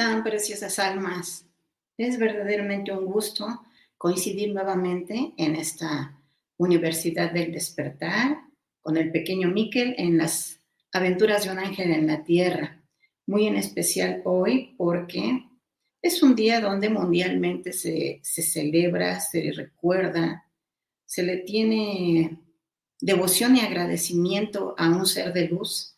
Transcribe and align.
Están, 0.00 0.24
preciosas 0.24 0.78
almas? 0.78 1.44
Es 1.98 2.18
verdaderamente 2.18 2.90
un 2.90 3.04
gusto 3.04 3.46
coincidir 3.98 4.54
nuevamente 4.54 5.34
en 5.36 5.56
esta 5.56 6.18
Universidad 6.56 7.32
del 7.32 7.52
Despertar 7.52 8.38
con 8.80 8.96
el 8.96 9.12
pequeño 9.12 9.50
Miquel 9.50 9.94
en 9.98 10.16
las 10.16 10.58
aventuras 10.90 11.44
de 11.44 11.50
un 11.50 11.58
ángel 11.58 11.90
en 11.90 12.06
la 12.06 12.24
tierra. 12.24 12.82
Muy 13.26 13.46
en 13.46 13.56
especial 13.56 14.22
hoy 14.24 14.74
porque 14.78 15.44
es 16.00 16.22
un 16.22 16.34
día 16.34 16.62
donde 16.62 16.88
mundialmente 16.88 17.74
se, 17.74 18.20
se 18.22 18.40
celebra, 18.40 19.20
se 19.20 19.52
recuerda, 19.52 20.46
se 21.04 21.22
le 21.22 21.36
tiene 21.36 22.38
devoción 23.02 23.54
y 23.54 23.60
agradecimiento 23.60 24.74
a 24.78 24.88
un 24.88 25.04
ser 25.04 25.34
de 25.34 25.48
luz 25.48 25.89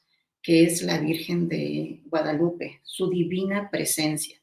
que 0.42 0.64
es 0.64 0.82
la 0.82 0.98
Virgen 0.98 1.48
de 1.48 2.02
Guadalupe, 2.06 2.80
su 2.82 3.08
divina 3.08 3.70
presencia. 3.70 4.38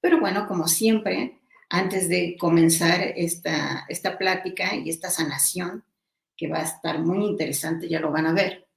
Pero 0.00 0.20
bueno, 0.20 0.46
como 0.46 0.66
siempre, 0.66 1.38
antes 1.70 2.08
de 2.08 2.36
comenzar 2.38 3.00
esta, 3.16 3.86
esta 3.88 4.18
plática 4.18 4.74
y 4.74 4.90
esta 4.90 5.08
sanación, 5.08 5.84
que 6.36 6.48
va 6.48 6.58
a 6.58 6.64
estar 6.64 6.98
muy 7.00 7.24
interesante, 7.24 7.88
ya 7.88 8.00
lo 8.00 8.10
van 8.10 8.26
a 8.26 8.32
ver, 8.32 8.68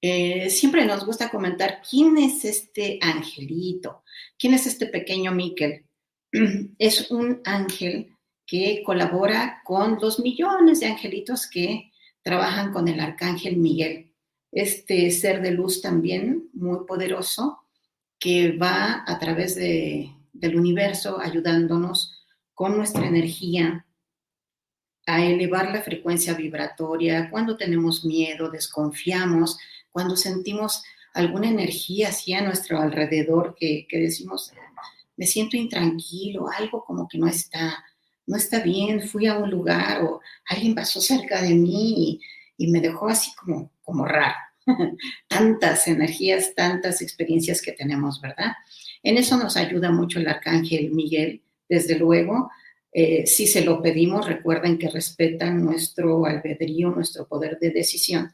eh, 0.00 0.50
siempre 0.50 0.84
nos 0.84 1.06
gusta 1.06 1.30
comentar 1.30 1.80
quién 1.88 2.18
es 2.18 2.44
este 2.44 2.98
angelito, 3.00 4.02
quién 4.38 4.54
es 4.54 4.66
este 4.66 4.86
pequeño 4.86 5.32
Miquel. 5.32 5.86
Es 6.78 7.10
un 7.10 7.40
ángel 7.44 8.16
que 8.46 8.82
colabora 8.84 9.60
con 9.64 9.98
los 10.00 10.18
millones 10.18 10.80
de 10.80 10.86
angelitos 10.86 11.48
que 11.48 11.92
trabajan 12.22 12.72
con 12.72 12.88
el 12.88 13.00
arcángel 13.00 13.56
Miguel 13.56 14.11
este 14.52 15.10
ser 15.10 15.40
de 15.40 15.50
luz 15.50 15.80
también 15.80 16.50
muy 16.52 16.86
poderoso 16.86 17.64
que 18.18 18.52
va 18.52 19.02
a 19.06 19.18
través 19.18 19.56
de, 19.56 20.14
del 20.32 20.56
universo 20.56 21.18
ayudándonos 21.18 22.22
con 22.54 22.76
nuestra 22.76 23.06
energía 23.06 23.86
a 25.06 25.24
elevar 25.24 25.72
la 25.72 25.82
frecuencia 25.82 26.34
vibratoria 26.34 27.28
cuando 27.30 27.56
tenemos 27.56 28.04
miedo, 28.04 28.50
desconfiamos, 28.50 29.58
cuando 29.90 30.16
sentimos 30.16 30.84
alguna 31.14 31.48
energía 31.48 32.10
así 32.10 32.34
a 32.34 32.42
nuestro 32.42 32.78
alrededor 32.78 33.56
que, 33.58 33.86
que 33.88 33.98
decimos, 33.98 34.52
me 35.16 35.26
siento 35.26 35.56
intranquilo, 35.56 36.48
algo 36.48 36.84
como 36.84 37.08
que 37.08 37.18
no 37.18 37.26
está, 37.26 37.84
no 38.26 38.36
está 38.36 38.60
bien, 38.60 39.02
fui 39.02 39.26
a 39.26 39.38
un 39.38 39.50
lugar 39.50 40.04
o 40.04 40.20
alguien 40.46 40.74
pasó 40.74 41.00
cerca 41.00 41.42
de 41.42 41.54
mí 41.54 42.20
y, 42.56 42.64
y 42.64 42.70
me 42.70 42.80
dejó 42.80 43.08
así 43.08 43.32
como 43.34 43.71
como 43.82 44.04
raro. 44.04 44.36
tantas 45.28 45.88
energías, 45.88 46.54
tantas 46.54 47.02
experiencias 47.02 47.62
que 47.62 47.72
tenemos, 47.72 48.20
¿verdad? 48.20 48.52
En 49.02 49.16
eso 49.16 49.36
nos 49.36 49.56
ayuda 49.56 49.90
mucho 49.90 50.20
el 50.20 50.28
arcángel 50.28 50.90
Miguel, 50.92 51.42
desde 51.68 51.98
luego. 51.98 52.50
Eh, 52.92 53.26
si 53.26 53.46
se 53.46 53.64
lo 53.64 53.82
pedimos, 53.82 54.26
recuerden 54.26 54.78
que 54.78 54.88
respetan 54.88 55.64
nuestro 55.64 56.26
albedrío, 56.26 56.90
nuestro 56.90 57.26
poder 57.26 57.58
de 57.58 57.70
decisión. 57.70 58.32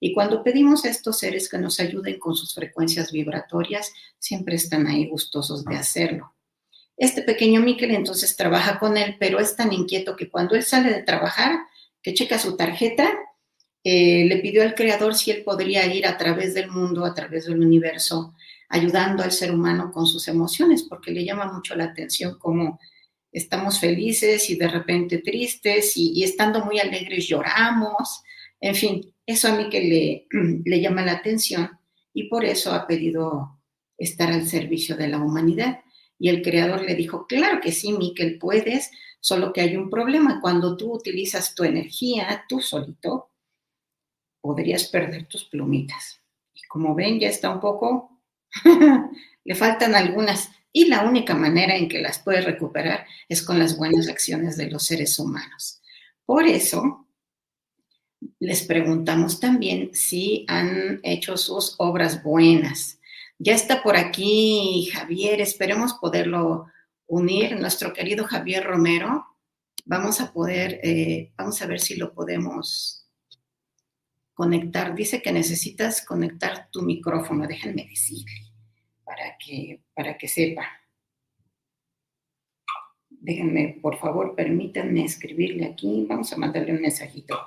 Y 0.00 0.12
cuando 0.12 0.42
pedimos 0.42 0.84
a 0.84 0.90
estos 0.90 1.18
seres 1.18 1.48
que 1.48 1.58
nos 1.58 1.78
ayuden 1.78 2.18
con 2.18 2.34
sus 2.34 2.54
frecuencias 2.54 3.12
vibratorias, 3.12 3.92
siempre 4.18 4.56
están 4.56 4.86
ahí 4.86 5.06
gustosos 5.08 5.64
de 5.64 5.76
hacerlo. 5.76 6.34
Este 6.96 7.22
pequeño 7.22 7.60
Miguel 7.60 7.92
entonces 7.92 8.36
trabaja 8.36 8.78
con 8.78 8.96
él, 8.96 9.16
pero 9.18 9.38
es 9.38 9.56
tan 9.56 9.72
inquieto 9.72 10.16
que 10.16 10.30
cuando 10.30 10.54
él 10.54 10.62
sale 10.62 10.90
de 10.90 11.02
trabajar, 11.02 11.58
que 12.02 12.14
checa 12.14 12.38
su 12.38 12.56
tarjeta 12.56 13.10
eh, 13.82 14.24
le 14.26 14.36
pidió 14.38 14.62
al 14.62 14.74
Creador 14.74 15.14
si 15.14 15.30
él 15.30 15.42
podría 15.42 15.86
ir 15.86 16.06
a 16.06 16.18
través 16.18 16.54
del 16.54 16.70
mundo, 16.70 17.04
a 17.04 17.14
través 17.14 17.46
del 17.46 17.60
universo, 17.60 18.34
ayudando 18.68 19.22
al 19.22 19.32
ser 19.32 19.52
humano 19.52 19.90
con 19.90 20.06
sus 20.06 20.28
emociones, 20.28 20.84
porque 20.84 21.12
le 21.12 21.24
llama 21.24 21.50
mucho 21.52 21.74
la 21.74 21.84
atención 21.84 22.38
cómo 22.38 22.78
estamos 23.32 23.80
felices 23.80 24.50
y 24.50 24.56
de 24.56 24.68
repente 24.68 25.18
tristes 25.18 25.96
y, 25.96 26.22
estando 26.22 26.64
muy 26.64 26.78
alegres 26.78 27.26
lloramos. 27.26 28.22
En 28.60 28.74
fin, 28.74 29.14
eso 29.24 29.48
a 29.48 29.56
mí 29.56 29.68
que 29.70 29.80
le, 29.80 30.26
le 30.64 30.80
llama 30.80 31.04
la 31.04 31.12
atención 31.12 31.70
y 32.12 32.28
por 32.28 32.44
eso 32.44 32.72
ha 32.72 32.86
pedido 32.86 33.60
estar 33.96 34.30
al 34.30 34.46
servicio 34.46 34.96
de 34.96 35.08
la 35.08 35.18
humanidad. 35.18 35.80
Y 36.18 36.28
el 36.28 36.42
creador 36.42 36.82
le 36.82 36.94
dijo, 36.94 37.26
claro 37.26 37.60
que 37.62 37.72
sí, 37.72 37.92
Miquel, 37.92 38.38
puedes, 38.38 38.90
solo 39.20 39.52
que 39.52 39.62
hay 39.62 39.76
un 39.76 39.88
problema. 39.88 40.40
Cuando 40.40 40.76
tú 40.76 40.92
utilizas 40.92 41.54
tu 41.54 41.64
energía, 41.64 42.44
tú 42.46 42.60
solito, 42.60 43.29
podrías 44.40 44.84
perder 44.88 45.26
tus 45.26 45.44
plumitas. 45.44 46.20
Y 46.54 46.62
como 46.62 46.94
ven, 46.94 47.20
ya 47.20 47.28
está 47.28 47.50
un 47.50 47.60
poco, 47.60 48.22
le 49.44 49.54
faltan 49.54 49.94
algunas. 49.94 50.50
Y 50.72 50.86
la 50.86 51.02
única 51.02 51.34
manera 51.34 51.76
en 51.76 51.88
que 51.88 52.00
las 52.00 52.18
puede 52.20 52.42
recuperar 52.42 53.06
es 53.28 53.42
con 53.42 53.58
las 53.58 53.76
buenas 53.76 54.08
acciones 54.08 54.56
de 54.56 54.70
los 54.70 54.84
seres 54.84 55.18
humanos. 55.18 55.82
Por 56.24 56.46
eso, 56.46 57.08
les 58.38 58.62
preguntamos 58.62 59.40
también 59.40 59.90
si 59.94 60.44
han 60.48 61.00
hecho 61.02 61.36
sus 61.36 61.74
obras 61.78 62.22
buenas. 62.22 63.00
Ya 63.38 63.54
está 63.54 63.82
por 63.82 63.96
aquí 63.96 64.88
Javier, 64.92 65.40
esperemos 65.40 65.94
poderlo 65.94 66.66
unir, 67.06 67.58
nuestro 67.58 67.92
querido 67.92 68.24
Javier 68.24 68.64
Romero. 68.64 69.26
vamos 69.86 70.20
a 70.20 70.32
poder, 70.32 70.78
eh, 70.82 71.32
vamos 71.36 71.60
a 71.62 71.66
ver 71.66 71.80
si 71.80 71.96
lo 71.96 72.12
podemos 72.12 72.99
conectar. 74.40 74.94
Dice 74.94 75.20
que 75.20 75.32
necesitas 75.32 76.02
conectar 76.02 76.70
tu 76.70 76.80
micrófono, 76.80 77.46
déjenme 77.46 77.86
decirle, 77.86 78.50
para 79.04 79.36
que, 79.36 79.82
para 79.94 80.16
que 80.16 80.28
sepa. 80.28 80.66
Déjenme, 83.10 83.78
por 83.82 83.98
favor, 83.98 84.34
permítanme 84.34 85.04
escribirle 85.04 85.66
aquí. 85.66 86.06
Vamos 86.08 86.32
a 86.32 86.38
mandarle 86.38 86.72
un 86.72 86.80
mensajito. 86.80 87.38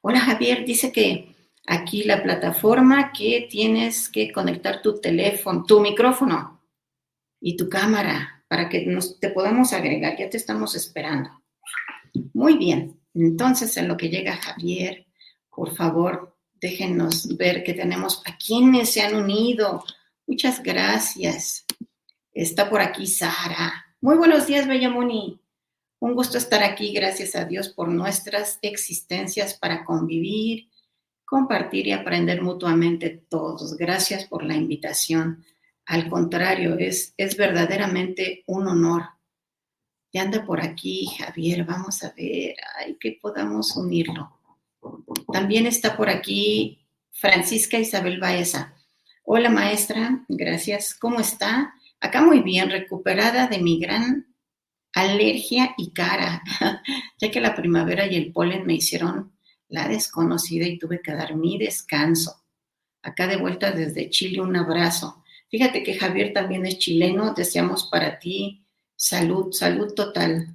Hola 0.00 0.20
Javier, 0.20 0.64
dice 0.64 0.90
que 0.92 1.34
aquí 1.66 2.04
la 2.04 2.22
plataforma 2.22 3.12
que 3.12 3.48
tienes 3.50 4.08
que 4.08 4.32
conectar 4.32 4.80
tu 4.80 4.98
teléfono, 4.98 5.66
tu 5.66 5.78
micrófono 5.78 6.62
y 7.38 7.54
tu 7.54 7.68
cámara 7.68 8.46
para 8.48 8.70
que 8.70 8.86
nos, 8.86 9.20
te 9.20 9.28
podamos 9.28 9.74
agregar. 9.74 10.16
Ya 10.16 10.30
te 10.30 10.38
estamos 10.38 10.74
esperando. 10.74 11.28
Muy 12.32 12.56
bien. 12.56 12.99
Entonces, 13.14 13.76
en 13.76 13.88
lo 13.88 13.96
que 13.96 14.08
llega 14.08 14.36
Javier, 14.36 15.06
por 15.50 15.74
favor, 15.74 16.36
déjenos 16.60 17.36
ver 17.36 17.62
que 17.64 17.74
tenemos 17.74 18.22
a 18.26 18.36
quienes 18.36 18.92
se 18.92 19.02
han 19.02 19.14
unido. 19.14 19.84
Muchas 20.26 20.62
gracias. 20.62 21.64
Está 22.32 22.70
por 22.70 22.80
aquí 22.80 23.06
Sara. 23.06 23.84
Muy 24.00 24.16
buenos 24.16 24.46
días, 24.46 24.66
Bellamoni. 24.66 25.40
Un 25.98 26.14
gusto 26.14 26.38
estar 26.38 26.62
aquí, 26.62 26.94
gracias 26.94 27.36
a 27.36 27.44
Dios 27.44 27.68
por 27.68 27.88
nuestras 27.88 28.58
existencias 28.62 29.58
para 29.58 29.84
convivir, 29.84 30.70
compartir 31.26 31.88
y 31.88 31.92
aprender 31.92 32.40
mutuamente 32.40 33.10
todos. 33.28 33.76
Gracias 33.76 34.24
por 34.24 34.42
la 34.42 34.54
invitación. 34.54 35.44
Al 35.84 36.08
contrario, 36.08 36.78
es, 36.78 37.12
es 37.18 37.36
verdaderamente 37.36 38.44
un 38.46 38.68
honor. 38.68 39.02
Ya 40.12 40.22
anda 40.22 40.44
por 40.44 40.60
aquí, 40.60 41.06
Javier, 41.06 41.64
vamos 41.64 42.02
a 42.02 42.12
ver, 42.16 42.56
ay, 42.78 42.96
que 42.98 43.18
podamos 43.22 43.76
unirlo. 43.76 44.36
También 45.32 45.66
está 45.66 45.96
por 45.96 46.08
aquí 46.08 46.80
Francisca 47.12 47.78
Isabel 47.78 48.18
Baeza. 48.18 48.74
Hola 49.22 49.50
maestra, 49.50 50.24
gracias. 50.28 50.94
¿Cómo 50.94 51.20
está? 51.20 51.74
Acá 52.00 52.22
muy 52.22 52.40
bien, 52.40 52.70
recuperada 52.70 53.46
de 53.46 53.58
mi 53.58 53.78
gran 53.78 54.34
alergia 54.94 55.74
y 55.76 55.92
cara, 55.92 56.42
ya 57.20 57.30
que 57.30 57.40
la 57.40 57.54
primavera 57.54 58.06
y 58.06 58.16
el 58.16 58.32
polen 58.32 58.66
me 58.66 58.74
hicieron 58.74 59.32
la 59.68 59.86
desconocida 59.86 60.66
y 60.66 60.78
tuve 60.78 61.00
que 61.02 61.12
dar 61.12 61.36
mi 61.36 61.56
descanso. 61.56 62.42
Acá 63.02 63.28
de 63.28 63.36
vuelta 63.36 63.70
desde 63.70 64.10
Chile, 64.10 64.40
un 64.40 64.56
abrazo. 64.56 65.22
Fíjate 65.48 65.84
que 65.84 65.94
Javier 65.94 66.32
también 66.32 66.66
es 66.66 66.78
chileno, 66.78 67.32
deseamos 67.32 67.88
para 67.88 68.18
ti 68.18 68.64
salud, 69.00 69.50
salud 69.52 69.94
total. 69.94 70.54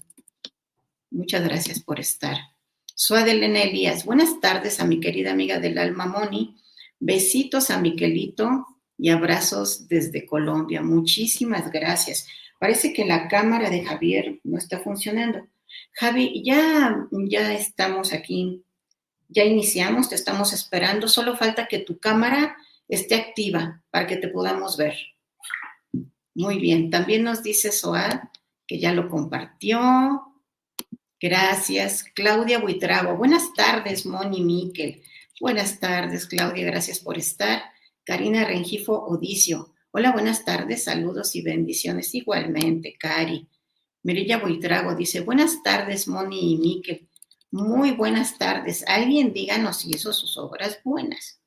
Muchas 1.09 1.43
gracias 1.43 1.79
por 1.79 1.99
estar. 1.99 2.37
Soy 2.93 3.21
Adelena 3.21 3.63
Elías. 3.63 4.05
Buenas 4.05 4.39
tardes 4.39 4.79
a 4.79 4.85
mi 4.85 4.99
querida 4.99 5.31
amiga 5.31 5.59
del 5.59 5.79
alma 5.79 6.05
Moni. 6.05 6.55
Besitos 6.99 7.71
a 7.71 7.79
Miquelito 7.79 8.67
y 8.99 9.09
abrazos 9.09 9.87
desde 9.87 10.27
Colombia. 10.27 10.83
Muchísimas 10.83 11.71
gracias. 11.71 12.27
Parece 12.59 12.93
que 12.93 13.03
la 13.05 13.27
cámara 13.27 13.71
de 13.71 13.83
Javier 13.83 14.39
no 14.43 14.59
está 14.59 14.79
funcionando. 14.79 15.47
Javi, 15.93 16.43
ya, 16.45 17.07
ya 17.27 17.51
estamos 17.51 18.13
aquí, 18.13 18.63
ya 19.27 19.43
iniciamos, 19.43 20.09
te 20.09 20.15
estamos 20.15 20.53
esperando. 20.53 21.07
Solo 21.07 21.35
falta 21.35 21.65
que 21.67 21.79
tu 21.79 21.97
cámara 21.97 22.55
esté 22.87 23.15
activa 23.15 23.81
para 23.89 24.05
que 24.05 24.17
te 24.17 24.27
podamos 24.27 24.77
ver. 24.77 24.95
Muy 26.35 26.59
bien, 26.59 26.91
también 26.91 27.23
nos 27.23 27.41
dice 27.41 27.71
Soad 27.71 28.19
que 28.67 28.79
ya 28.79 28.93
lo 28.93 29.09
compartió. 29.09 30.21
Gracias. 31.19 32.03
Claudia 32.15 32.59
Buitrago. 32.59 33.17
Buenas 33.17 33.53
tardes, 33.53 34.05
Moni 34.05 34.41
Miquel. 34.41 35.01
Buenas 35.39 35.79
tardes, 35.79 36.27
Claudia. 36.27 36.65
Gracias 36.65 36.99
por 36.99 37.17
estar. 37.17 37.63
Karina 38.03 38.45
Rengifo 38.45 38.93
Odicio. 38.93 39.73
Hola, 39.91 40.11
buenas 40.11 40.45
tardes, 40.45 40.83
saludos 40.83 41.35
y 41.35 41.41
bendiciones. 41.41 42.13
Igualmente, 42.13 42.95
Cari. 42.99 43.47
Mirilla 44.03 44.37
Buitrago 44.37 44.93
dice, 44.93 45.21
buenas 45.21 45.63
tardes, 45.63 46.07
Moni 46.07 46.53
y 46.53 46.57
Miquel. 46.57 47.09
Muy 47.51 47.91
buenas 47.91 48.37
tardes. 48.37 48.83
Alguien 48.85 49.31
díganos 49.31 49.77
si 49.77 49.91
hizo 49.91 50.11
sus 50.11 50.37
obras 50.37 50.81
buenas. 50.83 51.39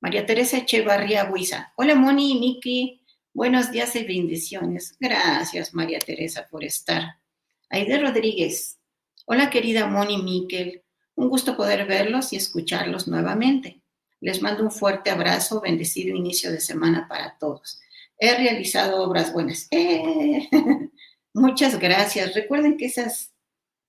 María 0.00 0.26
Teresa 0.26 0.58
Echevarría 0.58 1.30
Huiza. 1.30 1.72
Hola, 1.76 1.94
Moni 1.94 2.32
y 2.32 2.38
Miki. 2.38 2.95
Buenos 3.36 3.70
días 3.70 3.94
y 3.96 4.02
bendiciones. 4.02 4.96
Gracias, 4.98 5.74
María 5.74 5.98
Teresa, 5.98 6.48
por 6.50 6.64
estar. 6.64 7.20
Aide 7.68 7.98
Rodríguez. 7.98 8.78
Hola, 9.26 9.50
querida 9.50 9.86
Moni 9.86 10.22
Miquel. 10.22 10.82
Un 11.16 11.28
gusto 11.28 11.54
poder 11.54 11.86
verlos 11.86 12.32
y 12.32 12.36
escucharlos 12.36 13.08
nuevamente. 13.08 13.82
Les 14.20 14.40
mando 14.40 14.62
un 14.62 14.70
fuerte 14.70 15.10
abrazo, 15.10 15.60
bendecido 15.60 16.16
inicio 16.16 16.50
de 16.50 16.62
semana 16.62 17.08
para 17.08 17.36
todos. 17.36 17.78
He 18.18 18.34
realizado 18.34 19.02
obras 19.02 19.34
buenas. 19.34 19.68
¡Eh! 19.70 20.48
Muchas 21.34 21.78
gracias. 21.78 22.32
Recuerden 22.32 22.78
que 22.78 22.86
esas, 22.86 23.34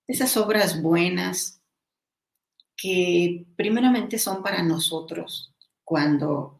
esas 0.09 0.35
obras 0.35 0.81
buenas, 0.81 1.61
que 2.75 3.45
primeramente 3.55 4.19
son 4.19 4.43
para 4.43 4.61
nosotros, 4.61 5.55
cuando 5.85 6.56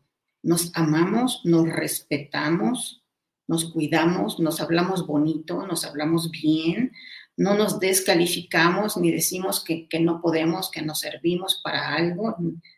nos 0.48 0.72
amamos, 0.76 1.42
nos 1.44 1.68
respetamos, 1.68 3.04
nos 3.50 3.66
cuidamos, 3.66 4.40
nos 4.40 4.62
hablamos 4.62 5.06
bonito, 5.06 5.68
nos 5.68 5.84
hablamos 5.84 6.32
bien, 6.32 6.94
no 7.36 7.54
nos 7.56 7.82
descalificamos 7.82 8.96
ni 8.96 9.12
decimos 9.12 9.62
que, 9.62 9.90
que 9.90 10.00
no 10.00 10.22
podemos, 10.22 10.72
que 10.72 10.82
no 10.82 10.96
servimos 10.96 11.60
para 11.62 11.96
algo 11.96 12.38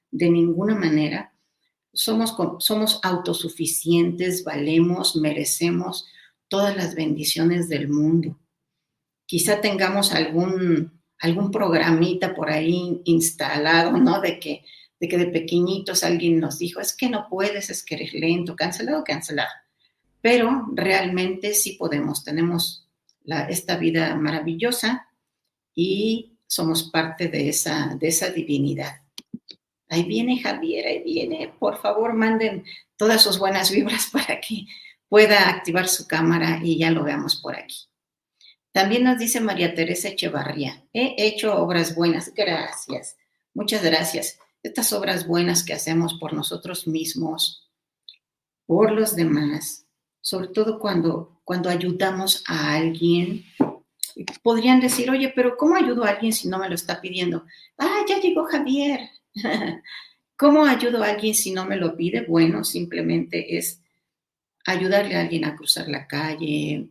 de 0.09 0.29
ninguna 0.31 0.73
manera. 0.73 1.31
Somos, 1.93 2.35
somos 2.57 2.99
autosuficientes, 3.03 4.43
valemos, 4.43 5.15
merecemos 5.15 6.07
todas 6.47 6.75
las 6.75 6.95
bendiciones 6.95 7.69
del 7.69 7.87
mundo. 7.87 8.39
Quizá 9.27 9.61
tengamos 9.61 10.11
algún, 10.11 10.99
algún 11.19 11.51
programita 11.51 12.33
por 12.33 12.49
ahí 12.49 12.99
instalado, 13.05 13.91
¿no? 13.91 14.21
De 14.21 14.39
que, 14.39 14.65
de 14.99 15.07
que 15.07 15.17
de 15.17 15.27
pequeñitos 15.27 16.03
alguien 16.03 16.39
nos 16.39 16.59
dijo, 16.59 16.79
es 16.79 16.95
que 16.95 17.09
no 17.09 17.27
puedes, 17.29 17.69
es 17.69 17.83
que 17.83 17.95
eres 17.95 18.13
lento, 18.13 18.55
cancelado, 18.55 19.03
cancelado. 19.03 19.49
Pero 20.21 20.67
realmente 20.73 21.53
sí 21.53 21.73
podemos, 21.73 22.23
tenemos 22.23 22.87
esta 23.49 23.77
vida 23.77 24.15
maravillosa 24.15 25.07
y 25.73 26.37
somos 26.47 26.89
parte 26.89 27.27
de 27.27 27.49
esa, 27.49 27.95
de 27.99 28.07
esa 28.07 28.29
divinidad. 28.29 29.01
Ahí 29.87 30.03
viene 30.03 30.41
Javier, 30.41 30.85
ahí 30.85 31.03
viene. 31.03 31.53
Por 31.59 31.77
favor, 31.81 32.13
manden 32.13 32.63
todas 32.97 33.21
sus 33.21 33.39
buenas 33.39 33.71
vibras 33.71 34.09
para 34.11 34.39
que 34.41 34.65
pueda 35.07 35.49
activar 35.49 35.87
su 35.87 36.07
cámara 36.07 36.59
y 36.63 36.77
ya 36.77 36.91
lo 36.91 37.03
veamos 37.03 37.37
por 37.37 37.55
aquí. 37.55 37.89
También 38.71 39.03
nos 39.03 39.17
dice 39.17 39.39
María 39.39 39.73
Teresa 39.73 40.09
Echevarría, 40.09 40.85
he 40.93 41.15
hecho 41.17 41.57
obras 41.57 41.95
buenas, 41.95 42.31
gracias, 42.35 43.17
muchas 43.55 43.83
gracias. 43.83 44.37
Estas 44.63 44.91
obras 44.93 45.27
buenas 45.27 45.63
que 45.63 45.73
hacemos 45.73 46.15
por 46.19 46.33
nosotros 46.33 46.87
mismos, 46.87 47.69
por 48.65 48.91
los 48.91 49.15
demás, 49.15 49.85
sobre 50.21 50.49
todo 50.49 50.79
cuando, 50.79 51.41
cuando 51.43 51.69
ayudamos 51.69 52.43
a 52.47 52.73
alguien, 52.75 53.45
podrían 54.43 54.79
decir, 54.79 55.09
oye, 55.09 55.31
pero 55.35 55.55
¿cómo 55.57 55.75
ayudo 55.75 56.03
a 56.03 56.09
alguien 56.09 56.33
si 56.33 56.47
no 56.47 56.59
me 56.59 56.67
lo 56.67 56.75
está 56.75 56.99
pidiendo? 56.99 57.45
Ah, 57.77 58.03
ya 58.07 58.19
llegó 58.19 58.45
Javier, 58.45 59.09
¿Cómo 60.37 60.65
ayudo 60.65 61.03
a 61.03 61.09
alguien 61.09 61.35
si 61.35 61.51
no 61.51 61.65
me 61.65 61.75
lo 61.75 61.95
pide? 61.95 62.21
Bueno, 62.21 62.63
simplemente 62.63 63.57
es 63.57 63.81
ayudarle 64.65 65.15
a 65.15 65.21
alguien 65.21 65.45
a 65.45 65.55
cruzar 65.55 65.87
la 65.89 66.07
calle, 66.07 66.89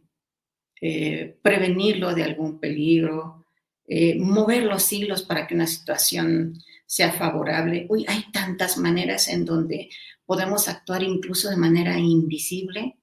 eh, 0.80 1.38
prevenirlo 1.40 2.14
de 2.14 2.24
algún 2.24 2.60
peligro, 2.60 3.46
eh, 3.86 4.16
mover 4.18 4.64
los 4.64 4.92
hilos 4.92 5.22
para 5.22 5.46
que 5.46 5.54
una 5.54 5.66
situación 5.66 6.58
sea 6.88 7.12
favorable. 7.12 7.86
Uy, 7.90 8.06
hay 8.08 8.24
tantas 8.32 8.78
maneras 8.78 9.28
en 9.28 9.44
donde 9.44 9.90
podemos 10.24 10.68
actuar 10.68 11.02
incluso 11.02 11.50
de 11.50 11.56
manera 11.56 11.98
invisible 11.98 12.96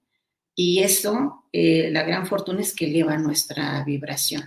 y 0.55 0.79
eso, 0.79 1.45
eh, 1.51 1.89
la 1.91 2.03
gran 2.03 2.25
fortuna 2.25 2.61
es 2.61 2.73
que 2.73 2.85
eleva 2.85 3.17
nuestra 3.17 3.83
vibración. 3.83 4.43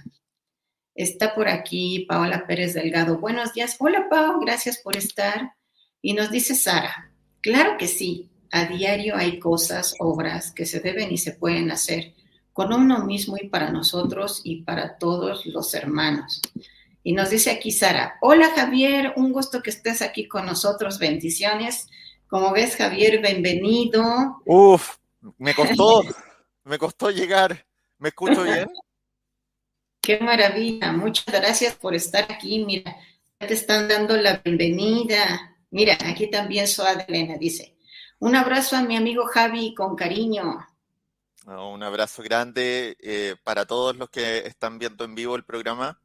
Está 0.95 1.35
por 1.35 1.49
aquí 1.49 2.07
Paola 2.09 2.47
Pérez 2.47 2.75
Delgado. 2.75 3.18
Buenos 3.18 3.52
días. 3.52 3.76
Hola, 3.78 4.09
Pao, 4.11 4.40
gracias 4.40 4.78
por 4.78 4.97
estar. 4.97 5.52
Y 6.02 6.14
nos 6.14 6.30
dice 6.30 6.54
Sara, 6.54 7.12
claro 7.40 7.76
que 7.78 7.87
sí, 7.87 8.30
a 8.50 8.64
diario 8.64 9.16
hay 9.16 9.38
cosas, 9.38 9.95
obras 10.00 10.50
que 10.50 10.66
se 10.66 10.80
deben 10.80 11.12
y 11.12 11.18
se 11.18 11.33
pueden 11.33 11.71
hacer 11.71 12.14
con 12.52 12.73
uno 12.73 13.04
mismo 13.04 13.37
y 13.40 13.49
para 13.49 13.71
nosotros 13.71 14.40
y 14.42 14.62
para 14.62 14.99
todos 14.99 15.47
los 15.47 15.75
hermanos. 15.75 16.40
Y 17.08 17.14
nos 17.14 17.30
dice 17.30 17.50
aquí 17.50 17.72
Sara, 17.72 18.18
hola 18.20 18.52
Javier, 18.54 19.14
un 19.16 19.32
gusto 19.32 19.62
que 19.62 19.70
estés 19.70 20.02
aquí 20.02 20.28
con 20.28 20.44
nosotros, 20.44 20.98
bendiciones. 20.98 21.88
Como 22.26 22.52
ves, 22.52 22.76
Javier, 22.76 23.22
bienvenido. 23.22 24.42
Uf, 24.44 24.96
me 25.38 25.54
costó, 25.54 26.02
me 26.64 26.76
costó 26.76 27.10
llegar. 27.10 27.64
¿Me 27.96 28.10
escucho 28.10 28.42
bien? 28.42 28.68
Qué 30.02 30.20
maravilla. 30.20 30.92
Muchas 30.92 31.34
gracias 31.34 31.76
por 31.76 31.94
estar 31.94 32.30
aquí. 32.30 32.62
Mira, 32.66 32.94
te 33.38 33.54
están 33.54 33.88
dando 33.88 34.14
la 34.18 34.42
bienvenida. 34.44 35.56
Mira, 35.70 35.96
aquí 36.04 36.30
también 36.30 36.68
Soa 36.68 36.92
Elena 36.92 37.38
dice, 37.38 37.78
un 38.18 38.36
abrazo 38.36 38.76
a 38.76 38.82
mi 38.82 38.98
amigo 38.98 39.24
Javi 39.24 39.74
con 39.74 39.96
cariño. 39.96 40.58
Un 41.46 41.82
abrazo 41.82 42.22
grande 42.22 42.98
eh, 43.00 43.34
para 43.44 43.64
todos 43.64 43.96
los 43.96 44.10
que 44.10 44.40
están 44.40 44.78
viendo 44.78 45.06
en 45.06 45.14
vivo 45.14 45.36
el 45.36 45.44
programa. 45.44 45.98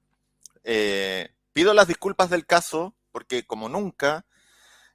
Eh, 0.63 1.29
pido 1.53 1.74
las 1.74 1.88
disculpas 1.88 2.29
del 2.29 2.46
caso, 2.46 2.96
porque 3.12 3.46
como 3.46 3.70
nunca, 3.70 4.25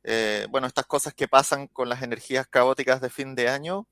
eh, 0.05 0.47
bueno, 0.51 0.67
estas 0.67 0.87
cosas 0.87 1.15
que 1.15 1.29
pasan 1.29 1.69
con 1.69 1.89
las 1.89 2.03
energías 2.03 2.47
caóticas 2.49 3.01
de 3.01 3.11
fin 3.11 3.35
de 3.35 3.49
año, 3.49 3.87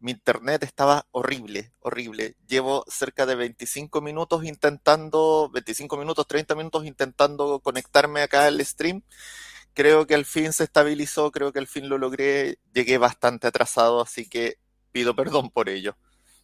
mi 0.00 0.12
internet 0.12 0.62
estaba 0.62 1.06
horrible, 1.12 1.72
horrible. 1.80 2.36
Llevo 2.48 2.84
cerca 2.88 3.26
de 3.26 3.34
25 3.34 4.00
minutos 4.00 4.44
intentando, 4.44 5.50
25 5.52 5.96
minutos, 5.98 6.26
30 6.26 6.54
minutos 6.54 6.86
intentando 6.86 7.60
conectarme 7.60 8.22
acá 8.22 8.46
al 8.46 8.64
stream. 8.64 9.02
Creo 9.74 10.06
que 10.06 10.14
al 10.14 10.24
fin 10.24 10.52
se 10.52 10.64
estabilizó, 10.64 11.30
creo 11.30 11.52
que 11.52 11.58
al 11.58 11.66
fin 11.66 11.88
lo 11.88 11.98
logré. 11.98 12.58
Llegué 12.72 12.98
bastante 12.98 13.46
atrasado, 13.46 14.00
así 14.00 14.28
que 14.28 14.56
pido 14.90 15.14
perdón 15.14 15.50
por 15.50 15.68
ello. 15.68 15.96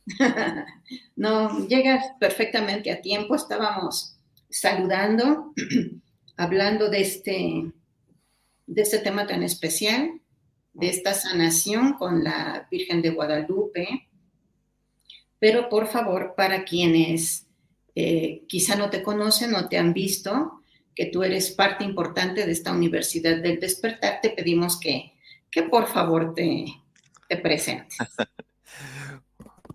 no, 1.17 1.67
llegas 1.67 2.05
perfectamente 2.21 2.93
a 2.93 3.01
tiempo. 3.01 3.35
Estábamos 3.35 4.16
saludando, 4.51 5.53
hablando 6.37 6.89
de 6.89 7.01
este, 7.01 7.73
de 8.67 8.83
este 8.83 8.99
tema 8.99 9.27
tan 9.27 9.43
especial 9.43 10.21
de 10.77 10.91
esta 10.91 11.15
sanación 11.15 11.95
con 11.95 12.23
la 12.23 12.69
Virgen 12.71 13.01
de 13.03 13.11
Guadalupe. 13.11 14.09
Pero 15.39 15.69
por 15.69 15.87
favor, 15.87 16.35
para 16.37 16.65
quienes 16.65 17.47
eh, 17.95 18.43
quizá 18.47 18.77
no 18.77 18.91
te 18.91 19.03
conocen 19.03 19.55
o 19.55 19.69
te 19.69 19.79
han 19.79 19.93
visto, 19.93 20.61
que 20.95 21.07
tú 21.07 21.23
eres 21.23 21.51
parte 21.51 21.85
importante 21.85 22.45
de 22.45 22.53
esta 22.53 22.73
Universidad 22.73 23.39
del 23.39 23.59
Despertar, 23.59 24.21
te 24.21 24.31
pedimos 24.31 24.79
que, 24.79 25.15
que 25.51 25.63
por 25.63 25.87
favor 25.89 26.35
te, 26.35 26.67
te 27.29 27.37
presentes. 27.37 27.97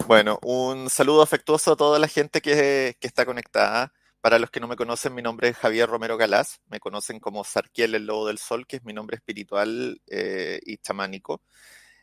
Bueno, 0.07 0.39
un 0.41 0.89
saludo 0.89 1.21
afectuoso 1.21 1.73
a 1.73 1.75
toda 1.75 1.99
la 1.99 2.07
gente 2.07 2.41
que, 2.41 2.97
que 2.99 3.07
está 3.07 3.23
conectada. 3.23 3.93
Para 4.21 4.37
los 4.37 4.51
que 4.51 4.59
no 4.59 4.67
me 4.67 4.75
conocen, 4.75 5.15
mi 5.15 5.23
nombre 5.23 5.49
es 5.49 5.57
Javier 5.57 5.89
Romero 5.89 6.15
Galás. 6.15 6.61
Me 6.69 6.79
conocen 6.79 7.19
como 7.19 7.43
Sarkiel, 7.43 7.95
el 7.95 8.05
Lobo 8.05 8.27
del 8.27 8.37
Sol, 8.37 8.67
que 8.67 8.77
es 8.77 8.83
mi 8.83 8.93
nombre 8.93 9.17
espiritual 9.17 9.99
eh, 10.07 10.59
y 10.63 10.77
chamánico. 10.77 11.41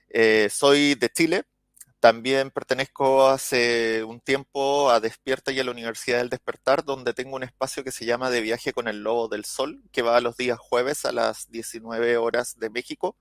Eh, 0.08 0.48
soy 0.50 0.96
de 0.96 1.10
Chile. 1.10 1.44
También 2.00 2.50
pertenezco 2.50 3.28
hace 3.28 4.04
un 4.04 4.20
tiempo 4.20 4.90
a 4.90 5.00
Despierta 5.00 5.52
y 5.52 5.60
a 5.60 5.64
la 5.64 5.70
Universidad 5.72 6.18
del 6.18 6.28
Despertar, 6.30 6.84
donde 6.84 7.14
tengo 7.14 7.36
un 7.36 7.44
espacio 7.44 7.84
que 7.84 7.92
se 7.92 8.04
llama 8.04 8.30
De 8.30 8.40
Viaje 8.40 8.72
con 8.72 8.88
el 8.88 9.02
Lobo 9.02 9.28
del 9.28 9.44
Sol, 9.44 9.82
que 9.92 10.02
va 10.02 10.20
los 10.20 10.36
días 10.36 10.58
jueves 10.58 11.04
a 11.04 11.12
las 11.12 11.50
19 11.50 12.16
horas 12.16 12.58
de 12.58 12.70
México 12.70 13.16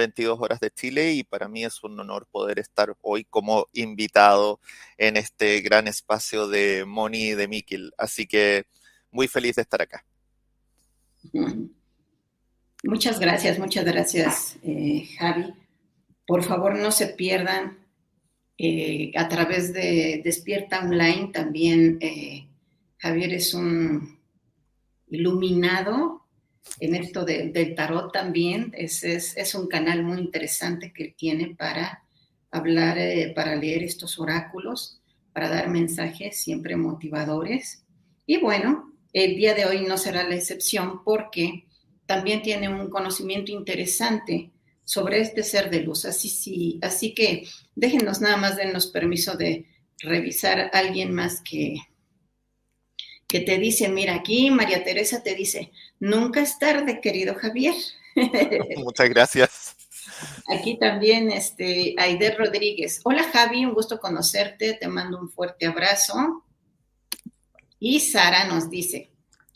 22 0.00 0.40
horas 0.40 0.60
de 0.60 0.70
Chile 0.70 1.12
y 1.12 1.24
para 1.24 1.46
mí 1.46 1.64
es 1.64 1.84
un 1.84 1.98
honor 2.00 2.26
poder 2.30 2.58
estar 2.58 2.96
hoy 3.02 3.24
como 3.24 3.68
invitado 3.74 4.58
en 4.96 5.16
este 5.16 5.60
gran 5.60 5.86
espacio 5.88 6.48
de 6.48 6.84
Moni 6.86 7.28
y 7.28 7.34
de 7.34 7.48
Mikil. 7.48 7.92
Así 7.98 8.26
que 8.26 8.64
muy 9.10 9.28
feliz 9.28 9.56
de 9.56 9.62
estar 9.62 9.82
acá. 9.82 10.04
Muchas 12.82 13.20
gracias, 13.20 13.58
muchas 13.58 13.84
gracias, 13.84 14.56
eh, 14.62 15.06
Javi. 15.18 15.52
Por 16.26 16.42
favor, 16.44 16.78
no 16.78 16.90
se 16.92 17.08
pierdan 17.08 17.78
eh, 18.56 19.12
a 19.16 19.28
través 19.28 19.74
de 19.74 20.22
Despierta 20.24 20.80
Online 20.80 21.30
también. 21.32 21.98
Eh, 22.00 22.46
Javier 22.96 23.34
es 23.34 23.52
un 23.52 24.18
iluminado 25.08 26.19
en 26.78 26.94
esto 26.94 27.24
del 27.24 27.74
tarot 27.74 28.12
también. 28.12 28.72
Es, 28.76 29.04
es, 29.04 29.54
un 29.54 29.68
canal 29.68 30.02
muy 30.02 30.18
interesante 30.18 30.92
que 30.92 31.14
tiene 31.16 31.54
para 31.56 32.04
hablar, 32.50 32.98
eh, 32.98 33.32
para 33.34 33.56
leer 33.56 33.82
estos 33.82 34.18
oráculos, 34.18 35.00
para 35.32 35.48
dar 35.48 35.68
mensajes 35.68 36.36
siempre 36.36 36.76
motivadores. 36.76 37.84
Y 38.26 38.38
bueno, 38.38 38.92
el 39.12 39.36
día 39.36 39.54
de 39.54 39.66
hoy 39.66 39.86
no 39.86 39.96
será 39.98 40.22
la 40.24 40.36
excepción 40.36 41.02
porque 41.04 41.64
también 42.06 42.42
tiene 42.42 42.68
un 42.68 42.90
conocimiento 42.90 43.52
interesante 43.52 44.50
sobre 44.84 45.20
este 45.20 45.42
ser 45.42 45.70
de 45.70 45.80
luz. 45.82 46.04
Así, 46.04 46.28
sí, 46.28 46.78
así 46.82 47.14
que 47.14 47.46
déjenos 47.74 48.20
nada 48.20 48.36
más, 48.36 48.56
denos 48.56 48.88
permiso 48.88 49.36
de 49.36 49.66
revisar 49.98 50.58
a 50.60 50.66
alguien 50.68 51.12
más 51.12 51.40
que, 51.42 51.76
que 53.30 53.40
te 53.40 53.58
dice, 53.58 53.88
mira, 53.88 54.16
aquí 54.16 54.50
María 54.50 54.82
Teresa 54.82 55.22
te 55.22 55.36
dice, 55.36 55.70
nunca 56.00 56.40
es 56.40 56.58
tarde, 56.58 57.00
querido 57.00 57.36
Javier. 57.36 57.74
Muchas 58.78 59.08
gracias. 59.08 59.76
Aquí 60.48 60.76
también, 60.76 61.30
este, 61.30 61.94
Aider 61.96 62.36
Rodríguez. 62.36 63.00
Hola 63.04 63.22
Javi, 63.22 63.64
un 63.64 63.72
gusto 63.72 64.00
conocerte, 64.00 64.74
te 64.74 64.88
mando 64.88 65.20
un 65.20 65.30
fuerte 65.30 65.66
abrazo. 65.66 66.44
Y 67.78 68.00
Sara 68.00 68.48
nos 68.48 68.68
dice, 68.68 69.12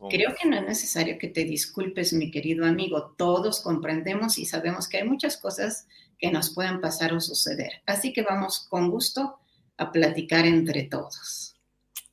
creo 0.08 0.36
que 0.40 0.48
no 0.48 0.56
es 0.56 0.62
necesario 0.62 1.18
que 1.18 1.28
te 1.28 1.44
disculpes, 1.44 2.12
mi 2.12 2.30
querido 2.30 2.64
amigo, 2.64 3.16
todos 3.18 3.60
comprendemos 3.60 4.38
y 4.38 4.46
sabemos 4.46 4.88
que 4.88 4.98
hay 4.98 5.04
muchas 5.04 5.36
cosas 5.36 5.88
que 6.16 6.30
nos 6.30 6.54
pueden 6.54 6.80
pasar 6.80 7.12
o 7.12 7.20
suceder. 7.20 7.82
Así 7.86 8.12
que 8.12 8.22
vamos 8.22 8.68
con 8.70 8.88
gusto 8.88 9.40
a 9.76 9.90
platicar 9.90 10.46
entre 10.46 10.84
todos. 10.84 11.56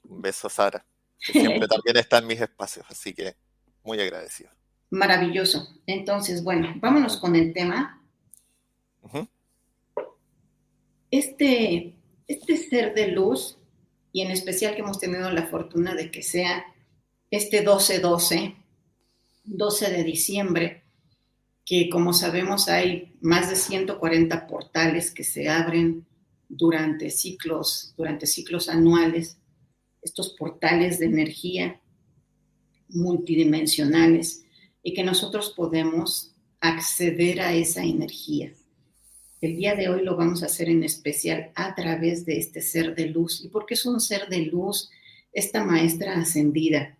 Un 0.09 0.23
beso, 0.23 0.49
Sara 0.49 0.83
siempre 1.21 1.67
también 1.67 1.97
está 1.97 2.19
en 2.19 2.27
mis 2.27 2.41
espacios, 2.41 2.85
así 2.89 3.13
que 3.13 3.35
muy 3.83 3.99
agradecido. 3.99 4.49
Maravilloso. 4.89 5.69
Entonces, 5.85 6.43
bueno, 6.43 6.73
vámonos 6.77 7.17
con 7.17 7.35
el 7.35 7.53
tema. 7.53 7.97
este, 11.09 11.95
este 12.27 12.57
ser 12.57 12.93
de 12.93 13.07
luz, 13.07 13.57
y 14.13 14.21
en 14.21 14.31
especial 14.31 14.75
que 14.75 14.81
hemos 14.81 14.99
tenido 14.99 15.31
la 15.31 15.47
fortuna 15.47 15.95
de 15.95 16.11
que 16.11 16.23
sea 16.23 16.65
este 17.29 17.65
12-12, 17.65 18.55
12 19.45 19.89
de 19.89 20.03
diciembre, 20.03 20.83
que 21.65 21.89
como 21.89 22.11
sabemos 22.11 22.67
hay 22.67 23.13
más 23.21 23.49
de 23.49 23.55
140 23.55 24.47
portales 24.47 25.11
que 25.11 25.23
se 25.23 25.47
abren 25.47 26.05
durante 26.49 27.09
ciclos, 27.09 27.93
durante 27.95 28.27
ciclos 28.27 28.67
anuales 28.67 29.37
estos 30.01 30.33
portales 30.33 30.99
de 30.99 31.05
energía 31.05 31.81
multidimensionales 32.89 34.43
y 34.83 34.93
que 34.93 35.03
nosotros 35.03 35.53
podemos 35.55 36.33
acceder 36.59 37.41
a 37.41 37.53
esa 37.53 37.83
energía. 37.83 38.53
El 39.41 39.57
día 39.57 39.75
de 39.75 39.89
hoy 39.89 40.03
lo 40.03 40.15
vamos 40.15 40.43
a 40.43 40.45
hacer 40.45 40.69
en 40.69 40.83
especial 40.83 41.51
a 41.55 41.73
través 41.73 42.25
de 42.25 42.37
este 42.37 42.61
ser 42.61 42.93
de 42.95 43.07
luz. 43.07 43.43
¿Y 43.43 43.47
porque 43.47 43.73
es 43.73 43.85
un 43.85 43.99
ser 43.99 44.29
de 44.29 44.45
luz 44.45 44.91
esta 45.33 45.63
maestra 45.63 46.19
ascendida? 46.19 46.95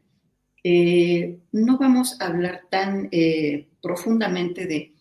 Eh, 0.63 1.37
no 1.51 1.77
vamos 1.77 2.19
a 2.19 2.27
hablar 2.27 2.61
tan 2.69 3.09
eh, 3.11 3.67
profundamente 3.81 4.65
de 4.65 4.93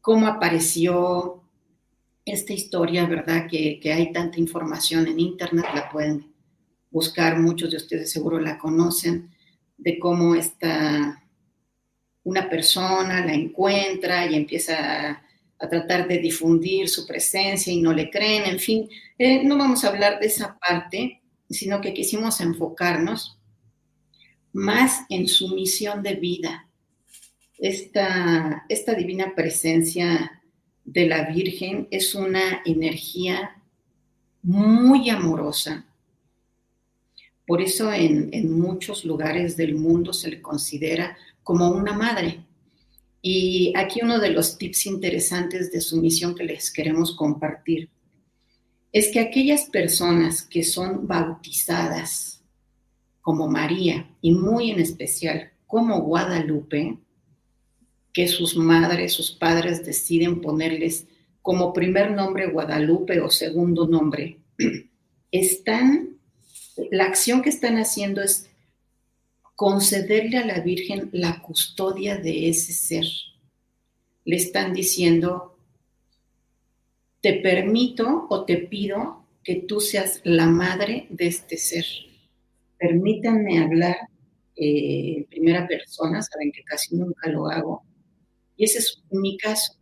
cómo 0.00 0.26
apareció 0.26 1.44
esta 2.24 2.52
historia, 2.52 3.06
¿verdad? 3.06 3.48
Que, 3.48 3.78
que 3.80 3.92
hay 3.92 4.12
tanta 4.12 4.40
información 4.40 5.06
en 5.06 5.20
Internet, 5.20 5.66
la 5.74 5.88
pueden 5.88 6.31
buscar, 6.92 7.38
muchos 7.38 7.70
de 7.70 7.78
ustedes 7.78 8.12
seguro 8.12 8.38
la 8.38 8.58
conocen, 8.58 9.30
de 9.76 9.98
cómo 9.98 10.34
está 10.34 11.22
una 12.24 12.48
persona 12.48 13.26
la 13.26 13.34
encuentra 13.34 14.26
y 14.26 14.36
empieza 14.36 15.10
a, 15.10 15.22
tratar 15.70 16.08
de 16.08 16.18
difundir 16.18 16.88
su 16.88 17.06
presencia 17.06 17.72
y 17.72 17.80
no 17.80 17.92
le 17.92 18.10
creen, 18.10 18.46
en 18.46 18.58
fin, 18.58 18.88
eh, 19.16 19.44
no 19.44 19.56
vamos 19.56 19.84
a 19.84 19.88
hablar 19.90 20.18
de 20.18 20.26
esa 20.26 20.58
parte, 20.58 21.22
sino 21.48 21.80
que 21.80 21.94
quisimos 21.94 22.40
enfocarnos 22.40 23.38
más 24.52 25.04
en 25.08 25.28
su 25.28 25.54
misión 25.54 26.02
de 26.02 26.14
vida, 26.14 26.68
esta, 27.58 28.64
esta 28.68 28.94
divina 28.94 29.36
presencia 29.36 30.42
de 30.84 31.06
la 31.06 31.30
Virgen 31.30 31.86
es 31.92 32.16
una 32.16 32.60
energía 32.64 33.62
muy 34.42 35.10
amorosa, 35.10 35.86
por 37.52 37.60
eso 37.60 37.92
en, 37.92 38.58
muchos 38.58 39.04
lugares 39.04 39.58
del 39.58 39.74
mundo 39.74 40.14
se 40.14 40.30
le 40.30 40.40
considera 40.40 41.18
como 41.42 41.68
una 41.68 41.92
madre. 41.92 42.46
Y 43.20 43.74
aquí 43.76 44.00
uno 44.02 44.18
de 44.20 44.30
los 44.30 44.56
tips 44.56 44.86
interesantes 44.86 45.70
de 45.70 45.82
su 45.82 46.00
misión 46.00 46.34
que 46.34 46.44
les 46.44 46.70
queremos 46.70 47.14
compartir 47.14 47.90
es 48.90 49.12
que 49.12 49.20
aquellas 49.20 49.64
personas 49.66 50.40
que 50.40 50.62
son 50.62 51.06
bautizadas 51.06 52.42
como 53.20 53.48
María 53.48 54.08
y 54.22 54.32
muy 54.32 54.70
en 54.70 54.80
especial 54.80 55.52
como 55.66 56.00
Guadalupe, 56.00 56.96
que 58.14 58.28
sus 58.28 58.56
madres, 58.56 59.12
sus 59.12 59.30
padres 59.30 59.84
deciden 59.84 60.40
ponerles 60.40 61.06
como 61.42 61.74
primer 61.74 62.12
nombre 62.12 62.46
Guadalupe 62.46 63.20
o 63.20 63.28
segundo 63.28 63.86
nombre, 63.86 64.38
están 65.30 66.12
la 66.90 67.04
acción 67.04 67.42
que 67.42 67.50
están 67.50 67.76
haciendo 67.76 68.22
es 68.22 68.50
concederle 69.54 70.38
a 70.38 70.46
la 70.46 70.60
Virgen 70.60 71.10
la 71.12 71.40
custodia 71.40 72.16
de 72.16 72.48
ese 72.48 72.72
ser. 72.72 73.04
Le 74.24 74.36
están 74.36 74.72
diciendo, 74.72 75.58
te 77.20 77.34
permito 77.34 78.26
o 78.28 78.44
te 78.44 78.56
pido 78.56 79.24
que 79.44 79.56
tú 79.56 79.80
seas 79.80 80.20
la 80.24 80.46
madre 80.46 81.06
de 81.10 81.26
este 81.26 81.56
ser. 81.56 81.84
Permítanme 82.78 83.58
hablar 83.58 83.96
eh, 84.56 85.16
en 85.18 85.24
primera 85.26 85.66
persona, 85.66 86.22
saben 86.22 86.52
que 86.52 86.62
casi 86.62 86.96
nunca 86.96 87.28
lo 87.30 87.46
hago. 87.48 87.84
Y 88.56 88.64
ese 88.64 88.78
es 88.78 89.02
mi 89.10 89.36
caso. 89.36 89.74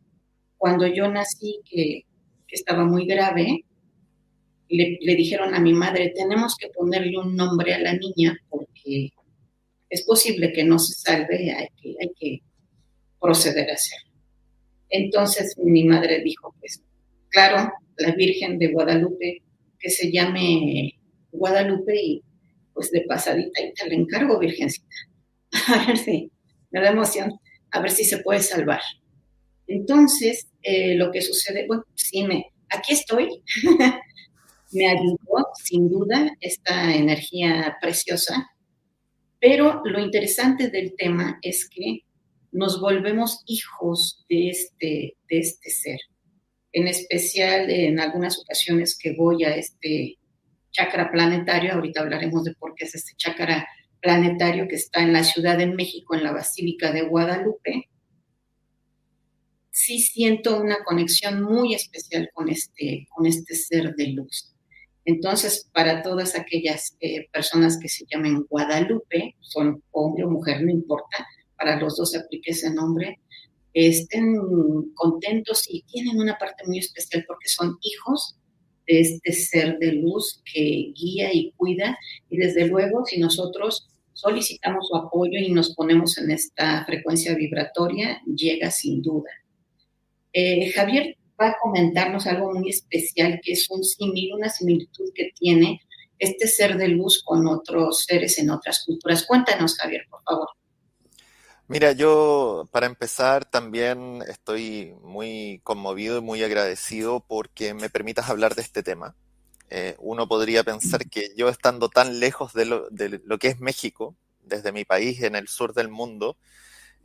Cuando 0.56 0.86
yo 0.86 1.08
nací, 1.10 1.60
que, 1.64 2.04
estaba 2.48 2.84
muy 2.84 3.06
grave, 3.06 3.64
le, 4.76 5.14
dijeron 5.16 5.54
a 5.54 5.60
mi 5.60 5.72
madre, 5.72 6.12
tenemos 6.14 6.56
que 6.56 6.68
ponerle 6.68 7.18
un 7.18 7.34
nombre 7.34 7.74
a 7.74 7.78
la 7.78 7.94
niña 7.94 8.36
porque 8.48 9.10
es 9.88 10.02
posible 10.04 10.52
que 10.52 10.64
no 10.64 10.78
se 10.78 10.94
salve, 10.94 11.52
hay 11.52 11.68
que, 11.80 11.96
hay 12.00 12.12
que 12.18 12.38
proceder 13.20 13.70
a 13.70 13.74
hacerlo. 13.74 14.10
Entonces 14.88 15.56
mi 15.58 15.84
madre 15.84 16.22
dijo, 16.22 16.54
pues 16.60 16.82
claro, 17.28 17.72
la 17.96 18.12
Virgen 18.12 18.58
de 18.58 18.68
Guadalupe, 18.68 19.42
que 19.78 19.90
se 19.90 20.10
llame 20.10 20.94
Guadalupe 21.32 21.94
y 21.96 22.22
pues 22.72 22.90
de 22.90 23.02
pasadita 23.02 23.60
y 23.60 23.72
te 23.72 23.88
la 23.88 23.94
encargo, 23.94 24.38
Virgencita. 24.38 24.86
A 25.68 25.86
ver 25.86 25.98
si, 25.98 26.30
me 26.70 26.80
da 26.80 26.90
emoción, 26.90 27.38
a 27.72 27.80
ver 27.80 27.90
si 27.90 28.04
se 28.04 28.18
puede 28.18 28.40
salvar. 28.40 28.80
Entonces, 29.66 30.48
eh, 30.62 30.94
lo 30.94 31.10
que 31.10 31.22
sucede, 31.22 31.66
bueno, 31.66 31.84
sí, 31.94 32.24
me, 32.24 32.46
aquí 32.68 32.92
estoy, 32.92 33.42
me 34.72 34.88
ayudó 34.88 35.48
sin 35.62 35.88
duda 35.88 36.36
esta 36.40 36.94
energía 36.94 37.76
preciosa 37.80 38.50
pero 39.40 39.80
lo 39.84 39.98
interesante 40.00 40.68
del 40.68 40.94
tema 40.96 41.38
es 41.42 41.68
que 41.68 42.00
nos 42.52 42.80
volvemos 42.80 43.42
hijos 43.46 44.24
de 44.28 44.50
este, 44.50 45.16
de 45.28 45.38
este 45.38 45.70
ser. 45.70 45.98
En 46.72 46.86
especial 46.86 47.70
en 47.70 47.98
algunas 47.98 48.38
ocasiones 48.38 48.98
que 48.98 49.14
voy 49.14 49.44
a 49.44 49.56
este 49.56 50.18
chakra 50.72 51.10
planetario, 51.10 51.72
ahorita 51.72 52.02
hablaremos 52.02 52.44
de 52.44 52.54
por 52.54 52.74
qué 52.74 52.84
es 52.84 52.94
este 52.94 53.14
chakra 53.16 53.66
planetario 54.00 54.68
que 54.68 54.76
está 54.76 55.02
en 55.02 55.12
la 55.12 55.24
Ciudad 55.24 55.56
de 55.56 55.66
México, 55.66 56.14
en 56.14 56.22
la 56.22 56.32
Basílica 56.32 56.92
de 56.92 57.02
Guadalupe, 57.02 57.88
sí 59.70 60.00
siento 60.00 60.60
una 60.60 60.84
conexión 60.84 61.42
muy 61.42 61.74
especial 61.74 62.28
con 62.34 62.50
este, 62.50 63.06
con 63.10 63.26
este 63.26 63.54
ser 63.54 63.94
de 63.94 64.08
luz. 64.08 64.54
Entonces, 65.04 65.68
para 65.72 66.02
todas 66.02 66.38
aquellas 66.38 66.96
eh, 67.00 67.28
personas 67.32 67.78
que 67.80 67.88
se 67.88 68.04
llamen 68.10 68.44
Guadalupe, 68.48 69.36
son 69.40 69.82
hombre 69.92 70.24
o 70.24 70.30
mujer, 70.30 70.62
no 70.62 70.70
importa, 70.70 71.26
para 71.56 71.78
los 71.78 71.96
dos 71.96 72.14
aplique 72.16 72.52
ese 72.52 72.72
nombre, 72.72 73.20
estén 73.72 74.36
contentos 74.94 75.64
y 75.68 75.82
tienen 75.82 76.18
una 76.18 76.36
parte 76.38 76.64
muy 76.66 76.78
especial 76.78 77.24
porque 77.26 77.48
son 77.48 77.78
hijos 77.82 78.36
de 78.86 79.00
este 79.00 79.32
ser 79.32 79.78
de 79.78 79.92
luz 79.92 80.42
que 80.52 80.92
guía 80.94 81.32
y 81.32 81.52
cuida. 81.52 81.96
Y 82.28 82.38
desde 82.38 82.66
luego, 82.66 83.04
si 83.06 83.20
nosotros 83.20 83.88
solicitamos 84.12 84.88
su 84.88 84.96
apoyo 84.96 85.38
y 85.38 85.52
nos 85.52 85.74
ponemos 85.74 86.18
en 86.18 86.30
esta 86.30 86.84
frecuencia 86.84 87.34
vibratoria, 87.34 88.20
llega 88.26 88.70
sin 88.70 89.02
duda. 89.02 89.30
Eh, 90.32 90.70
Javier 90.72 91.16
va 91.40 91.48
a 91.48 91.58
comentarnos 91.58 92.26
algo 92.26 92.52
muy 92.52 92.68
especial, 92.70 93.40
que 93.42 93.52
es 93.52 93.70
un 93.70 93.82
símil, 93.82 94.34
una 94.34 94.50
similitud 94.50 95.10
que 95.14 95.30
tiene 95.34 95.80
este 96.18 96.46
ser 96.46 96.76
de 96.76 96.88
luz 96.88 97.22
con 97.24 97.46
otros 97.46 98.04
seres 98.06 98.38
en 98.38 98.50
otras 98.50 98.84
culturas. 98.84 99.24
Cuéntanos, 99.26 99.76
Javier, 99.76 100.02
por 100.10 100.22
favor. 100.22 100.48
Mira, 101.66 101.92
yo 101.92 102.68
para 102.72 102.86
empezar 102.86 103.44
también 103.44 104.22
estoy 104.28 104.92
muy 105.02 105.60
conmovido 105.62 106.18
y 106.18 106.20
muy 106.20 106.42
agradecido 106.42 107.24
porque 107.26 107.74
me 107.74 107.88
permitas 107.88 108.28
hablar 108.28 108.54
de 108.54 108.62
este 108.62 108.82
tema. 108.82 109.14
Eh, 109.70 109.94
uno 110.00 110.26
podría 110.26 110.64
pensar 110.64 111.08
que 111.08 111.32
yo 111.36 111.48
estando 111.48 111.88
tan 111.88 112.18
lejos 112.18 112.52
de 112.52 112.64
lo, 112.66 113.38
que 113.38 113.48
es 113.48 113.60
México, 113.60 114.16
desde 114.42 114.72
mi 114.72 114.84
país 114.84 115.22
en 115.22 115.36
el 115.36 115.46
sur 115.46 115.72
del 115.72 115.88
mundo, 115.88 116.36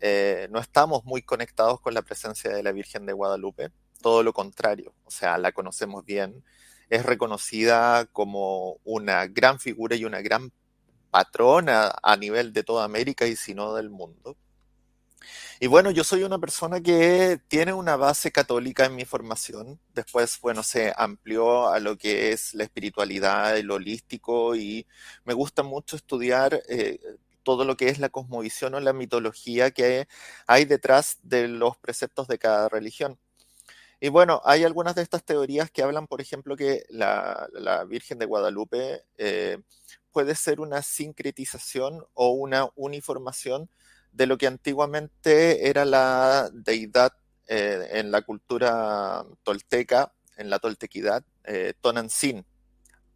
eh, 0.02 0.48
no 0.50 0.60
estamos 0.60 1.06
muy 1.06 1.21
conectados 1.21 1.80
con 1.80 1.93
la 1.93 2.02
presencia 2.02 2.50
de 2.50 2.63
la 2.63 2.71
Virgen 2.71 3.06
de 3.06 3.13
Guadalupe 3.13 3.69
todo 4.06 4.22
lo 4.22 4.34
contrario, 4.34 4.94
o 5.06 5.10
sea, 5.10 5.39
la 5.39 5.52
conocemos 5.52 6.06
bien, 6.06 6.44
es 6.91 7.04
reconocida 7.04 8.06
como 8.06 8.78
una 8.84 9.26
gran 9.26 9.60
figura 9.60 9.96
y 9.96 10.06
una 10.06 10.22
gran 10.22 10.52
patrona 11.10 11.91
a 12.04 12.15
nivel 12.15 12.54
de 12.54 12.63
toda 12.63 12.86
América 12.86 13.26
y 13.26 13.36
si 13.36 13.56
no 13.56 13.74
del 13.74 13.89
mundo. 13.89 14.38
Y 15.60 15.65
bueno, 15.65 15.89
yo 15.89 16.04
soy 16.04 16.22
una 16.22 16.38
persona 16.38 16.82
que 16.82 17.39
tiene 17.48 17.74
una 17.74 17.96
base 17.96 18.32
católica 18.32 18.86
en 18.86 18.96
mi 18.96 19.06
formación. 19.06 19.80
Después, 19.96 20.39
bueno, 20.39 20.62
se 20.62 20.94
amplió 20.96 21.70
a 21.70 21.80
lo 21.80 21.98
que 21.98 22.32
es 22.32 22.54
la 22.54 22.63
espiritualidad, 22.63 23.58
el 23.58 23.72
holístico 23.72 24.56
y 24.56 24.86
me 25.24 25.34
gusta 25.34 25.63
mucho 25.63 25.96
estudiar 25.96 26.62
eh, 26.70 27.00
todo 27.41 27.65
lo 27.65 27.76
que 27.76 27.89
es 27.89 27.98
la 27.98 28.10
cosmovisión 28.10 28.76
o 28.76 28.80
la 28.80 28.94
mitología 28.94 29.72
que 29.72 30.08
hay 30.46 30.65
detrás 30.65 31.18
de 31.24 31.48
los 31.48 31.76
preceptos 31.78 32.28
de 32.28 32.38
cada 32.38 32.70
religión. 32.70 33.18
Y 34.06 34.10
bueno, 34.10 34.39
hay 34.46 34.63
algunas 34.63 34.94
de 34.94 35.02
estas 35.02 35.24
teorías 35.24 35.72
que 35.72 35.82
hablan, 35.82 36.06
por 36.06 36.22
ejemplo, 36.22 36.56
que 36.56 36.86
la, 36.89 37.50
Virgen 37.89 38.20
de 38.20 38.28
Guadalupe 38.28 39.02
eh, 39.18 39.58
puede 40.12 40.36
ser 40.36 40.60
una 40.60 40.84
sincretización 40.84 42.06
o 42.13 42.30
una 42.30 42.70
uniformación 42.76 43.68
de 44.12 44.28
lo 44.28 44.38
que 44.38 44.46
antiguamente 44.46 45.70
era 45.70 45.86
la 45.86 46.52
deidad 46.54 47.13
eh, 47.48 47.94
en 47.94 48.12
la 48.12 48.22
cultura 48.22 49.26
tolteca, 49.41 50.13
en 50.38 50.52
la 50.52 50.60
toltequidad, 50.60 51.24
eh, 51.44 51.74
Tonantzin. 51.82 52.46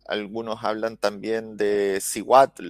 Algunos 0.08 0.64
hablan 0.64 0.98
también 0.98 1.56
de 1.56 2.00
Cihuatl, 2.02 2.70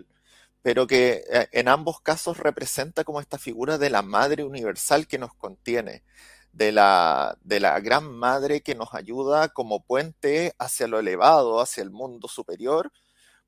pero 0.61 0.87
que 0.87 1.23
en 1.53 1.69
ambos 1.69 2.01
casos 2.01 2.37
representa 2.37 3.05
como 3.05 3.21
esta 3.21 3.37
figura 3.37 3.77
de 3.77 3.89
la 3.89 4.01
madre 4.01 4.43
universal 4.43 5.07
que 5.07 5.19
nos 5.19 5.33
contiene 5.35 6.03
de 6.53 6.71
la, 6.71 7.37
de 7.41 7.59
la 7.59 7.79
gran 7.79 8.11
madre 8.11 8.61
que 8.61 8.75
nos 8.75 8.93
ayuda 8.93 9.49
como 9.49 9.83
puente 9.83 10.53
hacia 10.59 10.87
lo 10.87 10.99
elevado, 10.99 11.61
hacia 11.61 11.83
el 11.83 11.91
mundo 11.91 12.27
superior. 12.27 12.91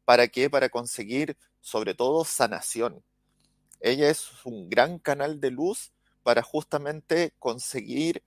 ¿Para 0.05 0.27
qué? 0.27 0.49
Para 0.49 0.69
conseguir 0.69 1.37
sobre 1.59 1.93
todo 1.93 2.25
sanación. 2.25 3.03
Ella 3.79 4.09
es 4.09 4.29
un 4.45 4.69
gran 4.69 4.99
canal 4.99 5.39
de 5.39 5.51
luz 5.51 5.91
para 6.23 6.43
justamente 6.43 7.33
conseguir 7.39 8.23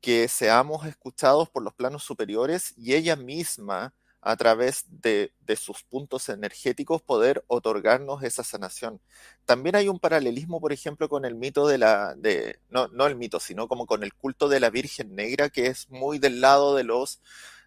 que 0.00 0.28
seamos 0.28 0.86
escuchados 0.86 1.48
por 1.50 1.62
los 1.62 1.74
planos 1.74 2.04
superiores 2.04 2.74
y 2.76 2.94
ella 2.94 3.16
misma 3.16 3.94
a 4.20 4.36
través 4.36 4.84
de, 4.88 5.32
sus 5.56 5.82
puntos 5.82 6.28
energéticos 6.28 7.02
poder 7.02 7.44
otorgarnos 7.46 8.22
esa 8.22 8.44
sanación. 8.44 9.00
También 9.44 9.76
hay 9.76 9.88
un 9.88 9.98
paralelismo, 9.98 10.60
por 10.60 10.72
ejemplo, 10.72 11.08
con 11.08 11.24
el 11.24 11.34
mito 11.34 11.66
de 11.66 11.78
la, 11.78 12.14
de, 12.16 12.60
no, 12.68 12.88
no 12.88 13.06
el 13.06 13.16
mito, 13.16 13.40
sino 13.40 13.68
como 13.68 13.86
con 13.86 14.02
el 14.02 14.14
culto 14.14 14.48
de 14.48 14.60
la 14.60 14.70
Virgen 14.70 15.14
Negra, 15.14 15.48
que 15.50 15.66
es 15.68 15.88
muy 15.90 16.18
del 16.18 16.40
lado 16.40 16.74
de 16.76 16.84
los 16.84 17.20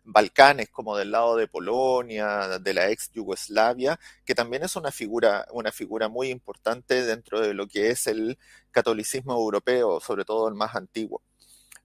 Balcanes, 0.03 0.69
como 0.69 0.97
del 0.97 1.11
lado 1.11 1.35
de 1.35 1.47
Polonia, 1.47 2.59
de 2.59 2.73
la 2.73 2.89
ex 2.89 3.11
Yugoslavia, 3.11 3.99
que 4.25 4.35
también 4.35 4.63
es 4.63 4.75
una 4.75 4.91
figura, 4.91 5.45
una 5.51 5.71
figura 5.71 6.09
muy 6.09 6.29
importante 6.29 7.03
dentro 7.05 7.39
de 7.39 7.53
lo 7.53 7.67
que 7.67 7.91
es 7.91 8.07
el 8.07 8.37
catolicismo 8.71 9.33
europeo, 9.33 9.99
sobre 9.99 10.25
todo 10.25 10.47
el 10.47 10.55
más 10.55 10.75
antiguo. 10.75 11.21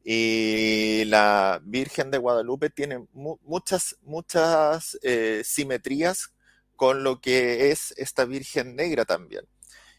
Y 0.08 1.04
la 1.06 1.60
Virgen 1.64 2.12
de 2.12 2.18
Guadalupe 2.18 2.70
tiene 2.70 3.04
muchas, 3.12 3.96
muchas 4.02 4.96
eh, 5.02 5.42
simetrías 5.44 6.32
con 6.76 7.02
lo 7.02 7.20
que 7.20 7.72
es 7.72 7.92
esta 7.96 8.24
Virgen 8.24 8.76
Negra 8.76 9.04
también. 9.04 9.48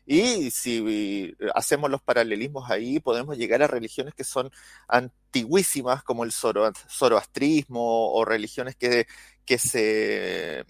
Y 0.05 0.51
si 0.51 1.35
hacemos 1.53 1.91
los 1.91 2.01
paralelismos 2.01 2.71
ahí, 2.71 3.01
podemos 3.01 3.37
llegar 3.37 3.61
a 3.61 3.67
religiones 3.67 4.13
que 4.13 4.23
son 4.23 4.49
antiguísimas, 4.87 6.03
como 6.03 6.23
el 6.23 6.31
zoroastrismo, 6.31 8.13
o 8.13 8.23
religiones 8.23 8.77
que, 8.77 9.07
que 9.45 9.57
se 9.57 10.65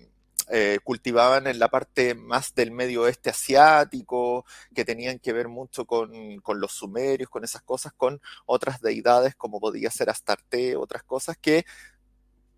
eh, 0.49 0.79
cultivaban 0.83 1.47
en 1.47 1.59
la 1.59 1.67
parte 1.67 2.15
más 2.15 2.55
del 2.55 2.71
medio 2.71 3.01
oeste 3.01 3.29
asiático, 3.29 4.45
que 4.73 4.85
tenían 4.85 5.19
que 5.19 5.33
ver 5.33 5.49
mucho 5.49 5.85
con, 5.85 6.41
los 6.45 6.71
sumerios, 6.71 7.29
con 7.29 7.43
esas 7.43 7.61
cosas, 7.63 7.93
con 7.93 8.21
otras 8.45 8.81
deidades 8.81 9.35
como 9.35 9.59
podía 9.59 9.91
ser 9.91 10.09
Astarte, 10.09 10.75
otras 10.75 11.03
cosas 11.03 11.37
que 11.37 11.65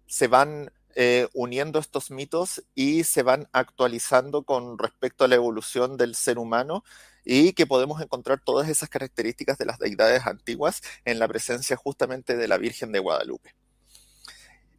se 0.05 0.27
van 0.27 0.71
eh, 0.95 1.27
uniendo 1.33 1.79
estos 1.79 2.11
mitos 2.11 2.63
y 2.75 3.03
se 3.03 3.23
van 3.23 3.47
actualizando 3.53 4.43
con 4.43 4.77
respecto 4.77 5.23
a 5.23 5.27
la 5.27 5.35
evolución 5.35 5.97
del 5.97 6.15
ser 6.15 6.37
humano 6.37 6.83
y 7.25 7.53
que 7.53 7.67
podemos 7.67 8.01
encontrar 8.01 8.39
todas 8.43 8.69
esas 8.69 8.89
características 8.89 9.57
de 9.57 9.65
las 9.65 9.79
deidades 9.79 10.25
antiguas 10.25 10.81
en 11.05 11.19
la 11.19 11.27
presencia 11.27 11.75
justamente 11.75 12.35
de 12.37 12.47
la 12.47 12.57
Virgen 12.57 12.91
de 12.91 12.99
Guadalupe. 12.99 13.55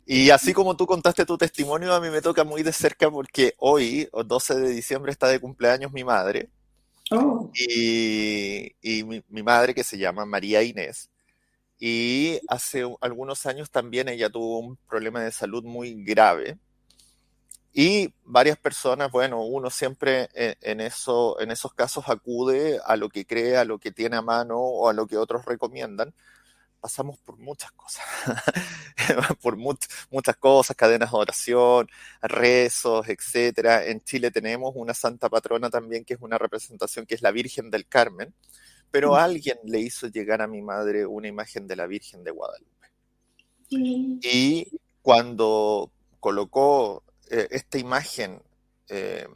Y 0.06 0.30
así 0.30 0.52
como 0.52 0.76
tú 0.76 0.86
contaste 0.86 1.24
tu 1.24 1.38
testimonio, 1.38 1.94
a 1.94 2.00
mí 2.00 2.10
me 2.10 2.22
toca 2.22 2.44
muy 2.44 2.62
de 2.62 2.72
cerca 2.72 3.10
porque 3.10 3.54
hoy, 3.58 4.08
12 4.12 4.54
de 4.56 4.68
diciembre, 4.70 5.12
está 5.12 5.28
de 5.28 5.40
cumpleaños 5.40 5.92
mi 5.92 6.04
madre. 6.04 6.48
Oh. 7.10 7.50
Y, 7.54 8.72
mi, 9.04 9.22
mi, 9.28 9.42
madre, 9.42 9.74
que 9.74 9.84
se 9.84 9.98
llama 9.98 10.24
María 10.24 10.62
Inés. 10.62 11.10
Y 11.78 12.40
hace 12.48 12.84
algunos 13.00 13.46
años 13.46 13.70
también 13.70 14.08
ella 14.08 14.30
tuvo 14.30 14.58
un 14.58 14.76
problema 14.88 15.20
de 15.20 15.32
salud 15.32 15.64
muy 15.64 16.04
grave. 16.04 16.58
Y 17.72 18.12
varias 18.24 18.58
personas, 18.58 19.12
bueno, 19.12 19.42
uno 19.44 19.70
siempre 19.70 20.28
en, 20.34 20.56
en, 20.60 20.80
eso, 20.80 21.40
en 21.40 21.52
esos 21.52 21.72
casos 21.72 22.04
acude 22.08 22.80
a 22.84 22.96
lo 22.96 23.08
que 23.08 23.24
cree, 23.24 23.56
a 23.56 23.64
lo 23.64 23.78
que 23.78 23.92
tiene 23.92 24.16
a 24.16 24.22
mano 24.22 24.58
o 24.58 24.88
a 24.88 24.92
lo 24.92 25.06
que 25.06 25.16
otros 25.16 25.44
recomiendan 25.44 26.12
pasamos 26.80 27.18
por 27.18 27.36
muchas 27.38 27.70
cosas, 27.72 28.04
por 29.42 29.56
muchas 29.56 30.36
cosas, 30.38 30.76
cadenas 30.76 31.10
de 31.10 31.16
oración, 31.16 31.88
rezos, 32.22 33.08
etcétera. 33.08 33.86
En 33.86 34.02
Chile 34.02 34.30
tenemos 34.30 34.72
una 34.74 34.94
santa 34.94 35.28
patrona 35.28 35.70
también 35.70 36.04
que 36.04 36.14
es 36.14 36.20
una 36.20 36.38
representación 36.38 37.06
que 37.06 37.14
es 37.14 37.22
la 37.22 37.30
Virgen 37.30 37.70
del 37.70 37.86
Carmen, 37.86 38.34
pero 38.90 39.14
alguien 39.16 39.58
le 39.64 39.80
hizo 39.80 40.08
llegar 40.08 40.42
a 40.42 40.48
mi 40.48 40.62
madre 40.62 41.06
una 41.06 41.28
imagen 41.28 41.66
de 41.66 41.76
la 41.76 41.86
Virgen 41.86 42.24
de 42.24 42.30
Guadalupe. 42.30 42.88
Y 43.70 44.66
cuando 45.02 45.92
colocó 46.18 47.04
eh, 47.30 47.46
esta 47.50 47.78
imagen 47.78 48.42
eh, 48.88 49.26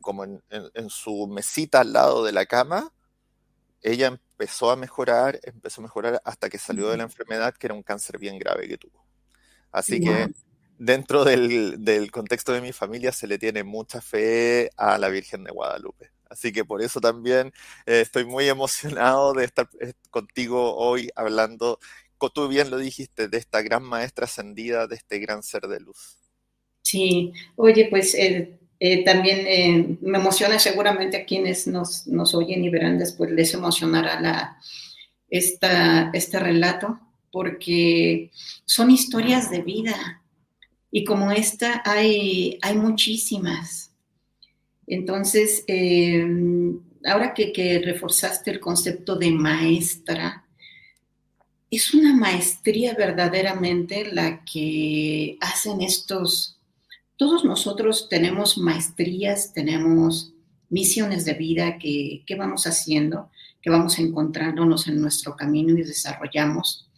como 0.00 0.24
en, 0.24 0.40
su 0.88 1.26
mesita 1.26 1.80
al 1.80 1.92
lado 1.92 2.24
de 2.24 2.32
la 2.32 2.46
cama, 2.46 2.92
ella 3.82 4.18
empezó 4.42 4.72
a 4.72 4.76
mejorar, 4.76 5.38
empezó 5.44 5.80
a 5.80 5.84
mejorar 5.84 6.20
hasta 6.24 6.50
que 6.50 6.58
salió 6.58 6.88
de 6.90 6.96
la 6.96 7.04
enfermedad, 7.04 7.54
que 7.54 7.68
era 7.68 7.74
un 7.74 7.82
cáncer 7.82 8.18
bien 8.18 8.38
grave 8.40 8.66
que 8.66 8.76
tuvo. 8.76 9.06
Así 9.70 10.00
que 10.00 10.30
dentro 10.78 11.24
del, 11.24 12.10
contexto 12.10 12.52
de 12.52 12.60
mi 12.60 12.72
familia 12.72 13.12
se 13.12 13.28
le 13.28 13.38
tiene 13.38 13.62
mucha 13.62 14.00
fe 14.00 14.70
a 14.76 14.98
la 14.98 15.08
Virgen 15.10 15.44
de 15.44 15.52
Guadalupe. 15.52 16.10
Así 16.28 16.50
que 16.50 16.64
por 16.64 16.82
eso 16.82 17.00
también 17.00 17.52
eh, 17.86 18.00
estoy 18.00 18.24
muy 18.24 18.48
emocionado 18.48 19.32
de 19.32 19.44
estar 19.44 19.68
eh, 19.80 19.92
contigo 20.10 20.74
hoy 20.74 21.08
hablando, 21.14 21.78
como 22.18 22.30
tú 22.30 22.48
bien 22.48 22.68
lo 22.68 22.78
dijiste, 22.78 23.28
de 23.28 23.38
esta 23.38 23.62
gran 23.62 23.84
maestra 23.84 24.24
ascendida, 24.24 24.88
de 24.88 24.96
este 24.96 25.20
gran 25.20 25.44
ser 25.44 25.62
de 25.68 25.78
luz. 25.78 26.18
Sí, 26.82 27.32
oye, 27.54 27.86
pues 27.88 28.14
eh, 28.14 28.58
eh, 28.84 29.04
también 29.04 29.46
eh, 29.46 29.96
me 30.00 30.18
emociona 30.18 30.58
seguramente 30.58 31.16
a 31.16 31.24
quienes 31.24 31.68
nos, 31.68 32.04
nos, 32.08 32.34
oyen 32.34 32.64
y 32.64 32.68
verán 32.68 32.98
después, 32.98 33.30
les 33.30 33.54
emocionará 33.54 34.20
la, 34.20 34.58
esta, 35.30 36.10
este 36.12 36.40
relato, 36.40 36.98
porque 37.30 38.32
son 38.64 38.90
historias 38.90 39.52
de 39.52 39.62
vida 39.62 40.20
y 40.90 41.04
como 41.04 41.30
esta 41.30 41.80
hay, 41.84 42.58
hay 42.60 42.74
muchísimas. 42.76 43.92
Entonces, 44.88 45.62
eh, 45.68 46.26
ahora 47.04 47.34
que, 47.34 47.52
que 47.52 47.78
reforzaste 47.78 48.50
el 48.50 48.58
concepto 48.58 49.14
de 49.14 49.30
maestra, 49.30 50.44
es 51.70 51.94
una 51.94 52.16
maestría 52.16 52.94
verdaderamente 52.94 54.12
la 54.12 54.44
que 54.44 55.36
hacen 55.40 55.82
estos 55.82 56.51
todos 57.22 57.44
nosotros 57.44 58.08
tenemos 58.08 58.58
maestrías, 58.58 59.52
tenemos 59.54 60.32
misiones 60.68 61.24
de 61.24 61.34
vida 61.34 61.78
que, 61.78 62.24
vamos 62.36 62.66
haciendo, 62.66 63.30
que 63.60 63.70
vamos 63.70 64.00
encontrándonos 64.00 64.88
en 64.88 65.00
nuestro 65.00 65.36
camino 65.36 65.70
y 65.78 65.84
desarrollamos. 65.84 66.90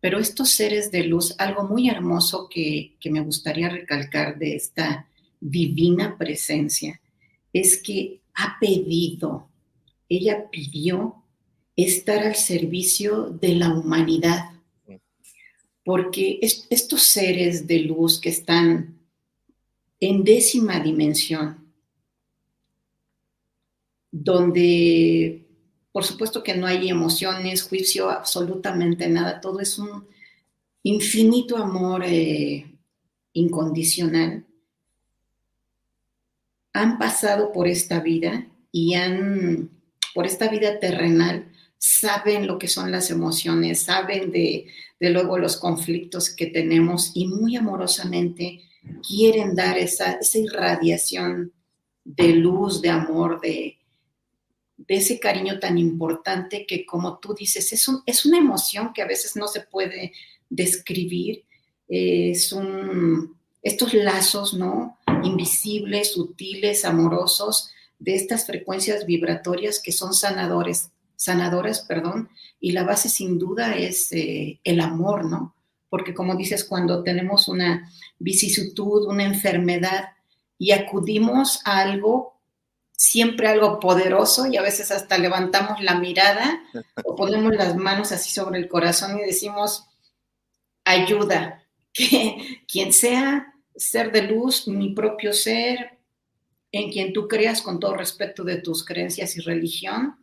Pero 0.00 0.20
estos 0.20 0.52
seres 0.52 0.90
de 0.90 1.04
luz, 1.04 1.34
algo 1.36 1.64
muy 1.64 1.90
hermoso 1.90 2.48
que, 2.48 2.96
que 2.98 3.10
me 3.10 3.20
gustaría 3.20 3.68
recalcar 3.68 4.38
de 4.38 4.56
esta 4.56 5.06
divina 5.38 6.16
presencia, 6.16 6.98
es 7.52 7.76
que 7.76 8.22
ha 8.36 8.56
pedido, 8.58 9.50
ella 10.08 10.48
pidió 10.50 11.16
estar 11.76 12.26
al 12.26 12.36
servicio 12.36 13.24
de 13.38 13.54
la 13.54 13.68
humanidad, 13.68 14.46
porque 15.84 16.38
estos 16.40 17.02
seres 17.02 17.66
de 17.66 17.80
luz 17.80 18.18
que 18.18 18.30
están 18.30 18.97
en 20.00 20.24
décima 20.24 20.80
dimensión, 20.80 21.72
donde 24.10 25.48
por 25.98 26.04
supuesto 26.04 26.44
que 26.44 26.54
no 26.54 26.66
hay 26.66 26.88
emociones, 26.88 27.64
juicio, 27.64 28.08
absolutamente 28.08 29.08
nada, 29.08 29.40
todo 29.40 29.58
es 29.58 29.80
un 29.80 30.06
infinito 30.84 31.56
amor 31.56 32.04
eh, 32.04 32.70
incondicional. 33.32 34.46
Han 36.72 36.98
pasado 36.98 37.50
por 37.50 37.66
esta 37.66 37.98
vida 37.98 38.46
y 38.70 38.94
han, 38.94 39.70
por 40.14 40.26
esta 40.26 40.48
vida 40.48 40.78
terrenal, 40.78 41.50
saben 41.78 42.46
lo 42.46 42.58
que 42.58 42.68
son 42.68 42.92
las 42.92 43.10
emociones, 43.10 43.80
saben 43.80 44.30
de, 44.30 44.66
de 45.00 45.10
luego 45.10 45.38
los 45.38 45.56
conflictos 45.56 46.30
que 46.30 46.46
tenemos 46.46 47.10
y 47.14 47.26
muy 47.26 47.56
amorosamente 47.56 48.67
quieren 49.06 49.54
dar 49.54 49.78
esa, 49.78 50.18
irradiación 50.34 51.52
de 52.04 52.28
luz, 52.28 52.80
de 52.80 52.90
amor, 52.90 53.40
de, 53.40 53.76
ese 54.86 55.18
cariño 55.18 55.58
tan 55.58 55.76
importante 55.76 56.64
que 56.66 56.86
como 56.86 57.18
tú 57.18 57.34
dices, 57.34 57.72
es, 57.72 57.86
es 58.06 58.24
una 58.24 58.38
emoción 58.38 58.92
que 58.94 59.02
a 59.02 59.06
veces 59.06 59.36
no 59.36 59.48
se 59.48 59.60
puede 59.60 60.12
describir, 60.48 61.44
es 61.88 62.52
un, 62.52 63.36
estos 63.62 63.94
lazos, 63.94 64.54
¿no? 64.54 64.98
Invisibles, 65.24 66.12
sutiles, 66.12 66.84
amorosos, 66.84 67.70
de 67.98 68.14
estas 68.14 68.46
frecuencias 68.46 69.06
vibratorias 69.06 69.80
que 69.82 69.92
son 69.92 70.14
sanadores, 70.14 70.90
sanadoras, 71.16 71.80
perdón, 71.80 72.28
y 72.60 72.72
la 72.72 72.84
base 72.84 73.08
sin 73.08 73.38
duda 73.38 73.76
es 73.76 74.12
eh, 74.12 74.60
el 74.64 74.80
amor, 74.80 75.24
¿no? 75.24 75.54
Porque 75.88 76.14
como 76.14 76.36
dices, 76.36 76.64
cuando 76.64 77.02
tenemos 77.02 77.48
una 77.48 77.90
vicisitud, 78.18 79.06
una 79.06 79.24
enfermedad 79.24 80.10
y 80.58 80.72
acudimos 80.72 81.60
a 81.64 81.80
algo, 81.80 82.40
siempre 82.92 83.48
algo 83.48 83.78
poderoso 83.78 84.46
y 84.46 84.56
a 84.56 84.62
veces 84.62 84.90
hasta 84.90 85.18
levantamos 85.18 85.80
la 85.82 85.98
mirada 85.98 86.60
o 87.04 87.14
ponemos 87.14 87.54
las 87.54 87.76
manos 87.76 88.12
así 88.12 88.30
sobre 88.30 88.58
el 88.58 88.68
corazón 88.68 89.18
y 89.18 89.22
decimos, 89.22 89.86
ayuda, 90.84 91.64
que 91.92 92.62
quien 92.70 92.92
sea 92.92 93.54
ser 93.76 94.12
de 94.12 94.22
luz, 94.22 94.66
mi 94.66 94.92
propio 94.92 95.32
ser, 95.32 95.98
en 96.72 96.90
quien 96.90 97.12
tú 97.12 97.28
creas 97.28 97.62
con 97.62 97.80
todo 97.80 97.96
respeto 97.96 98.44
de 98.44 98.58
tus 98.58 98.84
creencias 98.84 99.36
y 99.36 99.40
religión, 99.40 100.16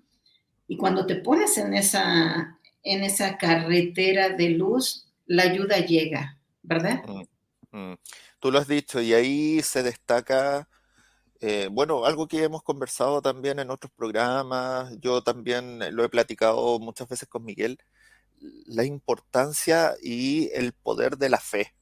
y 0.67 0.77
cuando 0.77 1.05
te 1.05 1.15
pones 1.15 1.57
en 1.57 1.73
esa, 1.73 2.59
en 2.83 3.03
esa 3.03 3.37
carretera 3.37 4.29
de 4.29 4.49
luz, 4.49 5.04
la 5.25 5.43
ayuda 5.43 5.79
llega, 5.79 6.39
¿verdad? 6.61 7.03
Mm, 7.71 7.91
mm. 7.91 7.97
Tú 8.39 8.51
lo 8.51 8.59
has 8.59 8.67
dicho 8.67 9.01
y 9.01 9.13
ahí 9.13 9.61
se 9.61 9.83
destaca, 9.83 10.69
eh, 11.41 11.69
bueno, 11.71 12.05
algo 12.05 12.27
que 12.27 12.43
hemos 12.43 12.63
conversado 12.63 13.21
también 13.21 13.59
en 13.59 13.71
otros 13.71 13.91
programas, 13.95 14.95
yo 14.99 15.21
también 15.23 15.79
lo 15.95 16.03
he 16.03 16.09
platicado 16.09 16.79
muchas 16.79 17.07
veces 17.07 17.27
con 17.27 17.43
Miguel, 17.43 17.79
la 18.67 18.83
importancia 18.83 19.95
y 20.01 20.49
el 20.53 20.73
poder 20.73 21.17
de 21.17 21.29
la 21.29 21.39
fe. 21.39 21.73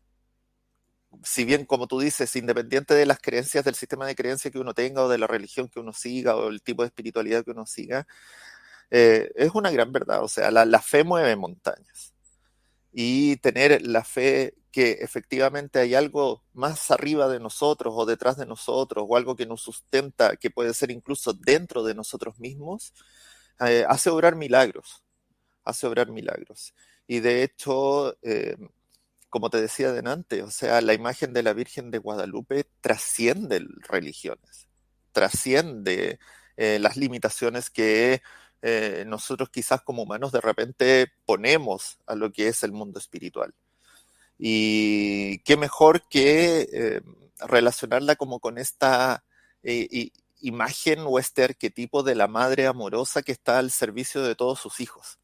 Si 1.23 1.45
bien, 1.45 1.65
como 1.65 1.88
tú 1.88 1.99
dices, 1.99 2.36
independiente 2.36 2.95
de 2.95 3.06
las 3.06 3.19
creencias, 3.19 3.63
del 3.63 3.75
sistema 3.75 4.08
de 4.08 4.15
creencias 4.15 4.51
que 4.51 4.60
uno 4.60 4.73
tenga 4.73 5.03
o 5.03 5.10
de 5.10 5.19
la 5.19 5.27
religión 5.27 5.69
que 5.69 5.79
uno 5.79 5.93
siga 5.93 6.36
o 6.36 6.49
el 6.49 6.62
tipo 6.63 6.82
de 6.82 6.88
espiritualidad 6.88 7.43
que 7.45 7.51
uno 7.51 7.65
siga, 7.67 8.08
eh, 8.89 9.32
es 9.36 9.51
una 9.53 9.71
gran 9.71 9.91
verdad. 9.91 10.23
O 10.23 10.27
sea, 10.27 10.49
la 10.51 10.82
fe 10.82 11.03
mueve 11.03 11.36
montañas 11.36 12.12
y 12.93 13.38
tener 13.38 13.86
la 13.86 14.03
fe 14.03 14.56
que 14.71 14.93
efectivamente 15.01 15.79
hay 15.79 15.95
algo 15.95 16.43
más 16.53 16.91
arriba 16.91 17.27
de 17.27 17.39
nosotros 17.39 17.93
o 17.97 18.06
detrás 18.06 18.38
de 18.38 18.45
nosotros 18.45 19.06
o 19.08 19.17
algo 19.17 19.36
que 19.36 19.45
nos 19.45 19.62
sustenta, 19.62 20.36
que 20.38 20.51
puede 20.51 20.73
ser 20.73 20.91
incluso 20.91 21.34
dentro 21.34 21.84
de 21.84 21.95
nosotros 21.95 22.39
mismos, 22.39 22.93
eh, 23.60 23.86
hace 23.88 24.10
obrar 24.10 24.36
milagros, 24.36 25.03
hace 25.63 25.88
obrar 25.88 26.12
milagros. 26.12 26.73
Y 27.08 27.19
de 27.19 27.43
hecho, 27.43 28.17
eh, 28.21 28.58
como 29.29 29.49
te 29.49 29.62
decía 29.62 29.91
delante, 29.91 30.43
o 30.43 30.51
sea, 30.51 30.82
la 30.82 30.93
imagen 30.93 31.34
de 31.34 31.43
la 31.43 31.53
Virgen 31.53 31.91
de 31.91 31.97
Guadalupe 31.97 32.65
trasciende 32.82 33.65
religiones, 33.89 34.67
trasciende 35.12 36.19
eh, 36.58 36.79
las 36.79 36.97
limitaciones 36.97 37.69
que 37.69 38.21
eh, 38.65 39.04
nosotros 39.06 39.49
quizás 39.49 39.82
como 39.82 40.04
humanos 40.04 40.32
de 40.32 40.39
repente 40.39 41.12
ponemos 41.26 41.97
a 42.08 42.15
lo 42.15 42.32
que 42.32 42.47
es 42.47 42.63
el 42.63 42.71
mundo 42.71 42.97
espiritual. 42.97 43.54
Y 44.39 45.39
qué 45.39 45.58
mejor 45.58 46.08
que 46.08 46.69
eh, 46.71 47.02
relacionarla 47.39 48.15
como 48.15 48.39
con 48.39 48.58
esta 48.58 49.26
eh, 49.63 50.12
imagen 50.39 50.99
o 51.06 51.19
este 51.19 51.43
arquetipo 51.43 52.04
de 52.04 52.15
la 52.15 52.28
madre 52.30 52.65
amorosa 52.65 53.21
que 53.21 53.34
está 53.34 53.60
al 53.60 53.69
servicio 53.69 54.23
de 54.23 54.34
todos 54.34 54.62
sus 54.62 54.80
hijos. 54.80 55.19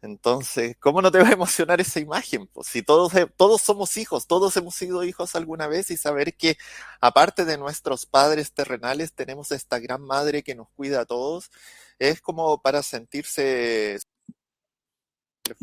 Entonces, 0.00 0.76
¿cómo 0.78 1.02
no 1.02 1.10
te 1.10 1.18
va 1.18 1.28
a 1.28 1.32
emocionar 1.32 1.80
esa 1.80 1.98
imagen? 1.98 2.46
Pues 2.46 2.68
si 2.68 2.82
todos, 2.82 3.12
todos 3.36 3.60
somos 3.60 3.96
hijos, 3.96 4.28
todos 4.28 4.56
hemos 4.56 4.76
sido 4.76 5.02
hijos 5.02 5.34
alguna 5.34 5.66
vez 5.66 5.90
y 5.90 5.96
saber 5.96 6.34
que 6.36 6.56
aparte 7.00 7.44
de 7.44 7.58
nuestros 7.58 8.06
padres 8.06 8.52
terrenales 8.52 9.12
tenemos 9.14 9.50
esta 9.50 9.80
gran 9.80 10.02
madre 10.02 10.44
que 10.44 10.54
nos 10.54 10.68
cuida 10.70 11.00
a 11.00 11.06
todos, 11.06 11.50
es 11.98 12.20
como 12.20 12.60
para 12.60 12.82
sentirse 12.82 13.98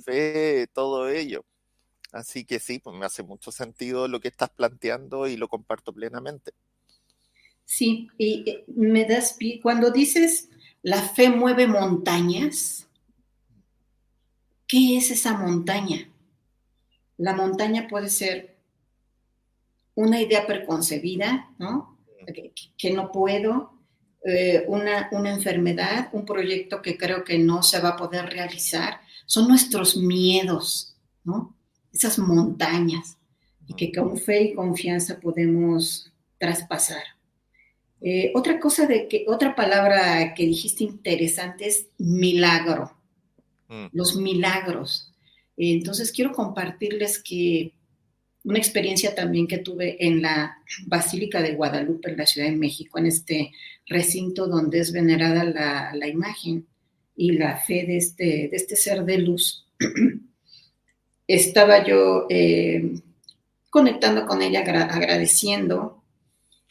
fe, 0.04 0.68
todo 0.74 1.10
ello. 1.10 1.46
Así 2.12 2.46
que 2.46 2.60
sí, 2.60 2.80
pues 2.80 2.96
me 2.96 3.06
hace 3.06 3.24
mucho 3.24 3.52
sentido 3.52 4.08
lo 4.08 4.20
que 4.20 4.28
estás 4.30 4.50
planteando 4.50 5.28
y 5.28 5.38
lo 5.38 5.48
comparto 5.48 5.94
plenamente. 5.94 6.52
Sí, 7.66 8.10
y 8.18 8.50
eh, 8.50 8.64
me 8.68 9.06
das 9.06 9.38
cuando 9.62 9.92
dices 9.92 10.50
la 10.82 11.02
fe 11.02 11.30
mueve 11.30 11.68
montañas, 11.68 12.90
¿Qué 14.70 14.98
es 14.98 15.10
esa 15.10 15.36
montaña? 15.36 16.08
La 17.18 17.34
montaña 17.34 17.88
puede 17.88 18.08
ser 18.08 18.56
una 19.96 20.22
idea 20.22 20.46
preconcebida, 20.46 21.52
¿no? 21.58 21.98
Que, 22.78 22.94
no 22.94 23.12
puedo, 23.12 23.79
eh, 24.26 24.66
una, 24.68 25.10
una, 25.12 25.34
enfermedad, 25.34 26.10
un 26.14 26.26
proyecto 26.26 26.82
que 26.82 26.98
creo 26.98 27.24
que 27.24 27.40
no 27.40 27.64
se 27.64 27.80
va 27.80 27.90
a 27.90 27.98
poder 27.98 28.26
realizar. 28.26 29.02
Son 29.26 29.48
nuestros 29.48 29.96
miedos, 29.98 30.96
¿no? 31.24 31.56
Esas 31.94 32.20
montañas 32.20 33.18
y 33.68 33.74
que 33.74 33.92
con 33.92 34.18
fe 34.18 34.44
y 34.44 34.54
confianza 34.54 35.20
podemos 35.20 36.12
traspasar. 36.38 37.04
Eh, 38.02 38.32
otra 38.34 38.60
cosa 38.60 38.86
de 38.88 39.08
que, 39.08 39.26
otra 39.28 39.56
palabra 39.56 40.34
que 40.34 40.46
dijiste 40.46 40.84
interesante 40.84 41.68
es 41.68 41.88
milagro. 41.98 43.00
Mm. 43.70 43.86
los 43.94 44.16
milagros. 44.16 45.14
Entonces 45.56 46.12
quiero 46.12 46.32
compartirles 46.32 47.22
que 47.22 47.74
una 48.44 48.58
experiencia 48.58 49.16
también 49.16 49.48
que 49.48 49.58
tuve 49.58 50.06
en 50.06 50.22
la 50.22 50.58
Basílica 50.86 51.42
de 51.42 51.54
Guadalupe, 51.54 52.12
en 52.12 52.18
la 52.18 52.26
Ciudad 52.26 52.48
de 52.48 52.56
México, 52.56 52.98
en 52.98 53.08
este 53.08 53.52
recinto 53.88 54.48
donde 54.48 54.80
es 54.80 54.92
venerada 54.92 55.44
la, 55.94 56.08
imagen 56.08 56.66
y 57.16 57.34
la 57.34 57.58
fe 57.58 57.86
de 57.86 57.98
este, 57.98 58.24
de 58.24 58.52
este 58.54 58.76
ser 58.76 59.04
de 59.04 59.18
luz. 59.18 59.68
Estaba 61.28 61.86
yo 61.86 62.26
eh, 62.30 62.94
conectando 63.70 64.26
con 64.26 64.42
ella, 64.42 64.62
agradeciendo, 64.62 66.04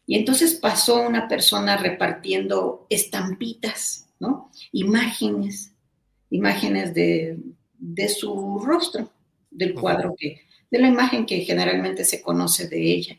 y 0.07 0.17
entonces 0.17 0.55
pasó 0.55 1.07
una 1.07 1.29
persona 1.29 1.77
repartiendo 1.77 2.87
estampitas, 2.89 4.07
¿no? 4.19 4.51
Imágenes 4.73 5.73
imágenes 6.31 6.95
de, 6.95 7.39
su 8.09 8.61
rostro, 8.61 9.11
del 9.51 9.75
cuadro 9.75 10.15
que, 10.17 10.43
de 10.71 10.79
la 10.79 10.89
imagen 10.89 11.27
que 11.27 11.41
generalmente 11.41 12.05
se 12.05 12.21
conoce 12.23 12.69
de 12.69 12.93
ella. 12.93 13.19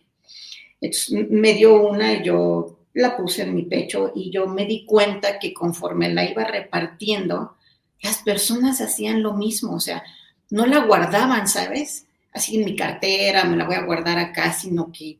Entonces 0.81 1.29
me 1.29 1.53
dio 1.53 1.81
una 1.81 2.13
y 2.13 2.23
yo 2.23 2.79
la 2.93 3.17
puse 3.17 3.43
en 3.43 3.55
mi 3.55 3.63
pecho 3.63 4.11
y 4.15 4.31
yo 4.31 4.47
me 4.47 4.65
di 4.65 4.85
cuenta 4.85 5.39
que 5.39 5.53
conforme 5.53 6.13
la 6.13 6.29
iba 6.29 6.43
repartiendo, 6.43 7.55
las 8.01 8.19
personas 8.23 8.81
hacían 8.81 9.21
lo 9.21 9.33
mismo, 9.33 9.73
o 9.75 9.79
sea, 9.79 10.03
no 10.49 10.65
la 10.65 10.85
guardaban, 10.85 11.47
¿sabes? 11.47 12.05
Así 12.31 12.57
en 12.57 12.65
mi 12.65 12.75
cartera, 12.75 13.43
me 13.45 13.57
la 13.57 13.65
voy 13.65 13.75
a 13.75 13.85
guardar 13.85 14.17
acá, 14.19 14.53
sino 14.53 14.91
que 14.91 15.19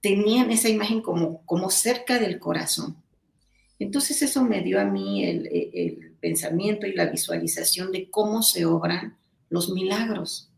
tenían 0.00 0.50
esa 0.50 0.68
imagen 0.68 1.00
como, 1.00 1.44
como 1.44 1.70
cerca 1.70 2.18
del 2.18 2.38
corazón. 2.38 2.96
Entonces 3.82 4.22
eso 4.22 4.44
me 4.44 4.62
dio 4.62 4.80
a 4.80 4.84
mí 4.84 5.24
el, 5.24 6.16
pensamiento 6.20 6.86
y 6.86 6.92
la 6.92 7.06
visualización 7.06 7.90
de 7.90 8.08
cómo 8.08 8.42
se 8.42 8.64
obran 8.64 9.16
los 9.50 9.70
milagros. 9.70 10.51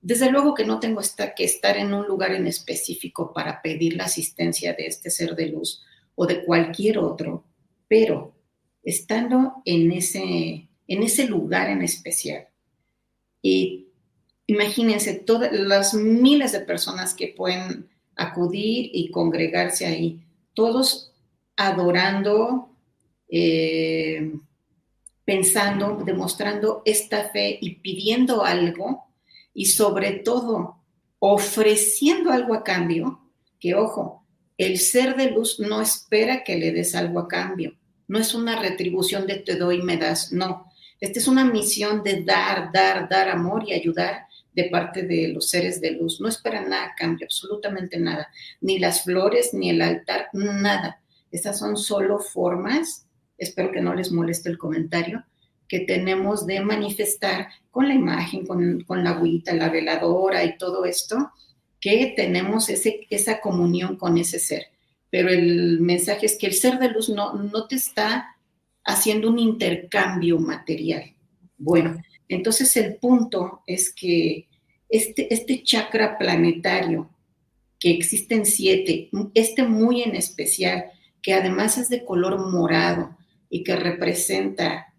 Desde 0.00 0.30
luego 0.30 0.54
que 0.54 0.64
no 0.64 0.80
tengo 0.80 1.00
que 1.36 1.44
estar 1.44 1.76
en 1.76 1.92
un 1.92 2.06
lugar 2.06 2.32
en 2.32 2.46
específico 2.46 3.32
para 3.32 3.60
pedir 3.60 3.96
la 3.96 4.04
asistencia 4.04 4.72
de 4.72 4.86
este 4.86 5.10
ser 5.10 5.34
de 5.36 5.48
luz 5.48 5.82
o 6.14 6.26
de 6.26 6.44
cualquier 6.44 6.98
otro, 6.98 7.44
pero 7.86 8.34
estando 8.82 9.62
en 9.64 9.92
ese, 9.92 10.68
en 10.86 11.02
ese 11.02 11.26
lugar 11.26 11.68
en 11.68 11.82
especial 11.82 12.46
y 13.42 13.88
imagínense 14.46 15.14
todas 15.14 15.52
las 15.52 15.94
miles 15.94 16.52
de 16.52 16.60
personas 16.60 17.14
que 17.14 17.28
pueden 17.28 17.88
acudir 18.16 18.90
y 18.92 19.10
congregarse 19.10 19.86
ahí, 19.86 20.20
todos 20.54 21.12
adorando, 21.56 22.70
eh, 23.28 24.32
pensando, 25.24 26.02
demostrando 26.04 26.82
esta 26.84 27.28
fe 27.30 27.58
y 27.60 27.76
pidiendo 27.76 28.44
algo 28.44 29.09
y 29.54 29.66
sobre 29.66 30.12
todo 30.12 30.76
ofreciendo 31.18 32.32
algo 32.32 32.54
a 32.54 32.64
cambio, 32.64 33.20
que 33.58 33.74
ojo, 33.74 34.24
el 34.56 34.78
ser 34.78 35.16
de 35.16 35.30
luz 35.30 35.60
no 35.60 35.80
espera 35.80 36.44
que 36.44 36.56
le 36.56 36.72
des 36.72 36.94
algo 36.94 37.20
a 37.20 37.28
cambio, 37.28 37.76
no 38.08 38.18
es 38.18 38.34
una 38.34 38.60
retribución 38.60 39.26
de 39.26 39.36
te 39.36 39.56
doy 39.56 39.76
y 39.76 39.82
me 39.82 39.96
das, 39.96 40.32
no. 40.32 40.70
Esta 41.00 41.18
es 41.18 41.28
una 41.28 41.44
misión 41.44 42.02
de 42.02 42.22
dar, 42.22 42.70
dar, 42.72 43.08
dar 43.08 43.28
amor 43.28 43.64
y 43.66 43.72
ayudar 43.72 44.26
de 44.52 44.64
parte 44.64 45.02
de 45.02 45.28
los 45.28 45.48
seres 45.48 45.80
de 45.80 45.92
luz. 45.92 46.20
No 46.20 46.28
esperan 46.28 46.68
nada 46.68 46.86
a 46.86 46.94
cambio, 46.94 47.26
absolutamente 47.26 47.98
nada. 47.98 48.28
Ni 48.60 48.78
las 48.78 49.04
flores, 49.04 49.54
ni 49.54 49.70
el 49.70 49.80
altar, 49.80 50.28
nada. 50.32 51.00
Estas 51.30 51.58
son 51.58 51.76
solo 51.76 52.18
formas, 52.18 53.06
espero 53.38 53.70
que 53.70 53.80
no 53.80 53.94
les 53.94 54.10
moleste 54.10 54.48
el 54.48 54.58
comentario, 54.58 55.24
que 55.70 55.78
tenemos 55.78 56.48
de 56.48 56.60
manifestar 56.60 57.46
con 57.70 57.86
la 57.86 57.94
imagen, 57.94 58.44
con, 58.44 59.04
la 59.04 59.10
agüita, 59.10 59.54
la 59.54 59.68
veladora 59.68 60.42
y 60.42 60.58
todo 60.58 60.84
esto, 60.84 61.30
que 61.80 62.12
tenemos 62.16 62.68
ese, 62.68 63.06
esa 63.08 63.40
comunión 63.40 63.94
con 63.94 64.18
ese 64.18 64.40
ser. 64.40 64.64
Pero 65.10 65.28
el 65.28 65.80
mensaje 65.80 66.26
es 66.26 66.36
que 66.36 66.48
el 66.48 66.54
ser 66.54 66.80
de 66.80 66.88
luz 66.88 67.08
no, 67.08 67.34
no 67.34 67.68
te 67.68 67.76
está 67.76 68.36
haciendo 68.84 69.30
un 69.30 69.38
intercambio 69.38 70.40
material. 70.40 71.14
Bueno, 71.56 72.02
entonces 72.28 72.76
el 72.76 72.96
punto 72.96 73.62
es 73.64 73.94
que 73.94 74.48
este, 74.88 75.32
este 75.32 75.62
chakra 75.62 76.18
planetario, 76.18 77.08
que 77.78 77.92
existen 77.92 78.44
siete, 78.44 79.08
este 79.34 79.62
muy 79.62 80.02
en 80.02 80.16
especial, 80.16 80.86
que 81.22 81.32
además 81.32 81.78
es 81.78 81.88
de 81.90 82.04
color 82.04 82.50
morado 82.50 83.16
y 83.48 83.62
que 83.62 83.76
representa 83.76 84.89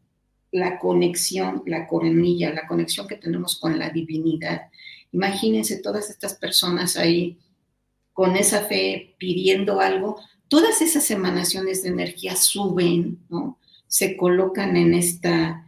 la 0.51 0.79
conexión, 0.79 1.63
la 1.65 1.87
coronilla, 1.87 2.53
la 2.53 2.67
conexión 2.67 3.07
que 3.07 3.15
tenemos 3.15 3.57
con 3.59 3.79
la 3.79 3.89
divinidad. 3.89 4.69
Imagínense 5.11 5.81
todas 5.81 6.09
estas 6.09 6.35
personas 6.35 6.97
ahí 6.97 7.37
con 8.13 8.35
esa 8.35 8.63
fe 8.65 9.15
pidiendo 9.17 9.79
algo, 9.79 10.19
todas 10.47 10.81
esas 10.81 11.09
emanaciones 11.11 11.83
de 11.83 11.89
energía 11.89 12.35
suben, 12.35 13.19
¿no? 13.29 13.57
Se 13.87 14.17
colocan 14.17 14.75
en 14.75 14.93
esta, 14.93 15.67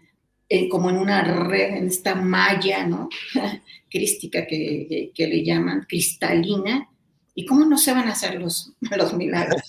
como 0.69 0.89
en 0.89 0.97
una 0.97 1.23
red, 1.23 1.77
en 1.77 1.87
esta 1.87 2.15
malla, 2.15 2.85
¿no? 2.85 3.09
Crística 3.89 4.45
que, 4.45 5.11
que 5.13 5.27
le 5.27 5.43
llaman, 5.43 5.85
cristalina, 5.87 6.89
¿Y 7.35 7.45
cómo 7.45 7.65
no 7.65 7.77
se 7.77 7.93
van 7.93 8.07
a 8.07 8.11
hacer 8.11 8.39
los, 8.39 8.73
los 8.81 9.13
milagros? 9.13 9.61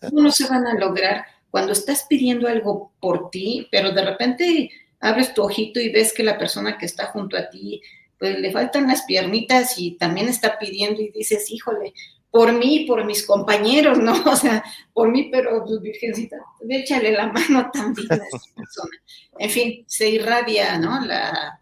¿Cómo 0.00 0.22
no 0.22 0.30
se 0.30 0.46
van 0.48 0.66
a 0.66 0.74
lograr 0.74 1.24
cuando 1.50 1.72
estás 1.72 2.06
pidiendo 2.08 2.48
algo 2.48 2.92
por 3.00 3.30
ti, 3.30 3.68
pero 3.70 3.92
de 3.92 4.04
repente 4.04 4.70
abres 5.00 5.34
tu 5.34 5.42
ojito 5.42 5.80
y 5.80 5.90
ves 5.90 6.12
que 6.12 6.22
la 6.22 6.38
persona 6.38 6.76
que 6.76 6.86
está 6.86 7.06
junto 7.06 7.36
a 7.36 7.48
ti, 7.48 7.80
pues 8.18 8.38
le 8.38 8.52
faltan 8.52 8.88
las 8.88 9.02
piernitas 9.02 9.78
y 9.78 9.92
también 9.92 10.28
está 10.28 10.58
pidiendo 10.58 11.00
y 11.00 11.10
dices, 11.10 11.50
híjole, 11.50 11.92
por 12.30 12.52
mí, 12.52 12.84
por 12.86 13.04
mis 13.04 13.26
compañeros, 13.26 13.98
¿no? 13.98 14.12
O 14.26 14.36
sea, 14.36 14.62
por 14.92 15.10
mí, 15.10 15.28
pero 15.30 15.64
pues, 15.64 15.80
Virgencita, 15.80 16.36
échale 16.68 17.12
la 17.12 17.28
mano 17.28 17.70
también 17.72 18.12
a 18.12 18.16
esa 18.16 18.54
persona. 18.56 18.96
En 19.38 19.50
fin, 19.50 19.84
se 19.86 20.10
irradia, 20.10 20.78
¿no? 20.78 21.04
La, 21.04 21.60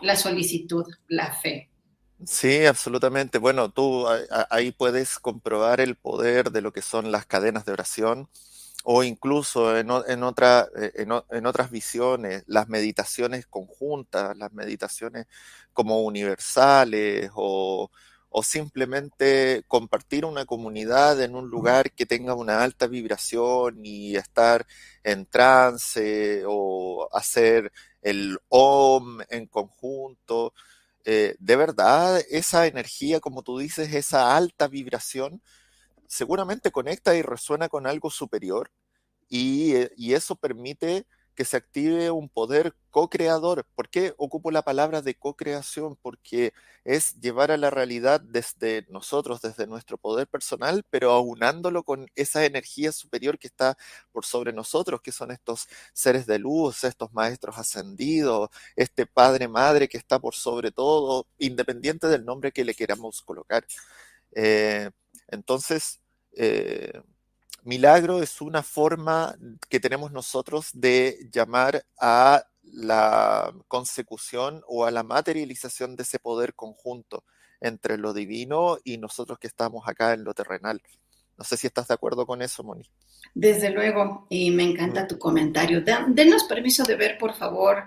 la 0.00 0.16
solicitud, 0.16 0.86
la 1.08 1.32
fe. 1.32 1.68
Sí, 2.24 2.64
absolutamente. 2.66 3.38
Bueno, 3.38 3.70
tú 3.70 4.06
ahí 4.48 4.70
puedes 4.70 5.18
comprobar 5.18 5.80
el 5.80 5.96
poder 5.96 6.52
de 6.52 6.60
lo 6.60 6.72
que 6.72 6.82
son 6.82 7.10
las 7.10 7.26
cadenas 7.26 7.64
de 7.64 7.72
oración 7.72 8.28
o 8.84 9.02
incluso 9.04 9.76
en, 9.78 9.90
otra, 9.90 10.68
eh, 10.76 11.06
en, 11.30 11.46
otras 11.46 11.70
visiones, 11.70 12.44
las 12.46 12.68
meditaciones 12.68 13.46
conjuntas, 13.46 14.36
las 14.36 14.52
meditaciones 14.52 15.26
como 15.72 16.02
universales 16.02 17.30
o, 17.34 17.90
o 18.32 18.42
simplemente 18.42 19.62
compartir 19.68 20.24
una 20.24 20.46
comunidad 20.46 21.20
en 21.22 21.36
un 21.36 21.48
lugar 21.48 21.92
que 21.92 22.06
tenga 22.06 22.34
una 22.34 22.62
alta 22.62 22.86
vibración 22.86 23.84
y 23.84 24.16
estar 24.16 24.66
en 25.04 25.26
trance 25.26 26.42
o 26.46 27.08
hacer 27.12 27.72
el 28.00 28.38
OM 28.48 29.20
en 29.28 29.46
conjunto. 29.46 30.54
Eh, 31.04 31.36
de 31.38 31.56
verdad 31.56 32.22
esa 32.30 32.66
energía, 32.66 33.20
como 33.20 33.42
tú 33.42 33.58
dices, 33.58 33.94
esa 33.94 34.36
alta 34.36 34.66
vibración, 34.68 35.42
seguramente 36.12 36.70
conecta 36.70 37.16
y 37.16 37.22
resuena 37.22 37.68
con 37.70 37.86
algo 37.86 38.10
superior 38.10 38.70
y, 39.28 39.74
eh, 39.76 39.90
eso 40.14 40.36
permite 40.36 41.06
que 41.34 41.44
se 41.46 41.56
active 41.56 42.10
un 42.10 42.28
poder 42.28 42.74
co-creador. 42.90 43.66
¿Por 43.74 43.88
qué 43.90 44.14
ocupo 44.18 44.50
la 44.50 44.62
palabra 44.62 45.00
de 45.02 45.14
co-creación? 45.14 45.96
Porque 46.02 46.52
es 46.84 47.18
llevar 47.20 47.50
a 47.50 47.56
la 47.56 47.70
realidad 47.70 48.20
desde 48.20 48.86
nosotros, 48.90 49.40
desde 49.40 49.66
nuestro 49.66 49.96
poder 49.98 50.28
personal, 50.28 50.84
pero 50.90 51.12
aunándolo 51.12 51.84
con 51.84 52.06
esa 52.16 52.44
energía 52.44 52.92
superior 52.92 53.38
que 53.38 53.48
está 53.48 53.78
por 54.12 54.26
sobre 54.26 54.52
nosotros, 54.52 55.00
que 55.02 55.12
son 55.12 55.30
estos 55.30 55.68
seres 55.94 56.26
de 56.26 56.38
luz, 56.38 56.84
estos 56.84 57.12
maestros 57.14 57.56
ascendidos, 57.58 58.50
este 58.76 59.06
Padre 59.06 59.48
Madre 59.48 59.88
que 59.88 59.96
está 59.98 60.18
por 60.18 60.34
sobre 60.34 60.72
todo, 60.72 61.26
independiente 61.38 62.08
del 62.08 62.24
nombre 62.26 62.52
que 62.52 62.64
le 62.66 62.74
queramos 62.74 63.22
colocar. 63.22 63.64
Eh, 64.34 64.90
entonces, 65.28 66.01
eh, 66.36 66.92
milagro 67.64 68.22
es 68.22 68.40
una 68.40 68.62
forma 68.62 69.36
que 69.68 69.80
tenemos 69.80 70.12
nosotros 70.12 70.70
de 70.72 71.28
llamar 71.32 71.84
a 71.98 72.44
la 72.62 73.52
consecución 73.68 74.62
o 74.66 74.84
a 74.84 74.90
la 74.90 75.02
materialización 75.02 75.96
de 75.96 76.04
ese 76.04 76.18
poder 76.18 76.54
conjunto 76.54 77.24
entre 77.60 77.98
lo 77.98 78.12
divino 78.12 78.78
y 78.82 78.98
nosotros 78.98 79.38
que 79.38 79.46
estamos 79.46 79.86
acá 79.86 80.12
en 80.14 80.24
lo 80.24 80.34
terrenal. 80.34 80.82
No 81.38 81.44
sé 81.44 81.56
si 81.56 81.66
estás 81.66 81.88
de 81.88 81.94
acuerdo 81.94 82.26
con 82.26 82.42
eso, 82.42 82.62
Moni. 82.62 82.88
Desde 83.34 83.70
luego, 83.70 84.26
y 84.28 84.50
me 84.50 84.64
encanta 84.64 85.04
mm. 85.04 85.08
tu 85.08 85.18
comentario. 85.18 85.82
denos 86.08 86.44
permiso 86.44 86.84
de 86.84 86.96
ver, 86.96 87.18
por 87.18 87.34
favor, 87.34 87.84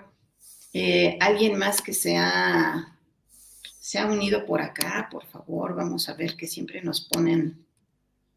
eh, 0.72 1.16
alguien 1.20 1.56
más 1.56 1.80
que 1.80 1.92
se 1.92 2.16
ha, 2.16 2.98
se 3.78 3.98
ha 3.98 4.06
unido 4.06 4.44
por 4.46 4.60
acá, 4.60 5.08
por 5.10 5.24
favor. 5.26 5.74
Vamos 5.74 6.08
a 6.08 6.14
ver 6.14 6.36
que 6.36 6.46
siempre 6.46 6.82
nos 6.82 7.02
ponen 7.02 7.65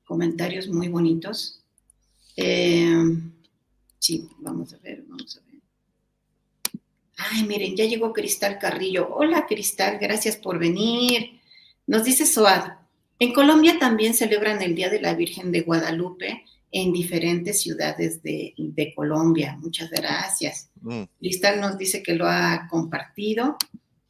comentarios 0.10 0.68
muy 0.68 0.88
bonitos. 0.88 1.62
Eh, 2.36 3.00
sí, 4.00 4.28
vamos 4.40 4.74
a 4.74 4.78
ver, 4.80 5.04
vamos 5.08 5.38
a 5.38 5.52
ver. 5.52 5.62
Ay, 7.16 7.44
miren, 7.44 7.76
ya 7.76 7.86
llegó 7.86 8.12
Cristal 8.12 8.58
Carrillo. 8.58 9.08
Hola, 9.14 9.46
Cristal, 9.48 10.00
gracias 10.02 10.36
por 10.36 10.58
venir. 10.58 11.40
Nos 11.86 12.04
dice 12.06 12.26
Soad, 12.26 12.72
en 13.20 13.34
Colombia 13.34 13.78
también 13.78 14.16
celebran 14.16 14.64
el 14.64 14.74
Día 14.74 14.90
de 14.90 15.00
la 15.00 15.14
Virgen 15.14 15.52
de 15.52 15.62
Guadalupe 15.62 16.44
en 16.72 16.92
diferentes 16.92 17.62
ciudades 17.62 18.24
de, 18.24 18.94
Colombia. 18.96 19.58
Muchas 19.62 19.92
gracias. 19.92 20.72
Mm. 20.82 21.04
Cristal 21.20 21.62
nos 21.62 21.78
dice 21.78 22.02
que 22.02 22.16
lo 22.16 22.28
ha 22.28 22.68
compartido. 22.68 23.58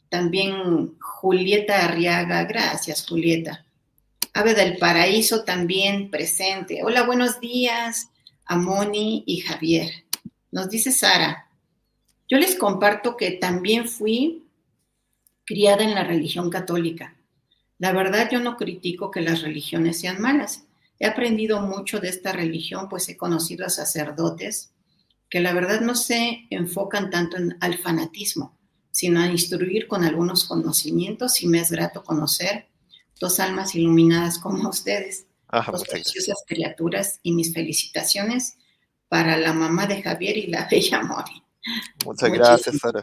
También 0.07 0.97
Julieta 0.97 1.83
Arriaga, 1.83 2.45
gracias 2.45 3.05
Julieta. 3.05 3.65
Ave 4.33 4.53
del 4.53 4.77
Paraíso 4.77 5.43
también 5.43 6.09
presente. 6.11 6.81
Hola, 6.83 7.03
buenos 7.03 7.39
días 7.39 8.09
a 8.45 8.57
Moni 8.57 9.23
y 9.25 9.41
Javier. 9.41 9.91
Nos 10.51 10.69
dice 10.69 10.91
Sara, 10.91 11.49
yo 12.27 12.37
les 12.37 12.55
comparto 12.55 13.17
que 13.17 13.31
también 13.31 13.87
fui 13.87 14.45
criada 15.45 15.83
en 15.83 15.95
la 15.95 16.03
religión 16.03 16.49
católica. 16.49 17.15
La 17.79 17.91
verdad 17.91 18.29
yo 18.31 18.39
no 18.39 18.55
critico 18.55 19.09
que 19.09 19.21
las 19.21 19.41
religiones 19.41 19.99
sean 19.99 20.21
malas. 20.21 20.63
He 20.99 21.07
aprendido 21.07 21.61
mucho 21.61 21.99
de 21.99 22.09
esta 22.09 22.31
religión, 22.31 22.87
pues 22.87 23.09
he 23.09 23.17
conocido 23.17 23.65
a 23.65 23.69
sacerdotes 23.69 24.73
que 25.29 25.39
la 25.39 25.53
verdad 25.53 25.81
no 25.81 25.95
se 25.95 26.45
enfocan 26.51 27.09
tanto 27.09 27.37
en, 27.37 27.57
al 27.61 27.77
fanatismo, 27.77 28.57
sino 28.91 29.21
a 29.21 29.27
instruir 29.27 29.87
con 29.87 30.03
algunos 30.03 30.45
conocimientos 30.45 31.41
y 31.41 31.47
me 31.47 31.59
es 31.59 31.71
grato 31.71 32.03
conocer 32.03 32.68
dos 33.19 33.39
almas 33.39 33.75
iluminadas 33.75 34.39
como 34.39 34.69
ustedes, 34.69 35.27
dos 35.71 35.83
preciosas 35.83 36.43
criaturas 36.47 37.19
y 37.23 37.33
mis 37.33 37.53
felicitaciones 37.53 38.57
para 39.07 39.37
la 39.37 39.53
mamá 39.53 39.87
de 39.87 40.01
Javier 40.01 40.37
y 40.37 40.47
la 40.47 40.67
bella 40.71 41.01
Mori. 41.01 41.43
Muchas 42.05 42.31
gracias, 42.31 42.77
Sara. 42.77 43.01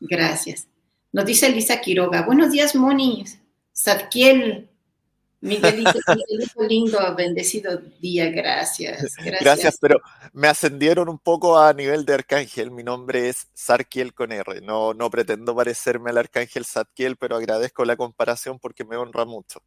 Gracias. 0.00 0.66
Nos 1.12 1.26
dice 1.26 1.46
Elisa 1.46 1.80
Quiroga, 1.80 2.22
buenos 2.22 2.50
días, 2.50 2.74
Moni. 2.74 3.24
Sadkiel, 3.72 4.70
Miguelito, 5.42 5.98
Miguelito 6.06 6.62
lindo, 6.62 7.14
bendecido 7.16 7.76
día, 8.00 8.30
gracias, 8.30 9.16
gracias. 9.16 9.40
Gracias, 9.40 9.78
pero 9.80 10.00
me 10.32 10.46
ascendieron 10.46 11.08
un 11.08 11.18
poco 11.18 11.58
a 11.58 11.72
nivel 11.74 12.04
de 12.04 12.14
arcángel. 12.14 12.70
Mi 12.70 12.84
nombre 12.84 13.28
es 13.28 13.48
Sarkiel 13.52 14.14
con 14.14 14.30
R. 14.30 14.60
No, 14.60 14.94
no 14.94 15.10
pretendo 15.10 15.54
parecerme 15.56 16.10
al 16.10 16.18
arcángel 16.18 16.64
Sadkiel, 16.64 17.16
pero 17.16 17.34
agradezco 17.34 17.84
la 17.84 17.96
comparación 17.96 18.60
porque 18.60 18.84
me 18.84 18.96
honra 18.96 19.24
mucho. 19.24 19.60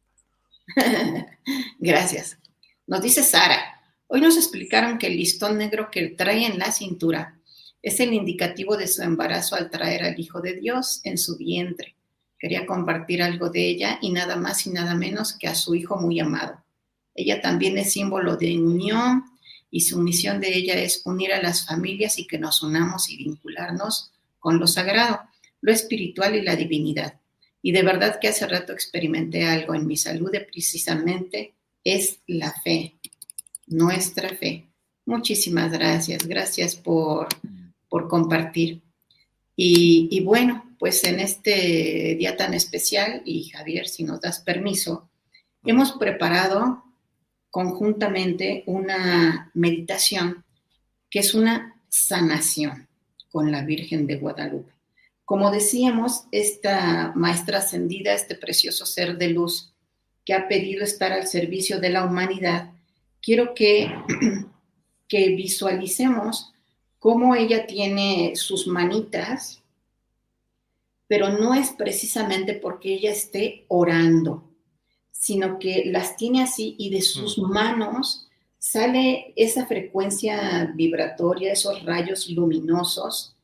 gracias. 1.78 2.38
Nos 2.86 3.02
dice 3.02 3.22
Sara, 3.22 3.78
hoy 4.06 4.22
nos 4.22 4.38
explicaron 4.38 4.96
que 4.96 5.08
el 5.08 5.16
listón 5.18 5.58
negro 5.58 5.90
que 5.90 6.08
trae 6.08 6.46
en 6.46 6.58
la 6.58 6.72
cintura 6.72 7.38
es 7.82 8.00
el 8.00 8.14
indicativo 8.14 8.78
de 8.78 8.88
su 8.88 9.02
embarazo 9.02 9.56
al 9.56 9.68
traer 9.68 10.04
al 10.04 10.18
Hijo 10.18 10.40
de 10.40 10.54
Dios 10.54 11.02
en 11.04 11.18
su 11.18 11.36
vientre 11.36 11.95
Quería 12.38 12.66
compartir 12.66 13.22
algo 13.22 13.48
de 13.50 13.66
ella 13.68 13.98
y 14.02 14.10
nada 14.10 14.36
más 14.36 14.66
y 14.66 14.70
nada 14.70 14.94
menos 14.94 15.32
que 15.38 15.48
a 15.48 15.54
su 15.54 15.74
hijo 15.74 15.96
muy 15.96 16.20
amado. 16.20 16.62
Ella 17.14 17.40
también 17.40 17.78
es 17.78 17.92
símbolo 17.92 18.36
de 18.36 18.58
unión 18.58 19.24
y 19.70 19.80
su 19.80 20.00
misión 20.00 20.40
de 20.40 20.54
ella 20.54 20.74
es 20.74 21.02
unir 21.04 21.32
a 21.32 21.42
las 21.42 21.66
familias 21.66 22.18
y 22.18 22.26
que 22.26 22.38
nos 22.38 22.62
unamos 22.62 23.10
y 23.10 23.16
vincularnos 23.16 24.12
con 24.38 24.58
lo 24.58 24.66
sagrado, 24.66 25.20
lo 25.60 25.72
espiritual 25.72 26.36
y 26.36 26.42
la 26.42 26.56
divinidad. 26.56 27.20
Y 27.62 27.72
de 27.72 27.82
verdad 27.82 28.18
que 28.20 28.28
hace 28.28 28.46
rato 28.46 28.72
experimenté 28.72 29.44
algo 29.44 29.74
en 29.74 29.86
mi 29.86 29.96
salud 29.96 30.30
de 30.30 30.40
precisamente 30.40 31.54
es 31.82 32.20
la 32.26 32.52
fe, 32.52 32.96
nuestra 33.66 34.28
fe. 34.30 34.68
Muchísimas 35.06 35.72
gracias, 35.72 36.26
gracias 36.26 36.76
por, 36.76 37.28
por 37.88 38.08
compartir. 38.08 38.82
Y, 39.56 40.08
y 40.10 40.20
bueno, 40.20 40.65
pues 40.78 41.04
en 41.04 41.20
este 41.20 42.16
día 42.18 42.36
tan 42.36 42.54
especial, 42.54 43.22
y 43.24 43.50
Javier, 43.50 43.88
si 43.88 44.04
nos 44.04 44.20
das 44.20 44.40
permiso, 44.40 45.08
hemos 45.64 45.92
preparado 45.92 46.84
conjuntamente 47.50 48.62
una 48.66 49.50
meditación 49.54 50.44
que 51.08 51.20
es 51.20 51.34
una 51.34 51.80
sanación 51.88 52.88
con 53.30 53.50
la 53.50 53.64
Virgen 53.64 54.06
de 54.06 54.16
Guadalupe. 54.16 54.72
Como 55.24 55.50
decíamos, 55.50 56.24
esta 56.30 57.12
maestra 57.16 57.58
ascendida, 57.58 58.12
este 58.12 58.34
precioso 58.34 58.86
ser 58.86 59.18
de 59.18 59.30
luz 59.30 59.72
que 60.24 60.34
ha 60.34 60.48
pedido 60.48 60.84
estar 60.84 61.12
al 61.12 61.26
servicio 61.26 61.80
de 61.80 61.90
la 61.90 62.04
humanidad, 62.04 62.70
quiero 63.22 63.54
que, 63.54 63.92
que 65.08 65.28
visualicemos 65.30 66.52
cómo 66.98 67.34
ella 67.34 67.66
tiene 67.66 68.32
sus 68.36 68.66
manitas 68.66 69.62
pero 71.08 71.30
no 71.30 71.54
es 71.54 71.70
precisamente 71.70 72.54
porque 72.54 72.94
ella 72.94 73.10
esté 73.10 73.64
orando, 73.68 74.50
sino 75.10 75.58
que 75.58 75.84
las 75.86 76.16
tiene 76.16 76.42
así 76.42 76.74
y 76.78 76.90
de 76.90 77.02
sus 77.02 77.38
manos 77.38 78.28
sale 78.58 79.32
esa 79.36 79.66
frecuencia 79.66 80.72
vibratoria, 80.74 81.52
esos 81.52 81.84
rayos 81.84 82.28
luminosos 82.28 83.36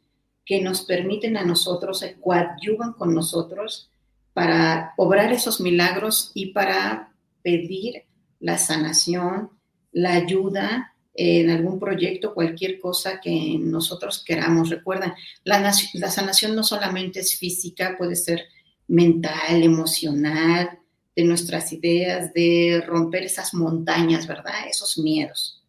que 0.44 0.60
nos 0.60 0.82
permiten 0.82 1.36
a 1.36 1.44
nosotros, 1.44 2.00
se 2.00 2.14
coadyuvan 2.20 2.94
con 2.94 3.14
nosotros 3.14 3.88
para 4.32 4.94
obrar 4.96 5.32
esos 5.32 5.60
milagros 5.60 6.32
y 6.34 6.46
para 6.46 7.12
pedir 7.42 8.04
la 8.40 8.58
sanación, 8.58 9.50
la 9.92 10.14
ayuda 10.14 10.91
en 11.14 11.50
algún 11.50 11.78
proyecto, 11.78 12.34
cualquier 12.34 12.80
cosa 12.80 13.20
que 13.20 13.56
nosotros 13.58 14.24
queramos. 14.24 14.70
Recuerden, 14.70 15.12
la, 15.44 15.72
sanación 15.72 16.54
no 16.54 16.64
solamente 16.64 17.20
es 17.20 17.36
física, 17.36 17.96
puede 17.98 18.16
ser 18.16 18.44
mental, 18.88 19.62
emocional, 19.62 20.78
de 21.14 21.24
nuestras 21.24 21.72
ideas, 21.72 22.32
de 22.32 22.82
romper 22.86 23.24
esas 23.24 23.52
montañas, 23.52 24.26
¿verdad? 24.26 24.66
Esos 24.68 24.96
miedos. 24.96 25.62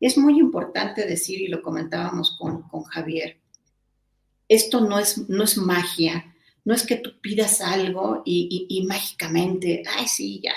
Es 0.00 0.18
muy 0.18 0.38
importante 0.38 1.06
decir, 1.06 1.40
y 1.40 1.48
lo 1.48 1.62
comentábamos 1.62 2.36
con, 2.38 2.62
Javier, 2.84 3.38
esto 4.48 4.80
no 4.80 4.98
es, 4.98 5.28
no 5.30 5.44
es 5.44 5.56
magia, 5.56 6.34
no 6.64 6.74
es 6.74 6.84
que 6.84 6.96
tú 6.96 7.12
pidas 7.22 7.62
algo 7.62 8.22
y, 8.26 8.66
y 8.68 8.84
mágicamente, 8.84 9.82
ay, 9.96 10.06
sí, 10.06 10.40
ya, 10.42 10.52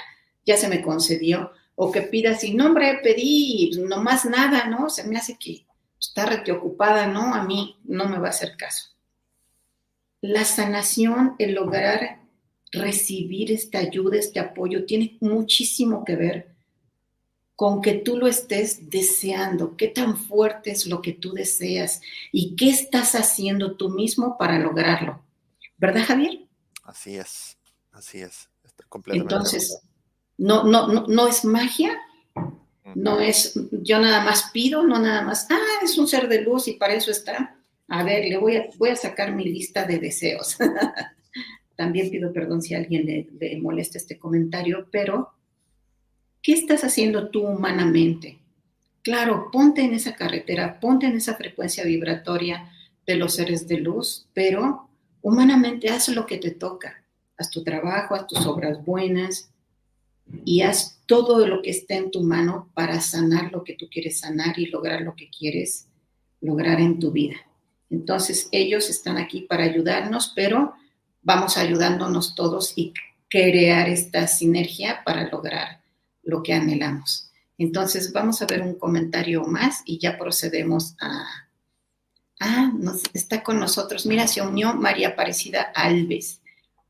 ya 0.45 0.57
se 0.57 0.67
me 0.67 0.81
concedió 0.81 1.51
o 1.76 1.91
que 1.91 2.01
pidas 2.01 2.43
y 2.43 2.53
nombre, 2.53 2.99
pedí, 3.03 3.71
no 3.80 4.01
más 4.01 4.26
nada, 4.26 4.67
¿no? 4.67 4.89
Se 4.89 5.03
me 5.03 5.17
hace 5.17 5.38
que 5.38 5.65
está 5.99 6.43
ocupada, 6.53 7.07
¿no? 7.07 7.34
A 7.34 7.43
mí 7.43 7.78
no 7.84 8.07
me 8.07 8.17
va 8.17 8.28
a 8.28 8.30
hacer 8.30 8.55
caso. 8.57 8.89
La 10.21 10.45
sanación, 10.45 11.36
el 11.38 11.53
lograr 11.53 12.19
recibir 12.71 13.51
esta 13.51 13.80
ayuda, 13.80 14.17
este 14.17 14.39
apoyo, 14.39 14.86
tiene 14.86 15.17
muchísimo 15.19 16.03
que 16.03 16.15
ver 16.15 16.55
con 17.55 17.82
que 17.82 17.93
tú 17.93 18.17
lo 18.17 18.28
estés 18.28 18.89
deseando, 18.89 19.78
qué 19.78 19.88
tan 19.88 20.17
fuerte 20.17 20.71
es 20.71 20.88
lo 20.88 21.01
que 21.01 21.13
tú 21.13 21.32
deseas 21.32 22.01
y 22.32 22.55
qué 22.55 22.69
estás 22.69 23.15
haciendo 23.15 23.78
tú 23.78 23.89
mismo 23.89 24.38
para 24.38 24.59
lograrlo. 24.59 25.23
¿Verdad, 25.78 26.03
Javier? 26.05 26.47
Así 26.84 27.15
es, 27.15 27.57
así 27.91 28.19
es. 28.19 28.49
completamente 28.89 29.34
Entonces, 29.34 29.82
no, 30.38 30.63
no, 30.63 30.88
no, 30.88 31.05
no 31.07 31.27
es 31.27 31.45
magia, 31.45 31.97
No 32.95 33.19
es, 33.19 33.59
yo 33.71 33.99
nada 33.99 34.23
más 34.23 34.51
pido, 34.53 34.83
no 34.83 34.99
nada 34.99 35.21
más, 35.21 35.47
ah, 35.49 35.83
es 35.83 35.97
un 35.97 36.07
ser 36.07 36.29
de 36.29 36.41
luz 36.41 36.67
y 36.67 36.73
para 36.73 36.93
eso 36.93 37.11
está. 37.11 37.57
A 37.88 38.03
ver, 38.03 38.25
le 38.25 38.38
voy 38.38 38.55
a, 38.55 38.69
voy 38.77 38.89
a 38.89 38.95
sacar 38.95 39.33
mi 39.33 39.43
lista 39.43 39.86
de 39.86 39.99
deseos. 39.99 40.57
También 41.75 42.09
pido 42.09 42.31
perdón 42.31 42.61
si 42.61 42.73
a 42.73 42.77
alguien 42.77 43.05
le, 43.05 43.27
le 43.38 43.59
molesta 43.59 43.97
este 43.97 44.17
comentario, 44.17 44.88
pero 44.91 45.33
¿qué 46.41 46.53
estás 46.53 46.83
haciendo 46.83 47.29
tú 47.29 47.45
humanamente? 47.45 48.39
Claro, 49.01 49.49
ponte 49.51 49.81
en 49.81 49.93
esa 49.93 50.15
carretera, 50.15 50.79
ponte 50.79 51.05
en 51.05 51.17
esa 51.17 51.36
frecuencia 51.36 51.83
vibratoria 51.83 52.71
de 53.05 53.15
los 53.15 53.36
seres 53.36 53.67
de 53.67 53.77
luz, 53.77 54.27
pero 54.33 54.89
humanamente 55.21 55.89
haz 55.89 56.07
lo 56.09 56.25
que 56.25 56.38
te 56.38 56.51
toca. 56.51 57.03
Haz 57.38 57.49
tu 57.49 57.63
trabajo, 57.63 58.15
haz 58.15 58.25
tus 58.25 58.45
obras 58.45 58.83
buenas 58.86 59.51
y 60.43 60.61
haz 60.61 60.99
todo 61.05 61.45
lo 61.47 61.61
que 61.61 61.71
esté 61.71 61.95
en 61.95 62.11
tu 62.11 62.21
mano 62.21 62.69
para 62.73 62.99
sanar 62.99 63.51
lo 63.51 63.63
que 63.63 63.76
tú 63.76 63.88
quieres 63.89 64.19
sanar 64.19 64.57
y 64.57 64.67
lograr 64.67 65.01
lo 65.01 65.15
que 65.15 65.30
quieres 65.30 65.88
lograr 66.41 66.80
en 66.80 66.99
tu 66.99 67.11
vida. 67.11 67.36
Entonces, 67.89 68.49
ellos 68.51 68.89
están 68.89 69.17
aquí 69.17 69.41
para 69.41 69.63
ayudarnos, 69.63 70.34
pero 70.36 70.73
vamos 71.21 71.57
ayudándonos 71.57 72.36
todos 72.36 72.73
y 72.76 72.93
crear 73.30 73.89
esta 73.89 74.28
sinergia 74.28 75.03
para 75.03 75.30
lograr 75.30 75.82
lo 76.23 76.41
que 76.41 76.53
anhelamos. 76.53 77.32
Entonces, 77.57 78.11
vamos 78.11 78.41
a 78.41 78.47
ver 78.47 78.61
un 78.61 78.76
comentario 78.76 79.43
más 79.43 79.82
y 79.86 79.99
ya 79.99 80.17
procedemos 80.17 80.95
a... 80.99 81.26
Ah, 82.39 82.71
está 83.13 83.43
con 83.43 83.59
nosotros. 83.59 84.05
Mira, 84.05 84.28
se 84.28 84.41
unió 84.41 84.73
María 84.73 85.09
Aparecida 85.09 85.61
Alves. 85.73 86.41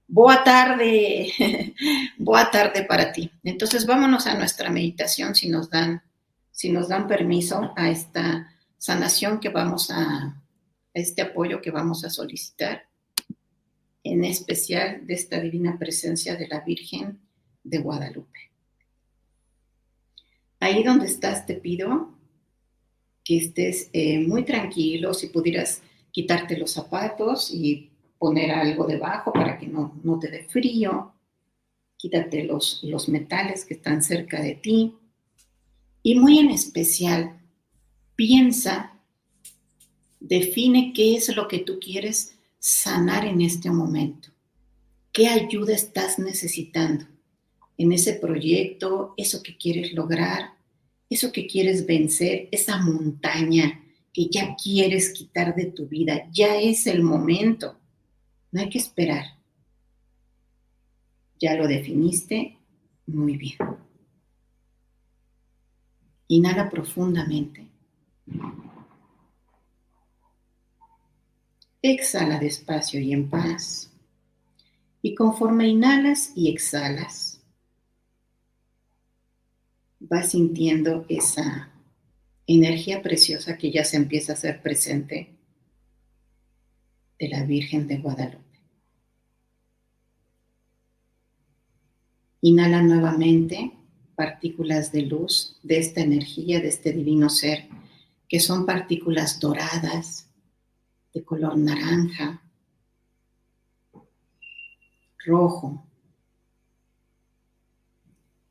Boa 0.07 0.43
tarde, 0.43 1.31
boa 2.17 2.51
tarde 2.51 2.85
para 2.85 3.11
ti. 3.11 3.31
Entonces, 3.43 3.85
vámonos 3.85 4.27
a 4.27 4.35
nuestra 4.35 4.69
meditación 4.69 5.33
si 5.33 5.49
nos 5.49 5.69
dan, 5.69 6.03
si 6.51 6.71
nos 6.71 6.87
dan 6.87 7.07
permiso 7.07 7.73
a 7.75 7.89
esta 7.89 8.55
sanación 8.77 9.39
que 9.39 9.49
vamos 9.49 9.89
a, 9.89 9.97
a 9.97 10.35
este 10.93 11.23
apoyo 11.23 11.61
que 11.61 11.71
vamos 11.71 12.05
a 12.05 12.09
solicitar, 12.11 12.87
en 14.03 14.23
especial 14.23 15.07
de 15.07 15.15
esta 15.15 15.39
divina 15.39 15.77
presencia 15.79 16.35
de 16.35 16.47
la 16.47 16.59
Virgen 16.59 17.19
de 17.63 17.79
Guadalupe. 17.79 18.39
Ahí 20.59 20.83
donde 20.83 21.07
estás, 21.07 21.45
te 21.45 21.55
pido 21.55 22.15
que 23.23 23.37
estés 23.37 23.89
eh, 23.91 24.19
muy 24.19 24.45
tranquilo, 24.45 25.15
si 25.15 25.27
pudieras 25.27 25.81
quitarte 26.11 26.57
los 26.57 26.71
zapatos 26.71 27.51
y 27.51 27.89
poner 28.17 28.51
algo 28.51 28.85
debajo 28.85 29.31
para 29.33 29.57
que 29.57 29.67
no, 29.67 29.99
no 30.03 30.19
te 30.19 30.29
dé 30.29 30.43
frío, 30.43 31.13
quítate 31.97 32.43
los, 32.43 32.81
los 32.83 33.09
metales 33.09 33.65
que 33.65 33.75
están 33.75 34.01
cerca 34.01 34.41
de 34.41 34.55
ti. 34.55 34.95
Y 36.03 36.15
muy 36.15 36.39
en 36.39 36.51
especial, 36.51 37.39
piensa, 38.15 38.99
define 40.19 40.93
qué 40.93 41.15
es 41.15 41.35
lo 41.35 41.47
que 41.47 41.59
tú 41.59 41.79
quieres 41.79 42.37
sanar 42.59 43.25
en 43.25 43.41
este 43.41 43.69
momento, 43.69 44.29
qué 45.11 45.27
ayuda 45.27 45.73
estás 45.73 46.19
necesitando 46.19 47.05
en 47.77 47.91
ese 47.91 48.13
proyecto, 48.13 49.13
eso 49.17 49.43
que 49.43 49.57
quieres 49.57 49.93
lograr, 49.93 50.53
eso 51.09 51.31
que 51.31 51.45
quieres 51.47 51.85
vencer, 51.85 52.49
esa 52.51 52.77
montaña 52.77 53.83
que 54.13 54.27
ya 54.27 54.55
quieres 54.55 55.11
quitar 55.11 55.55
de 55.55 55.65
tu 55.65 55.87
vida, 55.87 56.27
ya 56.31 56.57
es 56.57 56.87
el 56.87 57.03
momento. 57.03 57.77
No 58.55 58.61
hay 58.61 58.69
que 58.69 58.77
esperar. 58.77 59.25
Ya 61.41 61.55
lo 61.55 61.67
definiste 61.67 62.57
muy 63.05 63.35
bien. 63.35 63.57
Inhala 66.29 66.69
profundamente. 66.69 67.67
Exhala 71.81 72.39
despacio 72.39 73.01
y 73.01 73.11
en 73.11 73.29
paz. 73.29 73.91
Y 75.01 75.13
conforme 75.15 75.67
inhalas 75.67 76.31
y 76.33 76.49
exhalas, 76.49 77.41
vas 79.99 80.31
sintiendo 80.31 81.05
esa 81.09 81.73
energía 82.47 83.01
preciosa 83.01 83.57
que 83.57 83.69
ya 83.69 83.83
se 83.83 83.97
empieza 83.97 84.31
a 84.31 84.35
hacer 84.35 84.61
presente 84.61 85.35
de 87.19 87.27
la 87.27 87.43
Virgen 87.43 87.85
de 87.87 87.97
Guadalupe. 87.97 88.44
Inhala 92.45 92.83
nuevamente 92.83 93.71
partículas 94.13 94.91
de 94.91 95.01
luz 95.01 95.57
de 95.63 95.79
esta 95.79 96.01
energía, 96.01 96.59
de 96.59 96.67
este 96.67 96.93
divino 96.93 97.27
ser, 97.27 97.67
que 98.29 98.39
son 98.39 98.67
partículas 98.67 99.39
doradas, 99.39 100.29
de 101.11 101.23
color 101.23 101.57
naranja, 101.57 102.43
rojo, 105.25 105.87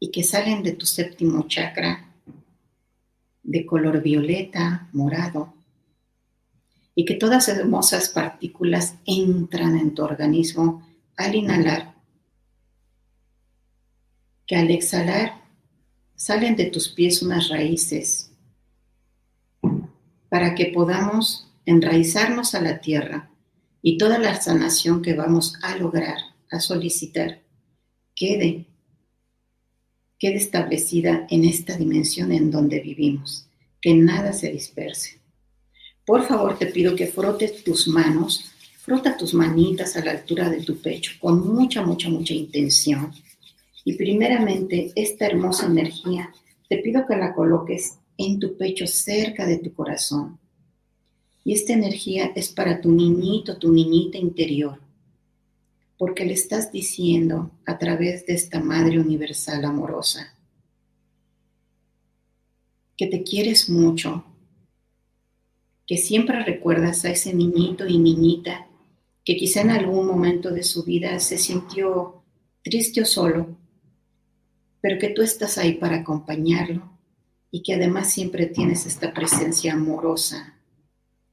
y 0.00 0.10
que 0.10 0.24
salen 0.24 0.64
de 0.64 0.72
tu 0.72 0.86
séptimo 0.86 1.46
chakra 1.46 2.12
de 3.44 3.64
color 3.64 4.02
violeta, 4.02 4.88
morado, 4.92 5.54
y 6.96 7.04
que 7.04 7.14
todas 7.14 7.46
hermosas 7.46 8.08
partículas 8.08 8.96
entran 9.06 9.78
en 9.78 9.94
tu 9.94 10.02
organismo 10.02 10.84
al 11.16 11.36
inhalar, 11.36 11.93
que 14.46 14.56
al 14.56 14.70
exhalar 14.70 15.42
salen 16.16 16.56
de 16.56 16.66
tus 16.66 16.88
pies 16.88 17.22
unas 17.22 17.48
raíces 17.48 18.30
para 20.28 20.54
que 20.54 20.66
podamos 20.66 21.50
enraizarnos 21.66 22.54
a 22.54 22.60
la 22.60 22.80
tierra 22.80 23.30
y 23.82 23.98
toda 23.98 24.18
la 24.18 24.40
sanación 24.40 25.02
que 25.02 25.14
vamos 25.14 25.54
a 25.62 25.76
lograr, 25.76 26.18
a 26.50 26.60
solicitar, 26.60 27.42
quede 28.14 28.66
quede 30.24 30.36
establecida 30.36 31.26
en 31.28 31.44
esta 31.44 31.76
dimensión 31.76 32.32
en 32.32 32.50
donde 32.50 32.80
vivimos, 32.80 33.46
que 33.80 33.92
nada 33.92 34.32
se 34.32 34.50
disperse. 34.50 35.20
Por 36.06 36.26
favor, 36.26 36.58
te 36.58 36.64
pido 36.66 36.96
que 36.96 37.06
frotes 37.06 37.62
tus 37.62 37.88
manos, 37.88 38.46
frota 38.78 39.18
tus 39.18 39.34
manitas 39.34 39.96
a 39.96 40.04
la 40.04 40.12
altura 40.12 40.48
de 40.48 40.62
tu 40.62 40.78
pecho 40.78 41.12
con 41.20 41.54
mucha, 41.54 41.82
mucha, 41.82 42.08
mucha 42.08 42.32
intención. 42.32 43.12
Y 43.84 43.94
primeramente, 43.94 44.92
esta 44.94 45.26
hermosa 45.26 45.66
energía, 45.66 46.32
te 46.68 46.78
pido 46.78 47.06
que 47.06 47.16
la 47.16 47.34
coloques 47.34 47.98
en 48.16 48.38
tu 48.38 48.56
pecho 48.56 48.86
cerca 48.86 49.46
de 49.46 49.58
tu 49.58 49.72
corazón. 49.74 50.38
Y 51.44 51.52
esta 51.52 51.74
energía 51.74 52.32
es 52.34 52.48
para 52.48 52.80
tu 52.80 52.90
niñito, 52.90 53.58
tu 53.58 53.70
niñita 53.70 54.16
interior 54.16 54.80
porque 55.98 56.24
le 56.24 56.34
estás 56.34 56.72
diciendo 56.72 57.50
a 57.66 57.78
través 57.78 58.26
de 58.26 58.34
esta 58.34 58.60
Madre 58.60 58.98
Universal 58.98 59.64
amorosa 59.64 60.36
que 62.96 63.06
te 63.08 63.24
quieres 63.24 63.68
mucho, 63.68 64.24
que 65.86 65.96
siempre 65.96 66.44
recuerdas 66.44 67.04
a 67.04 67.10
ese 67.10 67.34
niñito 67.34 67.86
y 67.86 67.98
niñita 67.98 68.68
que 69.24 69.36
quizá 69.36 69.62
en 69.62 69.70
algún 69.70 70.06
momento 70.06 70.50
de 70.50 70.62
su 70.62 70.84
vida 70.84 71.18
se 71.18 71.38
sintió 71.38 72.22
triste 72.62 73.02
o 73.02 73.04
solo, 73.04 73.56
pero 74.84 74.98
que 74.98 75.08
tú 75.08 75.22
estás 75.22 75.56
ahí 75.56 75.76
para 75.76 75.96
acompañarlo 75.96 76.82
y 77.50 77.62
que 77.62 77.72
además 77.72 78.12
siempre 78.12 78.44
tienes 78.44 78.84
esta 78.84 79.14
presencia 79.14 79.72
amorosa 79.72 80.58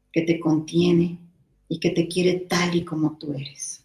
que 0.09 0.21
te 0.21 0.39
contiene 0.39 1.19
y 1.67 1.77
que 1.77 1.89
te 1.89 2.07
quiere 2.07 2.45
tal 2.47 2.73
y 2.73 2.85
como 2.85 3.17
tú 3.17 3.33
eres. 3.33 3.83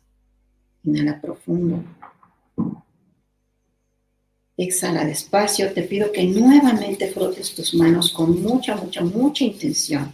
Inhala 0.84 1.20
profundo. 1.20 1.82
Exhala 4.56 5.04
despacio. 5.04 5.72
Te 5.72 5.82
pido 5.82 6.12
que 6.12 6.22
nuevamente 6.22 7.08
frotes 7.08 7.52
tus 7.52 7.74
manos 7.74 8.12
con 8.12 8.40
mucha, 8.40 8.76
mucha, 8.76 9.02
mucha 9.02 9.42
intención. 9.42 10.12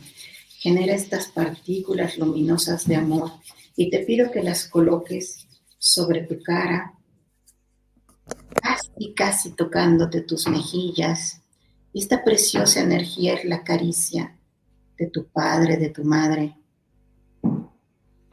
Genera 0.61 0.95
estas 0.95 1.29
partículas 1.29 2.17
luminosas 2.17 2.89
de 2.89 2.97
amor 2.97 3.33
y 3.77 3.91
te 3.91 3.99
pido 3.99 4.31
que 4.31 4.43
las 4.43 4.67
coloques 4.67 5.47
sobre 5.77 6.23
tu 6.23 6.43
cara, 6.43 6.95
casi, 8.73 9.15
casi 9.15 9.51
tocándote 9.51 10.23
tus 10.23 10.49
mejillas. 10.49 11.43
Esta 11.93 12.25
preciosa 12.25 12.81
energía 12.81 13.35
es 13.35 13.45
la 13.45 13.63
caricia 13.65 14.39
de 14.97 15.09
tu 15.09 15.27
padre, 15.27 15.77
de 15.77 15.91
tu 15.91 16.05
madre, 16.05 16.57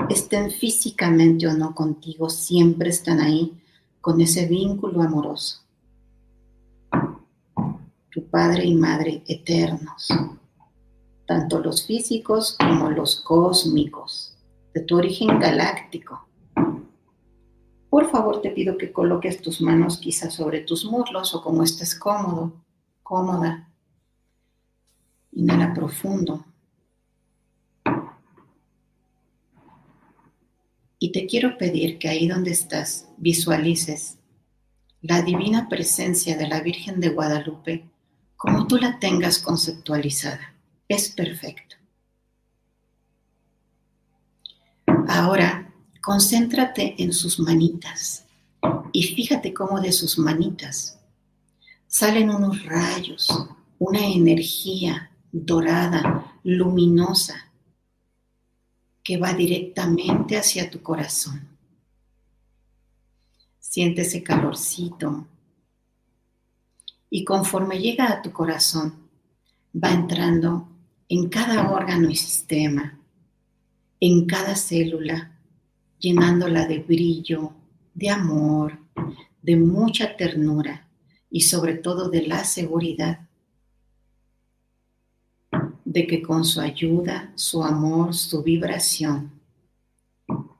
estén 0.09 0.49
físicamente 0.51 1.47
o 1.47 1.53
no 1.53 1.75
contigo, 1.75 2.29
siempre 2.29 2.89
están 2.89 3.19
ahí 3.19 3.61
con 4.01 4.21
ese 4.21 4.45
vínculo 4.45 5.01
amoroso. 5.01 5.61
Tu 8.11 8.25
padre 8.29 8.65
y 8.65 8.75
madre 8.75 9.23
eternos, 9.27 10.07
tanto 11.27 11.59
los 11.59 11.85
físicos 11.85 12.55
como 12.57 12.89
los 12.89 13.21
cósmicos, 13.21 14.35
de 14.73 14.81
tu 14.81 14.97
origen 14.97 15.39
galáctico. 15.39 16.28
Por 17.89 18.09
favor, 18.11 18.41
te 18.41 18.51
pido 18.51 18.77
que 18.77 18.91
coloques 18.91 19.41
tus 19.41 19.61
manos 19.61 19.97
quizás 19.97 20.33
sobre 20.33 20.61
tus 20.61 20.85
muslos 20.85 21.33
o 21.33 21.41
como 21.41 21.63
estés 21.63 21.97
cómodo, 21.97 22.53
cómoda. 23.01 23.69
Inhala 25.31 25.73
profundo. 25.73 26.45
Y 30.99 31.11
te 31.11 31.25
quiero 31.25 31.57
pedir 31.57 31.97
que 31.97 32.09
ahí 32.09 32.27
donde 32.27 32.51
estás 32.51 33.09
visualices 33.17 34.19
la 35.01 35.21
divina 35.21 35.69
presencia 35.69 36.37
de 36.37 36.47
la 36.47 36.59
Virgen 36.59 36.99
de 36.99 37.09
Guadalupe 37.09 37.89
como 38.35 38.67
tú 38.67 38.77
la 38.77 38.99
tengas 38.99 39.39
conceptualizada. 39.39 40.53
Es 40.87 41.09
perfecto. 41.09 41.75
Ahora, 45.07 45.68
concéntrate 46.01 46.95
en 47.01 47.13
sus 47.13 47.39
manitas 47.39 48.25
y 48.91 49.03
fíjate 49.03 49.53
cómo 49.53 49.79
de 49.79 49.91
sus 49.91 50.17
manitas 50.17 50.99
salen 51.87 52.29
unos 52.29 52.65
rayos, 52.65 53.47
una 53.77 54.05
energía 54.05 55.11
dorada, 55.31 56.33
luminosa, 56.43 57.51
que 59.03 59.17
va 59.17 59.33
directamente 59.33 60.37
hacia 60.37 60.69
tu 60.69 60.81
corazón. 60.81 61.47
Siente 63.59 64.01
ese 64.01 64.23
calorcito. 64.23 65.27
Y 67.09 67.23
conforme 67.23 67.79
llega 67.79 68.11
a 68.11 68.21
tu 68.21 68.31
corazón, 68.31 69.09
va 69.73 69.91
entrando 69.91 70.67
en 71.07 71.29
cada 71.29 71.71
órgano 71.71 72.09
y 72.09 72.15
sistema, 72.15 72.99
en 73.99 74.27
cada 74.27 74.55
célula, 74.55 75.38
llenándola 75.99 76.65
de 76.65 76.79
brillo, 76.79 77.53
de 77.93 78.09
amor, 78.09 78.79
de 79.41 79.55
mucha 79.55 80.15
ternura 80.15 80.87
y 81.29 81.41
sobre 81.41 81.75
todo 81.75 82.09
de 82.09 82.25
la 82.25 82.43
seguridad 82.43 83.27
de 85.85 86.05
que 86.05 86.21
con 86.21 86.45
su 86.45 86.61
ayuda, 86.61 87.31
su 87.35 87.63
amor, 87.63 88.13
su 88.13 88.43
vibración 88.43 89.31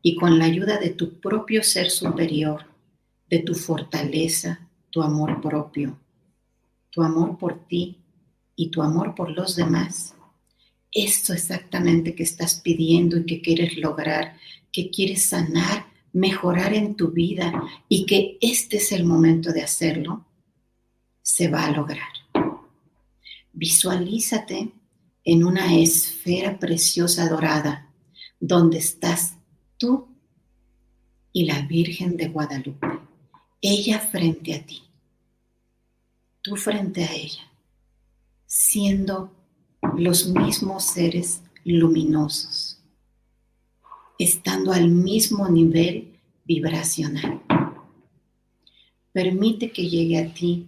y 0.01 0.15
con 0.15 0.39
la 0.39 0.45
ayuda 0.45 0.79
de 0.79 0.89
tu 0.89 1.19
propio 1.19 1.63
ser 1.63 1.91
superior, 1.91 2.65
de 3.29 3.39
tu 3.39 3.53
fortaleza, 3.53 4.67
tu 4.89 5.01
amor 5.01 5.39
propio, 5.39 5.99
tu 6.89 7.03
amor 7.03 7.37
por 7.37 7.67
ti 7.67 7.99
y 8.55 8.69
tu 8.69 8.81
amor 8.81 9.13
por 9.13 9.29
los 9.29 9.55
demás, 9.55 10.15
esto 10.91 11.33
exactamente 11.33 12.15
que 12.15 12.23
estás 12.23 12.59
pidiendo 12.61 13.17
y 13.17 13.25
que 13.25 13.41
quieres 13.41 13.77
lograr, 13.77 14.35
que 14.72 14.89
quieres 14.89 15.26
sanar, 15.26 15.88
mejorar 16.13 16.74
en 16.74 16.95
tu 16.95 17.11
vida 17.11 17.63
y 17.88 18.05
que 18.05 18.38
este 18.41 18.78
es 18.78 18.91
el 18.91 19.05
momento 19.05 19.51
de 19.51 19.63
hacerlo, 19.63 20.26
se 21.22 21.47
va 21.47 21.65
a 21.65 21.72
lograr. 21.72 22.09
Visualízate 23.53 24.72
en 25.24 25.43
una 25.43 25.76
esfera 25.76 26.57
preciosa 26.57 27.30
dorada, 27.30 27.91
donde 28.39 28.78
estás 28.78 29.36
tú 29.78 30.07
y 31.32 31.45
la 31.45 31.61
Virgen 31.61 32.17
de 32.17 32.28
Guadalupe, 32.28 32.88
ella 33.61 33.99
frente 33.99 34.55
a 34.55 34.65
ti, 34.65 34.82
tú 36.41 36.55
frente 36.55 37.03
a 37.03 37.13
ella, 37.13 37.51
siendo 38.45 39.32
los 39.95 40.28
mismos 40.28 40.86
seres 40.86 41.41
luminosos, 41.63 42.68
estando 44.20 44.72
al 44.72 44.91
mismo 44.91 45.49
nivel 45.49 46.20
vibracional. 46.45 47.41
Permite 49.11 49.72
que 49.72 49.89
llegue 49.89 50.20
a 50.20 50.32
ti 50.32 50.67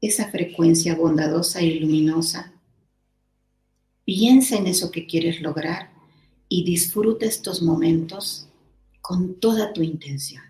esa 0.00 0.30
frecuencia 0.30 0.94
bondadosa 0.94 1.60
y 1.60 1.78
luminosa 1.78 2.52
Piensa 4.04 4.56
en 4.56 4.66
eso 4.66 4.90
que 4.90 5.06
quieres 5.06 5.40
lograr 5.40 5.92
y 6.48 6.64
disfruta 6.64 7.24
estos 7.24 7.62
momentos 7.62 8.48
con 9.00 9.38
toda 9.38 9.72
tu 9.72 9.82
intención. 9.82 10.42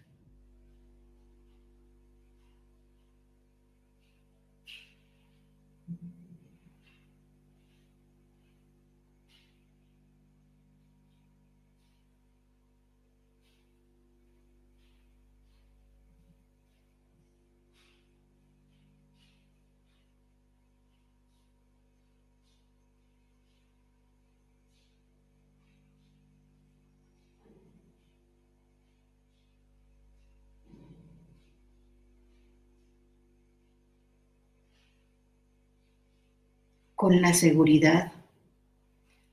Con 37.03 37.21
la 37.21 37.35
seguridad, 37.35 38.13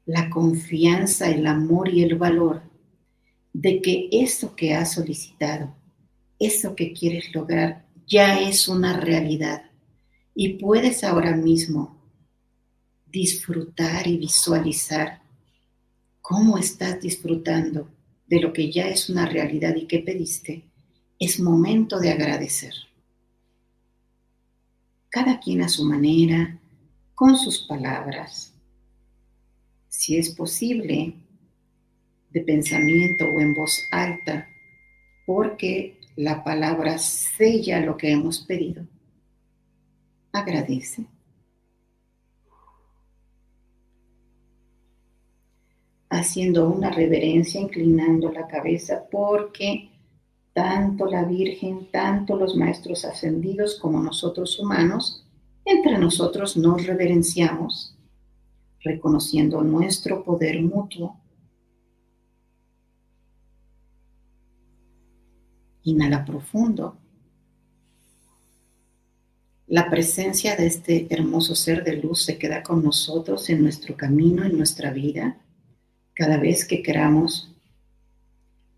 la 0.07 0.32
confianza, 0.32 1.30
el 1.30 1.45
amor 1.45 1.88
y 1.89 2.01
el 2.01 2.15
valor 2.15 2.63
de 3.53 3.80
que 3.80 4.09
eso 4.11 4.55
que 4.55 4.74
has 4.74 4.93
solicitado, 4.93 5.76
eso 6.39 6.76
que 6.76 6.93
quieres 6.93 7.32
lograr, 7.32 7.86
ya 8.07 8.39
es 8.39 8.67
una 8.67 8.99
realidad 8.99 9.70
y 10.34 10.53
puedes 10.53 11.03
ahora 11.03 11.36
mismo 11.36 11.95
disfrutar 13.05 14.07
y 14.07 14.17
visualizar 14.17 15.22
cómo 16.24 16.57
estás 16.57 16.99
disfrutando 16.99 17.88
de 18.26 18.39
lo 18.39 18.51
que 18.51 18.72
ya 18.72 18.88
es 18.88 19.11
una 19.11 19.28
realidad 19.28 19.76
y 19.76 19.86
que 19.86 19.99
pediste, 19.99 20.63
es 21.20 21.39
momento 21.39 21.99
de 21.99 22.09
agradecer. 22.09 22.74
Cada 25.09 25.39
quien 25.39 25.61
a 25.61 25.70
su 25.70 25.86
manera, 25.86 26.59
con 27.20 27.36
sus 27.36 27.67
palabras. 27.67 28.53
Si 29.89 30.17
es 30.17 30.34
posible, 30.34 31.15
de 32.30 32.41
pensamiento 32.43 33.26
o 33.26 33.41
en 33.41 33.53
voz 33.53 33.86
alta, 33.91 34.47
porque 35.26 35.99
la 36.15 36.45
palabra 36.45 36.97
sella 36.97 37.82
lo 37.82 37.97
que 37.97 38.11
hemos 38.11 38.39
pedido. 38.39 38.88
Agradece. 40.32 41.07
Haciendo 46.09 46.70
una 46.70 46.89
reverencia, 46.89 47.59
inclinando 47.59 48.32
la 48.32 48.47
cabeza, 48.47 49.03
porque 49.11 49.89
tanto 50.53 51.05
la 51.05 51.26
Virgen, 51.26 51.91
tanto 51.91 52.38
los 52.38 52.55
maestros 52.55 53.03
ascendidos 53.03 53.78
como 53.78 54.01
nosotros 54.01 54.57
humanos, 54.57 55.26
entre 55.70 55.99
nosotros 55.99 56.57
nos 56.57 56.86
reverenciamos, 56.86 57.95
reconociendo 58.82 59.61
nuestro 59.61 60.24
poder 60.24 60.61
mutuo. 60.63 61.20
Inhala 65.84 66.26
profundo. 66.26 66.97
La 69.67 69.91
presencia 69.91 70.55
de 70.55 70.65
este 70.65 71.05
hermoso 71.11 71.53
ser 71.53 71.84
de 71.84 71.97
luz 71.97 72.24
se 72.24 72.39
queda 72.39 72.63
con 72.63 72.84
nosotros 72.84 73.47
en 73.51 73.61
nuestro 73.61 73.95
camino, 73.95 74.43
en 74.43 74.57
nuestra 74.57 74.91
vida, 74.91 75.38
cada 76.15 76.38
vez 76.38 76.65
que 76.65 76.82
queramos 76.82 77.53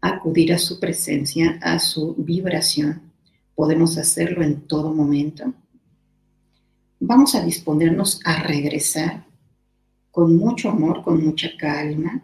acudir 0.02 0.52
a 0.52 0.58
su 0.58 0.78
presencia, 0.82 1.58
a 1.62 1.80
su 1.80 2.16
vibración. 2.16 3.14
Podemos 3.56 3.98
hacerlo 3.98 4.44
en 4.44 4.68
todo 4.68 4.94
momento 4.94 5.54
vamos 7.02 7.34
a 7.34 7.44
disponernos 7.44 8.20
a 8.24 8.44
regresar 8.44 9.26
con 10.12 10.38
mucho 10.38 10.70
amor, 10.70 11.04
con 11.04 11.24
mucha 11.26 11.50
calma. 11.58 12.24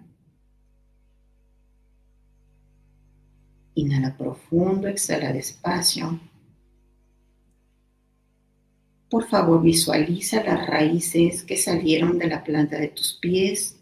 Inhala 3.74 4.16
profundo, 4.16 4.88
exhala 4.88 5.34
despacio. 5.34 6.20
Por 9.10 9.28
favor, 9.28 9.62
visualiza 9.62 10.44
las 10.44 10.68
raíces 10.68 11.44
que 11.44 11.58
salieron 11.58 12.20
de 12.20 12.28
la 12.28 12.44
planta 12.44 12.78
de 12.78 12.90
tus 12.90 13.14
pies 13.14 13.78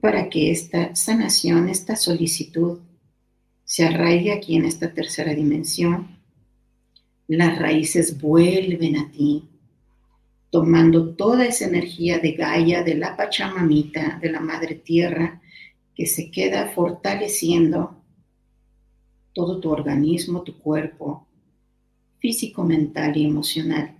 para 0.00 0.28
que 0.28 0.52
esta 0.52 0.94
sanación, 0.94 1.68
esta 1.68 1.96
solicitud 1.96 2.78
se 3.64 3.86
arraigue 3.86 4.32
aquí 4.32 4.56
en 4.56 4.66
esta 4.66 4.92
tercera 4.92 5.34
dimensión 5.34 6.18
las 7.28 7.58
raíces 7.58 8.18
vuelven 8.18 8.96
a 8.96 9.10
ti, 9.12 9.47
tomando 10.50 11.14
toda 11.14 11.44
esa 11.44 11.66
energía 11.66 12.18
de 12.18 12.32
Gaia, 12.32 12.82
de 12.82 12.94
la 12.94 13.16
Pachamamita, 13.16 14.18
de 14.20 14.30
la 14.30 14.40
Madre 14.40 14.76
Tierra, 14.76 15.40
que 15.94 16.06
se 16.06 16.30
queda 16.30 16.68
fortaleciendo 16.68 17.96
todo 19.34 19.60
tu 19.60 19.70
organismo, 19.70 20.42
tu 20.42 20.58
cuerpo, 20.58 21.26
físico, 22.18 22.64
mental 22.64 23.16
y 23.16 23.26
emocional. 23.26 23.96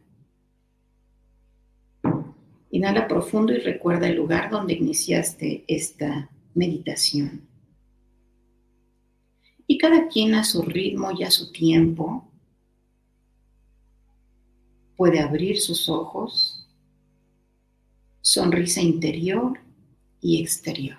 Inhala 2.70 3.08
profundo 3.08 3.52
y 3.52 3.58
recuerda 3.58 4.08
el 4.08 4.16
lugar 4.16 4.50
donde 4.50 4.74
iniciaste 4.74 5.64
esta 5.66 6.30
meditación. 6.54 7.46
Y 9.66 9.78
cada 9.78 10.08
quien 10.08 10.34
a 10.34 10.44
su 10.44 10.62
ritmo 10.62 11.10
y 11.12 11.24
a 11.24 11.30
su 11.30 11.52
tiempo 11.52 12.27
puede 14.98 15.20
abrir 15.20 15.60
sus 15.60 15.88
ojos, 15.88 16.66
sonrisa 18.20 18.82
interior 18.82 19.58
y 20.20 20.42
exterior. 20.42 20.98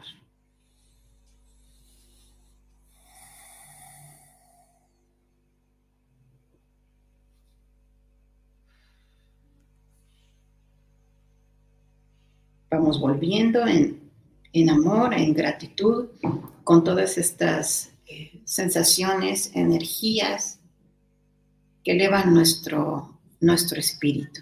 vamos 12.71 13.01
volviendo 13.01 13.67
en, 13.67 14.69
amor, 14.69 15.13
en 15.13 15.33
gratitud, 15.33 16.07
con 16.63 16.83
todas 16.85 17.17
estas 17.17 17.91
eh, 18.07 18.41
sensaciones, 18.45 19.51
energías 19.53 20.59
que 21.83 21.91
elevan 21.91 22.33
nuestro, 22.33 23.18
nuestro 23.39 23.79
espíritu. 23.79 24.41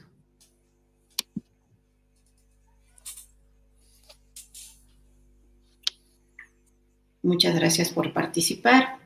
Muchas 7.22 7.56
gracias 7.56 7.90
por 7.90 8.14
participar. 8.14 9.00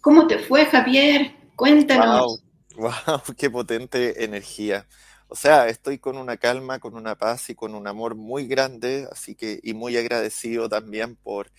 ¿Cómo 0.00 0.26
te 0.26 0.38
fue, 0.38 0.66
Javier? 0.66 1.34
Cuéntanos. 1.56 2.42
Wow, 2.76 2.92
wow, 3.06 3.20
qué 3.38 3.48
potente 3.50 4.24
energía. 4.24 4.86
O 5.28 5.34
sea, 5.34 5.68
estoy 5.68 5.98
con 5.98 6.18
una 6.18 6.36
calma, 6.36 6.78
con 6.78 6.94
una 6.94 7.16
paz 7.16 7.48
y 7.48 7.54
con 7.54 7.74
un 7.74 7.86
amor 7.86 8.14
muy 8.14 8.46
grande, 8.46 9.08
así 9.10 9.34
que, 9.34 9.60
y 9.62 9.72
muy 9.72 9.96
agradecido 9.96 10.68
también 10.68 11.16
por, 11.16 11.50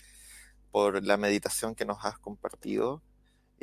por 0.69 1.03
la 1.03 1.17
meditación 1.17 1.73
que 1.73 1.85
nos 1.85 2.05
has 2.05 2.19
compartido 2.19 3.01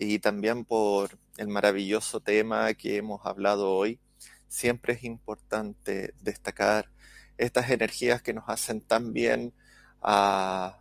y 0.01 0.19
también 0.19 0.65
por 0.65 1.19
el 1.37 1.49
maravilloso 1.49 2.21
tema 2.21 2.73
que 2.73 2.97
hemos 2.97 3.21
hablado 3.27 3.71
hoy. 3.71 4.01
Siempre 4.49 4.95
es 4.95 5.05
importante 5.05 6.15
destacar 6.23 6.91
estas 7.37 7.69
energías 7.69 8.23
que 8.23 8.33
nos 8.33 8.45
hacen 8.49 8.81
tan 8.81 9.13
bien 9.13 9.53
a, 10.01 10.79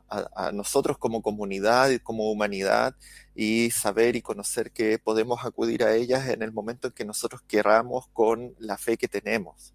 nosotros 0.54 0.98
como 0.98 1.22
comunidad 1.22 1.90
y 1.90 2.00
como 2.00 2.32
humanidad 2.32 2.96
y 3.36 3.72
saber 3.72 4.16
y 4.16 4.22
conocer 4.22 4.72
que 4.72 4.98
podemos 4.98 5.44
acudir 5.44 5.84
a 5.84 5.94
ellas 5.94 6.30
en 6.30 6.42
el 6.42 6.54
momento 6.54 6.88
en 6.88 6.94
que 6.94 7.04
nosotros 7.04 7.42
queramos 7.42 8.08
con 8.14 8.56
la 8.58 8.78
fe 8.78 8.96
que 8.96 9.10
tenemos. 9.10 9.74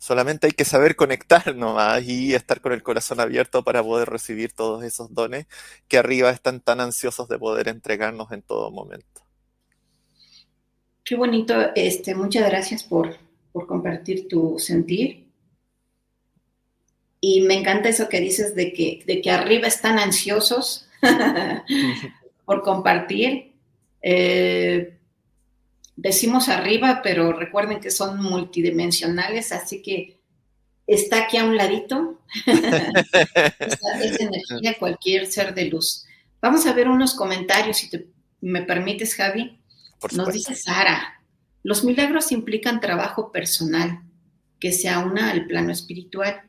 Solamente 0.00 0.46
hay 0.46 0.52
que 0.52 0.64
saber 0.64 0.96
conectar 0.96 1.54
nomás 1.54 2.02
y 2.04 2.32
estar 2.32 2.62
con 2.62 2.72
el 2.72 2.82
corazón 2.82 3.20
abierto 3.20 3.62
para 3.62 3.82
poder 3.82 4.08
recibir 4.08 4.50
todos 4.50 4.82
esos 4.82 5.12
dones 5.12 5.46
que 5.88 5.98
arriba 5.98 6.30
están 6.30 6.60
tan 6.60 6.80
ansiosos 6.80 7.28
de 7.28 7.38
poder 7.38 7.68
entregarnos 7.68 8.32
en 8.32 8.40
todo 8.40 8.70
momento. 8.70 9.20
Qué 11.04 11.16
bonito, 11.16 11.54
este, 11.74 12.14
muchas 12.14 12.48
gracias 12.48 12.82
por, 12.82 13.14
por 13.52 13.66
compartir 13.66 14.26
tu 14.26 14.58
sentir 14.58 15.28
y 17.20 17.42
me 17.42 17.52
encanta 17.52 17.90
eso 17.90 18.08
que 18.08 18.20
dices 18.20 18.54
de 18.54 18.72
que, 18.72 19.02
de 19.04 19.20
que 19.20 19.30
arriba 19.30 19.66
están 19.66 19.98
ansiosos 19.98 20.88
por 22.46 22.62
compartir. 22.62 23.52
Eh, 24.00 24.96
decimos 25.96 26.48
arriba, 26.48 27.00
pero 27.02 27.32
recuerden 27.32 27.80
que 27.80 27.90
son 27.90 28.22
multidimensionales, 28.22 29.52
así 29.52 29.82
que 29.82 30.20
está 30.86 31.24
aquí 31.24 31.36
a 31.36 31.44
un 31.44 31.56
ladito. 31.56 32.20
esa, 32.46 34.24
energía, 34.24 34.78
cualquier 34.78 35.26
ser 35.26 35.54
de 35.54 35.66
luz. 35.66 36.04
Vamos 36.40 36.66
a 36.66 36.72
ver 36.72 36.88
unos 36.88 37.14
comentarios, 37.14 37.78
si 37.78 37.90
me 38.40 38.62
permites, 38.62 39.14
Javi. 39.14 39.58
Nos 40.12 40.32
dice 40.32 40.54
Sara, 40.54 41.22
los 41.62 41.84
milagros 41.84 42.32
implican 42.32 42.80
trabajo 42.80 43.30
personal 43.30 44.00
que 44.58 44.72
se 44.72 44.88
aúna 44.88 45.30
al 45.30 45.46
plano 45.46 45.72
espiritual. 45.72 46.42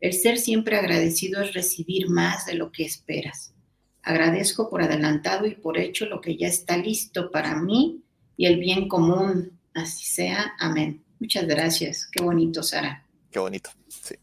El 0.00 0.12
ser 0.12 0.38
siempre 0.38 0.76
agradecido 0.76 1.42
es 1.42 1.52
recibir 1.52 2.08
más 2.08 2.46
de 2.46 2.54
lo 2.54 2.70
que 2.70 2.84
esperas. 2.84 3.54
Agradezco 4.02 4.68
por 4.68 4.82
adelantado 4.82 5.46
y 5.46 5.54
por 5.54 5.78
hecho 5.78 6.06
lo 6.06 6.20
que 6.20 6.36
ya 6.36 6.48
está 6.48 6.76
listo 6.76 7.30
para 7.30 7.56
mí 7.56 8.02
y 8.42 8.46
el 8.46 8.58
bien 8.58 8.88
común. 8.88 9.56
Así 9.72 10.04
sea. 10.04 10.54
Amén. 10.58 11.00
Muchas 11.20 11.46
gracias. 11.46 12.08
Qué 12.10 12.24
bonito, 12.24 12.60
Sara. 12.60 13.06
Qué 13.30 13.38
bonito. 13.38 13.70
Sí. 13.86 14.16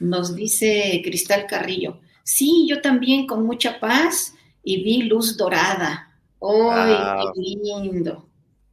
Nos 0.00 0.34
dice 0.34 1.00
Cristal 1.04 1.46
Carrillo. 1.46 2.00
Sí, 2.24 2.66
yo 2.68 2.80
también 2.80 3.28
con 3.28 3.46
mucha 3.46 3.78
paz 3.78 4.34
y 4.64 4.82
vi 4.82 5.02
luz 5.02 5.36
dorada. 5.36 6.12
¡Ay, 6.42 7.24
qué 7.36 7.40
lindo! 7.40 8.28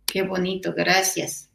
Qué 0.07 0.23
bonito, 0.23 0.73
gracias. 0.75 1.51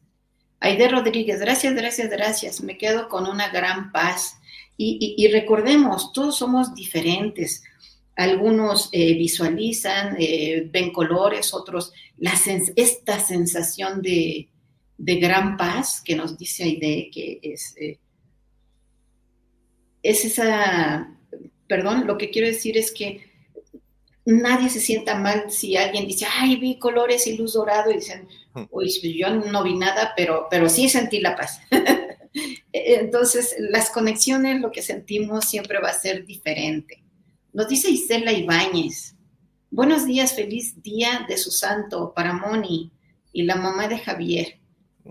Aide 0.61 0.87
Rodríguez, 0.87 1.41
gracias, 1.41 1.75
gracias, 1.75 2.09
gracias. 2.09 2.61
Me 2.61 2.79
quedo 2.79 3.09
con 3.09 3.27
una 3.27 3.49
gran 3.49 3.91
paz. 3.91 4.37
Y, 4.77 5.27
recordemos, 5.33 6.13
todos 6.13 6.37
somos 6.37 6.73
diferentes. 6.77 7.65
Algunos 8.17 8.91
eh, 8.93 9.15
visualizan, 9.15 10.17
eh, 10.19 10.69
ven 10.71 10.93
colores, 10.93 11.55
otros 11.55 11.93
la 12.19 12.35
esta 12.77 13.19
sensación 13.19 14.01
de, 14.01 14.49
gran 14.97 15.57
paz 15.57 16.01
que 16.05 16.15
nos 16.15 16.39
dice 16.39 16.65
Aide, 16.65 17.11
que 17.13 17.41
es, 17.43 17.75
eh, 17.81 17.99
es 20.03 20.25
esa, 20.25 21.17
perdón, 21.67 22.07
lo 22.07 22.17
que 22.19 22.31
quiero 22.31 22.47
decir 22.47 22.79
es 22.79 22.93
que 22.93 23.33
nadie 24.25 24.69
se 24.69 24.81
sienta 24.81 25.19
mal 25.19 25.51
si 25.51 25.77
alguien 25.77 26.07
dice, 26.07 26.27
ay, 26.31 26.57
vi 26.57 26.79
colores 26.79 27.27
y 27.27 27.37
luz 27.37 27.55
dorado, 27.55 27.91
y 27.91 27.95
dicen, 27.95 28.29
uy, 28.71 28.89
yo 29.19 29.31
no 29.31 29.65
vi 29.65 29.75
nada, 29.75 30.13
pero, 30.17 30.47
pero 30.49 30.69
sí 30.69 30.89
sentí 30.89 31.21
la 31.21 31.35
paz. 31.35 31.61
Entonces, 32.73 33.57
las 33.59 33.91
conexiones, 33.91 34.61
lo 34.61 34.71
que 34.71 34.83
sentimos 34.83 35.47
siempre 35.49 35.81
va 35.81 35.89
a 35.89 35.99
ser 35.99 36.25
diferente. 36.25 37.02
Nos 37.53 37.69
dice 37.69 37.91
Isela 37.91 38.33
Ibáñez, 38.33 39.15
buenos 39.71 40.07
días, 40.07 40.35
feliz 40.35 40.83
día 40.83 41.25
de 41.29 41.37
su 41.37 41.51
santo 41.51 42.13
para 42.15 42.33
Moni 42.33 42.91
y 43.33 43.43
la 43.43 43.57
mamá 43.57 43.89
de 43.89 43.99
Javier. 43.99 44.59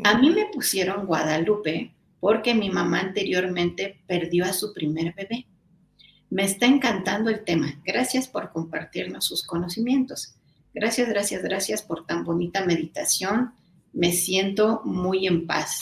A 0.04 0.18
mí 0.18 0.30
me 0.32 0.48
pusieron 0.48 1.06
Guadalupe 1.06 1.94
porque 2.20 2.54
mi 2.54 2.70
mamá 2.70 3.02
anteriormente 3.02 4.02
perdió 4.08 4.46
a 4.46 4.54
su 4.54 4.74
primer 4.74 5.14
bebé. 5.14 5.46
Me 6.30 6.46
está 6.46 6.66
encantando 6.66 7.30
el 7.30 7.44
tema. 7.44 7.80
Gracias 7.86 8.28
por 8.28 8.52
compartirnos 8.52 9.26
sus 9.26 9.44
conocimientos. 9.44 10.36
Gracias, 10.74 11.10
gracias, 11.10 11.44
gracias 11.44 11.82
por 11.82 12.06
tan 12.06 12.24
bonita 12.24 12.66
meditación. 12.66 13.54
Me 13.94 14.12
siento 14.14 14.82
muy 14.86 15.28
en 15.28 15.46
paz 15.46 15.80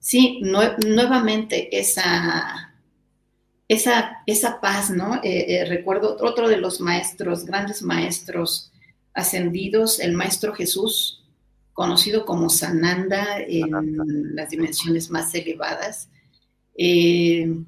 sí, 0.00 0.40
nuevamente 0.42 1.78
esa, 1.78 2.69
esa, 3.70 4.18
esa, 4.26 4.60
paz, 4.60 4.90
¿no? 4.90 5.22
Eh, 5.22 5.44
eh, 5.46 5.64
recuerdo 5.64 6.16
otro 6.22 6.48
de 6.48 6.56
los 6.56 6.80
maestros, 6.80 7.44
grandes 7.44 7.82
maestros 7.82 8.72
ascendidos, 9.14 10.00
el 10.00 10.12
maestro 10.12 10.52
Jesús, 10.52 11.24
conocido 11.72 12.26
como 12.26 12.50
Sananda 12.50 13.38
en 13.38 14.34
las 14.34 14.50
dimensiones 14.50 15.08
más 15.08 15.32
elevadas, 15.36 16.08
eh, 16.76 17.62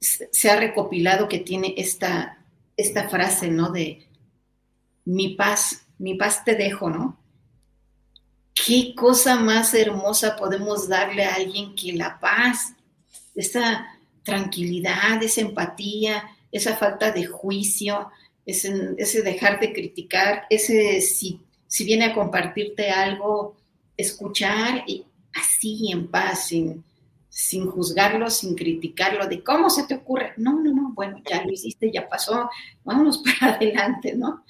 se 0.00 0.50
ha 0.50 0.56
recopilado 0.56 1.28
que 1.28 1.38
tiene 1.38 1.74
esta, 1.76 2.44
esta 2.76 3.08
frase, 3.08 3.46
¿no? 3.52 3.70
De 3.70 4.08
mi 5.04 5.36
paz, 5.36 5.86
mi 5.96 6.16
paz 6.16 6.44
te 6.44 6.56
dejo, 6.56 6.90
¿no? 6.90 7.20
¿Qué 8.52 8.96
cosa 8.96 9.36
más 9.36 9.74
hermosa 9.74 10.34
podemos 10.34 10.88
darle 10.88 11.24
a 11.24 11.36
alguien 11.36 11.76
que 11.76 11.92
la 11.92 12.18
paz, 12.18 12.74
esa 13.36 13.93
tranquilidad, 14.24 15.22
esa 15.22 15.42
empatía, 15.42 16.24
esa 16.50 16.76
falta 16.76 17.12
de 17.12 17.26
juicio, 17.26 18.10
ese, 18.46 19.22
dejar 19.22 19.60
de 19.60 19.72
criticar, 19.72 20.46
ese 20.50 21.00
si, 21.00 21.40
si, 21.66 21.84
viene 21.84 22.06
a 22.06 22.14
compartirte 22.14 22.90
algo, 22.90 23.56
escuchar 23.96 24.84
y 24.86 25.04
así 25.34 25.90
en 25.90 26.08
paz, 26.08 26.48
sin, 26.48 26.84
sin 27.28 27.66
juzgarlo, 27.66 28.30
sin 28.30 28.54
criticarlo, 28.54 29.26
de 29.26 29.42
cómo 29.42 29.70
se 29.70 29.84
te 29.84 29.94
ocurre. 29.94 30.32
No, 30.36 30.60
no, 30.60 30.72
no, 30.72 30.92
bueno, 30.94 31.20
ya 31.28 31.42
lo 31.44 31.52
hiciste, 31.52 31.90
ya 31.92 32.08
pasó, 32.08 32.48
vámonos 32.84 33.18
para 33.40 33.54
adelante, 33.54 34.14
¿no? 34.14 34.44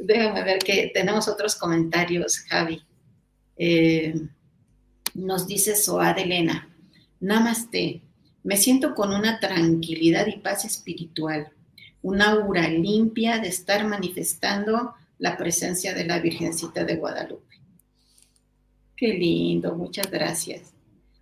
Déjame 0.00 0.42
ver 0.42 0.58
que 0.58 0.90
tenemos 0.92 1.28
otros 1.28 1.54
comentarios, 1.54 2.38
Javi. 2.40 2.82
Eh, 3.56 4.14
nos 5.14 5.46
dice 5.46 5.76
Soad 5.76 6.18
Elena, 6.18 6.68
Namaste, 7.20 8.02
me 8.44 8.56
siento 8.56 8.94
con 8.94 9.12
una 9.12 9.38
tranquilidad 9.40 10.26
y 10.26 10.38
paz 10.38 10.64
espiritual, 10.64 11.48
una 12.02 12.32
aura 12.32 12.68
limpia 12.68 13.38
de 13.38 13.48
estar 13.48 13.86
manifestando 13.86 14.94
la 15.18 15.36
presencia 15.36 15.94
de 15.94 16.04
la 16.04 16.18
Virgencita 16.18 16.84
de 16.84 16.96
Guadalupe. 16.96 17.56
Qué 18.96 19.14
lindo, 19.14 19.74
muchas 19.76 20.10
gracias. 20.10 20.72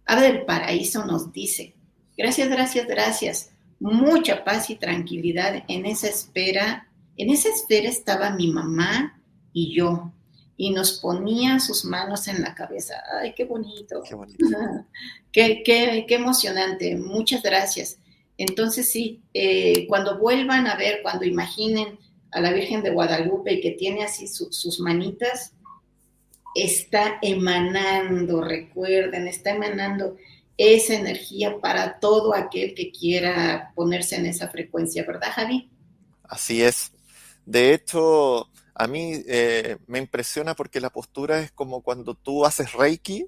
Ave 0.06 0.32
del 0.32 0.44
Paraíso 0.44 1.04
nos 1.04 1.32
dice, 1.32 1.74
gracias, 2.16 2.48
gracias, 2.48 2.86
gracias, 2.86 3.50
mucha 3.78 4.44
paz 4.44 4.70
y 4.70 4.76
tranquilidad 4.76 5.64
en 5.68 5.86
esa 5.86 6.08
espera. 6.08 6.88
En 7.16 7.30
esa 7.30 7.48
espera 7.48 7.88
estaba 7.88 8.30
mi 8.30 8.50
mamá 8.50 9.20
y 9.52 9.74
yo, 9.74 10.12
y 10.60 10.68
nos 10.72 11.00
ponía 11.00 11.58
sus 11.58 11.86
manos 11.86 12.28
en 12.28 12.42
la 12.42 12.54
cabeza. 12.54 13.02
¡Ay, 13.18 13.32
qué 13.34 13.46
bonito! 13.46 14.02
Qué, 14.06 14.14
bonito. 14.14 14.44
qué, 15.32 15.62
qué, 15.64 16.04
qué 16.06 16.16
emocionante. 16.16 16.96
Muchas 16.96 17.42
gracias. 17.42 17.96
Entonces 18.36 18.90
sí, 18.90 19.22
eh, 19.32 19.86
cuando 19.88 20.18
vuelvan 20.18 20.66
a 20.66 20.76
ver, 20.76 21.00
cuando 21.00 21.24
imaginen 21.24 21.98
a 22.30 22.42
la 22.42 22.52
Virgen 22.52 22.82
de 22.82 22.90
Guadalupe 22.90 23.54
y 23.54 23.60
que 23.62 23.70
tiene 23.70 24.04
así 24.04 24.26
sus 24.26 24.80
manitas, 24.80 25.54
está 26.54 27.18
emanando, 27.22 28.42
recuerden, 28.42 29.28
está 29.28 29.52
emanando 29.52 30.18
esa 30.58 30.92
energía 30.92 31.58
para 31.58 31.98
todo 32.00 32.34
aquel 32.34 32.74
que 32.74 32.92
quiera 32.92 33.72
ponerse 33.74 34.16
en 34.16 34.26
esa 34.26 34.48
frecuencia, 34.48 35.06
¿verdad, 35.06 35.32
Javi? 35.32 35.70
Así 36.24 36.62
es. 36.62 36.92
De 37.46 37.72
hecho, 37.72 38.49
a 38.80 38.86
mí 38.86 39.22
eh, 39.26 39.76
me 39.86 39.98
impresiona 39.98 40.54
porque 40.54 40.80
la 40.80 40.88
postura 40.88 41.40
es 41.40 41.52
como 41.52 41.82
cuando 41.82 42.14
tú 42.14 42.46
haces 42.46 42.72
Reiki. 42.72 43.26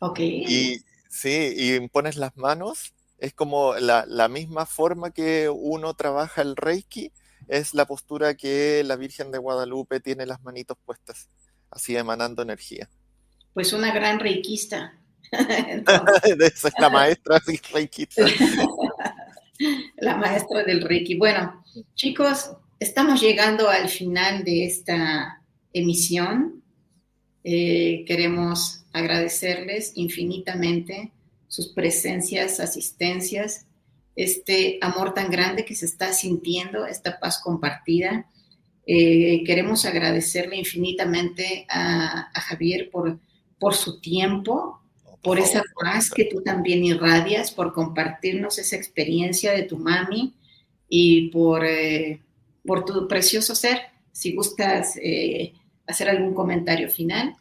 Ok. 0.00 0.18
Y 0.18 0.82
sí, 1.08 1.54
y 1.56 1.88
pones 1.88 2.16
las 2.16 2.36
manos. 2.36 2.92
Es 3.18 3.32
como 3.32 3.74
la, 3.74 4.04
la 4.08 4.26
misma 4.26 4.66
forma 4.66 5.12
que 5.12 5.48
uno 5.48 5.94
trabaja 5.94 6.42
el 6.42 6.56
Reiki, 6.56 7.12
es 7.46 7.72
la 7.72 7.84
postura 7.84 8.34
que 8.34 8.82
la 8.84 8.96
Virgen 8.96 9.30
de 9.30 9.38
Guadalupe 9.38 10.00
tiene 10.00 10.26
las 10.26 10.42
manitos 10.42 10.76
puestas 10.84 11.28
así 11.70 11.96
emanando 11.96 12.42
energía. 12.42 12.90
Pues 13.54 13.72
una 13.72 13.92
gran 13.94 14.18
reikista. 14.18 14.98
Esa 15.30 16.68
es 16.68 16.74
la 16.80 16.90
maestra 16.90 17.40
reikista. 17.72 18.24
la 19.98 20.16
maestra 20.16 20.64
del 20.64 20.82
reiki. 20.82 21.16
Bueno, 21.16 21.62
chicos, 21.94 22.56
estamos 22.80 23.20
llegando 23.20 23.68
al 23.68 23.88
final 23.88 24.42
de 24.42 24.64
esta 24.64 25.42
emisión. 25.72 26.64
Eh, 27.44 28.04
queremos 28.06 28.84
agradecerles 28.92 29.92
infinitamente 29.94 31.12
sus 31.46 31.68
presencias, 31.68 32.58
asistencias, 32.58 33.66
este 34.16 34.78
amor 34.82 35.14
tan 35.14 35.30
grande 35.30 35.64
que 35.64 35.76
se 35.76 35.86
está 35.86 36.12
sintiendo, 36.12 36.84
esta 36.86 37.20
paz 37.20 37.40
compartida 37.42 38.26
eh, 38.92 39.44
queremos 39.44 39.84
agradecerle 39.84 40.56
infinitamente 40.56 41.64
a, 41.68 42.28
Javier 42.34 42.90
por, 42.90 43.20
por 43.56 43.74
su 43.74 44.00
tiempo, 44.00 44.80
por 45.22 45.38
esa 45.38 45.62
paz 45.80 46.10
que 46.10 46.24
tú 46.24 46.42
también 46.42 46.84
irradias, 46.84 47.52
por 47.52 47.72
compartirnos 47.72 48.58
esa 48.58 48.74
experiencia 48.74 49.52
de 49.52 49.62
tu 49.62 49.78
mami 49.78 50.34
y 50.88 51.28
por, 51.28 51.64
eh, 51.64 52.20
por 52.64 52.84
tu 52.84 53.06
precioso 53.08 53.54
ser. 53.54 53.80
Si 54.12 54.34
gustas 54.34 54.96
eh, 54.96 55.52
hacer 55.86 56.08
algún 56.08 56.34
comentario 56.34 56.88
final. 56.88 57.36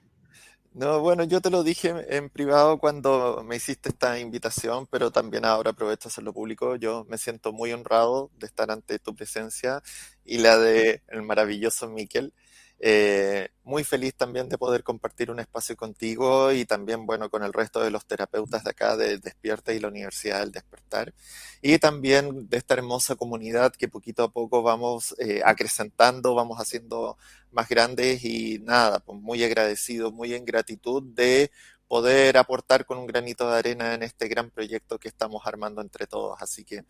No, 0.73 0.99
bueno, 1.01 1.23
yo 1.23 1.41
te 1.41 1.49
lo 1.49 1.63
dije 1.63 1.93
en 2.15 2.29
privado 2.29 2.77
cuando 2.77 3.43
me 3.43 3.55
hiciste 3.55 3.89
esta 3.89 4.19
invitación, 4.19 4.87
pero 4.87 5.11
también 5.11 5.43
ahora 5.43 5.71
aprovecho 5.71 6.07
a 6.07 6.11
hacerlo 6.11 6.31
público. 6.31 6.75
Yo 6.75 7.05
me 7.09 7.17
siento 7.17 7.51
muy 7.51 7.73
honrado 7.73 8.29
de 8.37 8.45
estar 8.45 8.69
ante 8.69 8.99
tu 8.99 9.15
presencia 9.15 9.81
y 10.23 10.37
la 10.37 10.57
de 10.57 11.01
el 11.07 11.23
maravilloso 11.23 11.89
Miquel. 11.89 12.33
Eh, 12.81 13.49
muy 13.63 13.83
feliz 13.83 14.15
también 14.15 14.47
de 14.47 14.57
poder 14.57 14.83
compartir 14.83 15.29
un 15.29 15.39
espacio 15.39 15.75
contigo 15.75 16.51
y 16.53 16.65
también, 16.65 17.05
bueno, 17.05 17.29
con 17.29 17.43
el 17.43 17.51
resto 17.51 17.81
de 17.81 17.91
los 17.91 18.05
terapeutas 18.05 18.63
de 18.63 18.69
acá 18.69 18.95
de 18.95 19.17
Despierta 19.17 19.73
y 19.73 19.79
la 19.79 19.89
Universidad 19.89 20.39
del 20.39 20.51
Despertar. 20.51 21.13
Y 21.61 21.77
también 21.79 22.47
de 22.49 22.57
esta 22.57 22.75
hermosa 22.75 23.15
comunidad 23.15 23.73
que 23.73 23.89
poquito 23.89 24.23
a 24.23 24.31
poco 24.31 24.63
vamos 24.63 25.13
eh, 25.19 25.41
acrecentando, 25.45 26.33
vamos 26.35 26.57
haciendo 26.59 27.17
más 27.51 27.67
grandes 27.67 28.23
y 28.23 28.59
nada, 28.59 28.99
pues 28.99 29.19
muy 29.19 29.43
agradecido, 29.43 30.11
muy 30.11 30.33
en 30.33 30.45
gratitud 30.45 31.03
de 31.03 31.51
poder 31.87 32.37
aportar 32.37 32.85
con 32.85 32.97
un 32.99 33.07
granito 33.07 33.49
de 33.49 33.57
arena 33.57 33.93
en 33.95 34.03
este 34.03 34.27
gran 34.27 34.51
proyecto 34.51 34.99
que 34.99 35.09
estamos 35.09 35.41
armando 35.45 35.81
entre 35.81 36.07
todos. 36.07 36.41
Así 36.41 36.63
que 36.63 36.85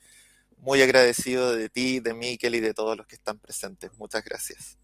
muy 0.58 0.82
agradecido 0.82 1.56
de 1.56 1.70
ti, 1.70 2.00
de 2.00 2.14
Miquel 2.14 2.56
y 2.56 2.60
de 2.60 2.74
todos 2.74 2.98
los 2.98 3.08
que 3.08 3.16
están 3.16 3.40
presentes. 3.40 3.92
Muchas 3.98 4.24
gracias. 4.24 4.78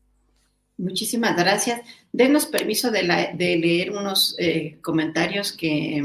Muchísimas 0.77 1.35
gracias. 1.37 1.81
Denos 2.11 2.45
permiso 2.45 2.91
de, 2.91 3.03
leer 3.03 3.91
unos 3.91 4.35
eh, 4.37 4.77
comentarios 4.81 5.53
que, 5.53 6.03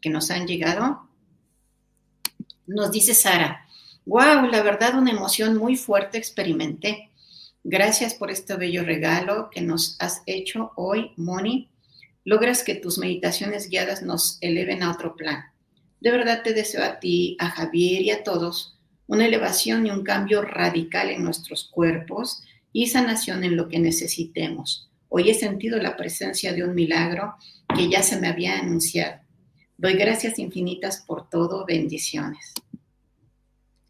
que, 0.00 0.10
nos 0.10 0.30
han 0.30 0.46
llegado. 0.46 1.08
Nos 2.66 2.90
dice 2.90 3.14
Sara, 3.14 3.66
wow, 4.06 4.46
la 4.50 4.62
verdad 4.62 4.98
una 4.98 5.12
emoción 5.12 5.56
muy 5.56 5.76
fuerte 5.76 6.18
experimenté. 6.18 7.10
Gracias 7.62 8.14
por 8.14 8.30
este 8.30 8.56
bello 8.56 8.82
regalo 8.82 9.50
que 9.50 9.60
nos 9.60 9.96
has 10.00 10.22
hecho 10.26 10.72
hoy, 10.74 11.12
Moni. 11.16 11.70
Logras 12.24 12.62
que 12.62 12.74
tus 12.74 12.98
meditaciones 12.98 13.68
guiadas 13.68 14.02
nos 14.02 14.38
eleven 14.40 14.82
a 14.82 14.90
otro 14.90 15.16
plan. 15.16 15.44
De 16.00 16.10
verdad 16.10 16.42
te 16.42 16.54
deseo 16.54 16.84
a 16.84 16.98
ti, 16.98 17.36
a 17.38 17.50
Javier 17.50 18.02
y 18.02 18.10
a 18.10 18.22
todos 18.24 18.78
una 19.08 19.26
elevación 19.26 19.86
y 19.86 19.90
un 19.90 20.04
cambio 20.04 20.42
radical 20.42 21.10
en 21.10 21.24
nuestros 21.24 21.64
cuerpos 21.64 22.42
y 22.72 22.86
sanación 22.86 23.44
en 23.44 23.56
lo 23.56 23.68
que 23.68 23.78
necesitemos. 23.78 24.90
Hoy 25.08 25.30
he 25.30 25.34
sentido 25.34 25.78
la 25.78 25.96
presencia 25.96 26.52
de 26.52 26.64
un 26.64 26.74
milagro 26.74 27.34
que 27.74 27.88
ya 27.88 28.02
se 28.02 28.20
me 28.20 28.28
había 28.28 28.58
anunciado. 28.58 29.20
Doy 29.76 29.94
gracias 29.94 30.38
infinitas 30.38 31.04
por 31.06 31.28
todo. 31.30 31.64
Bendiciones. 31.64 32.52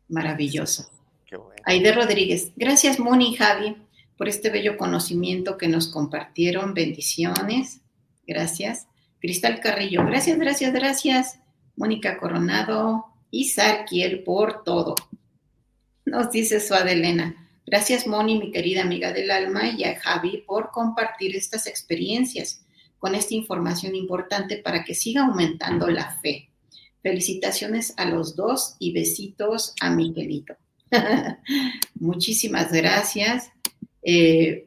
Maravilloso. 0.08 0.90
Aide 1.64 1.92
Rodríguez. 1.92 2.52
Gracias, 2.56 2.98
Moni 2.98 3.32
y 3.32 3.36
Javi, 3.36 3.76
por 4.16 4.28
este 4.28 4.50
bello 4.50 4.76
conocimiento 4.76 5.58
que 5.58 5.68
nos 5.68 5.88
compartieron. 5.88 6.74
Bendiciones. 6.74 7.80
Gracias. 8.26 8.86
Cristal 9.20 9.60
Carrillo. 9.60 10.04
Gracias, 10.06 10.38
gracias, 10.38 10.72
gracias. 10.72 11.40
Mónica 11.76 12.18
Coronado 12.18 13.06
y 13.30 13.48
Sarkiel 13.48 14.22
por 14.22 14.64
todo. 14.64 14.94
Nos 16.04 16.30
dice 16.30 16.60
su 16.60 16.74
Adelena. 16.74 17.47
Gracias, 17.70 18.06
Moni, 18.06 18.38
mi 18.38 18.50
querida 18.50 18.80
amiga 18.80 19.12
del 19.12 19.30
alma, 19.30 19.68
y 19.68 19.84
a 19.84 20.00
Javi 20.00 20.42
por 20.46 20.70
compartir 20.70 21.36
estas 21.36 21.66
experiencias 21.66 22.64
con 22.98 23.14
esta 23.14 23.34
información 23.34 23.94
importante 23.94 24.56
para 24.56 24.84
que 24.84 24.94
siga 24.94 25.26
aumentando 25.26 25.86
la 25.88 26.18
fe. 26.22 26.48
Felicitaciones 27.02 27.92
a 27.98 28.06
los 28.06 28.36
dos 28.36 28.76
y 28.78 28.94
besitos 28.94 29.74
a 29.82 29.90
Miguelito. 29.90 30.56
Muchísimas 32.00 32.72
gracias. 32.72 33.50
Eh, 34.02 34.66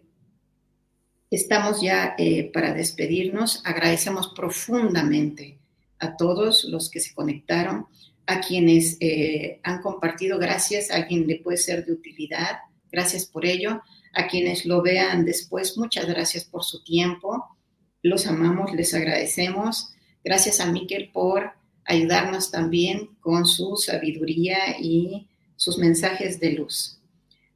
estamos 1.32 1.82
ya 1.82 2.14
eh, 2.20 2.52
para 2.54 2.72
despedirnos. 2.76 3.64
Agradecemos 3.66 4.32
profundamente 4.36 5.58
a 5.98 6.16
todos 6.18 6.66
los 6.66 6.92
que 6.92 7.00
se 7.00 7.16
conectaron, 7.16 7.88
a 8.28 8.42
quienes 8.42 8.98
eh, 9.00 9.60
han 9.64 9.82
compartido. 9.82 10.38
Gracias, 10.38 10.92
a 10.92 10.98
alguien 10.98 11.26
le 11.26 11.40
puede 11.40 11.58
ser 11.58 11.84
de 11.84 11.94
utilidad 11.94 12.60
Gracias 12.92 13.26
por 13.26 13.46
ello. 13.46 13.82
A 14.14 14.28
quienes 14.28 14.66
lo 14.66 14.82
vean 14.82 15.24
después, 15.24 15.78
muchas 15.78 16.06
gracias 16.06 16.44
por 16.44 16.64
su 16.64 16.84
tiempo. 16.84 17.58
Los 18.02 18.28
amamos, 18.28 18.74
les 18.74 18.94
agradecemos. 18.94 19.94
Gracias 20.24 20.60
a 20.60 20.66
Miquel 20.66 21.10
por 21.12 21.54
ayudarnos 21.86 22.52
también 22.52 23.16
con 23.22 23.46
su 23.46 23.78
sabiduría 23.78 24.80
y 24.80 25.28
sus 25.56 25.78
mensajes 25.78 26.40
de 26.40 26.52
luz. 26.52 27.00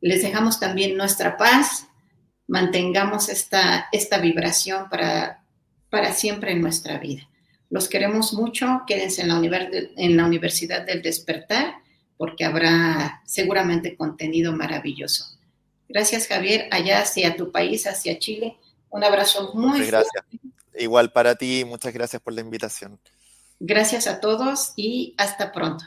Les 0.01 0.21
dejamos 0.21 0.59
también 0.59 0.95
nuestra 0.95 1.35
paz. 1.35 1.87
Mantengamos 2.47 3.27
esta, 3.27 3.87
esta 3.91 4.19
vibración 4.19 4.87
para, 4.89 5.43
para 5.89 6.13
siempre 6.13 6.51
en 6.51 6.61
nuestra 6.61 6.99
vida. 6.99 7.27
Los 7.69 7.89
queremos 7.89 8.33
mucho. 8.33 8.83
Quédense 8.87 9.23
en 9.23 9.29
la, 9.29 9.69
en 9.97 10.15
la 10.15 10.25
Universidad 10.25 10.85
del 10.85 11.01
Despertar 11.01 11.75
porque 12.17 12.45
habrá 12.45 13.21
seguramente 13.25 13.95
contenido 13.95 14.53
maravilloso. 14.53 15.25
Gracias, 15.87 16.27
Javier, 16.27 16.67
allá 16.71 17.01
hacia 17.01 17.35
tu 17.35 17.51
país, 17.51 17.85
hacia 17.87 18.17
Chile. 18.19 18.57
Un 18.89 19.03
abrazo 19.03 19.53
muy 19.53 19.79
muchas 19.79 19.87
gracias. 19.87 20.25
Igual 20.77 21.11
para 21.11 21.35
ti, 21.35 21.63
muchas 21.65 21.93
gracias 21.93 22.21
por 22.21 22.33
la 22.33 22.41
invitación. 22.41 22.99
Gracias 23.59 24.07
a 24.07 24.19
todos 24.19 24.73
y 24.75 25.13
hasta 25.17 25.51
pronto. 25.51 25.85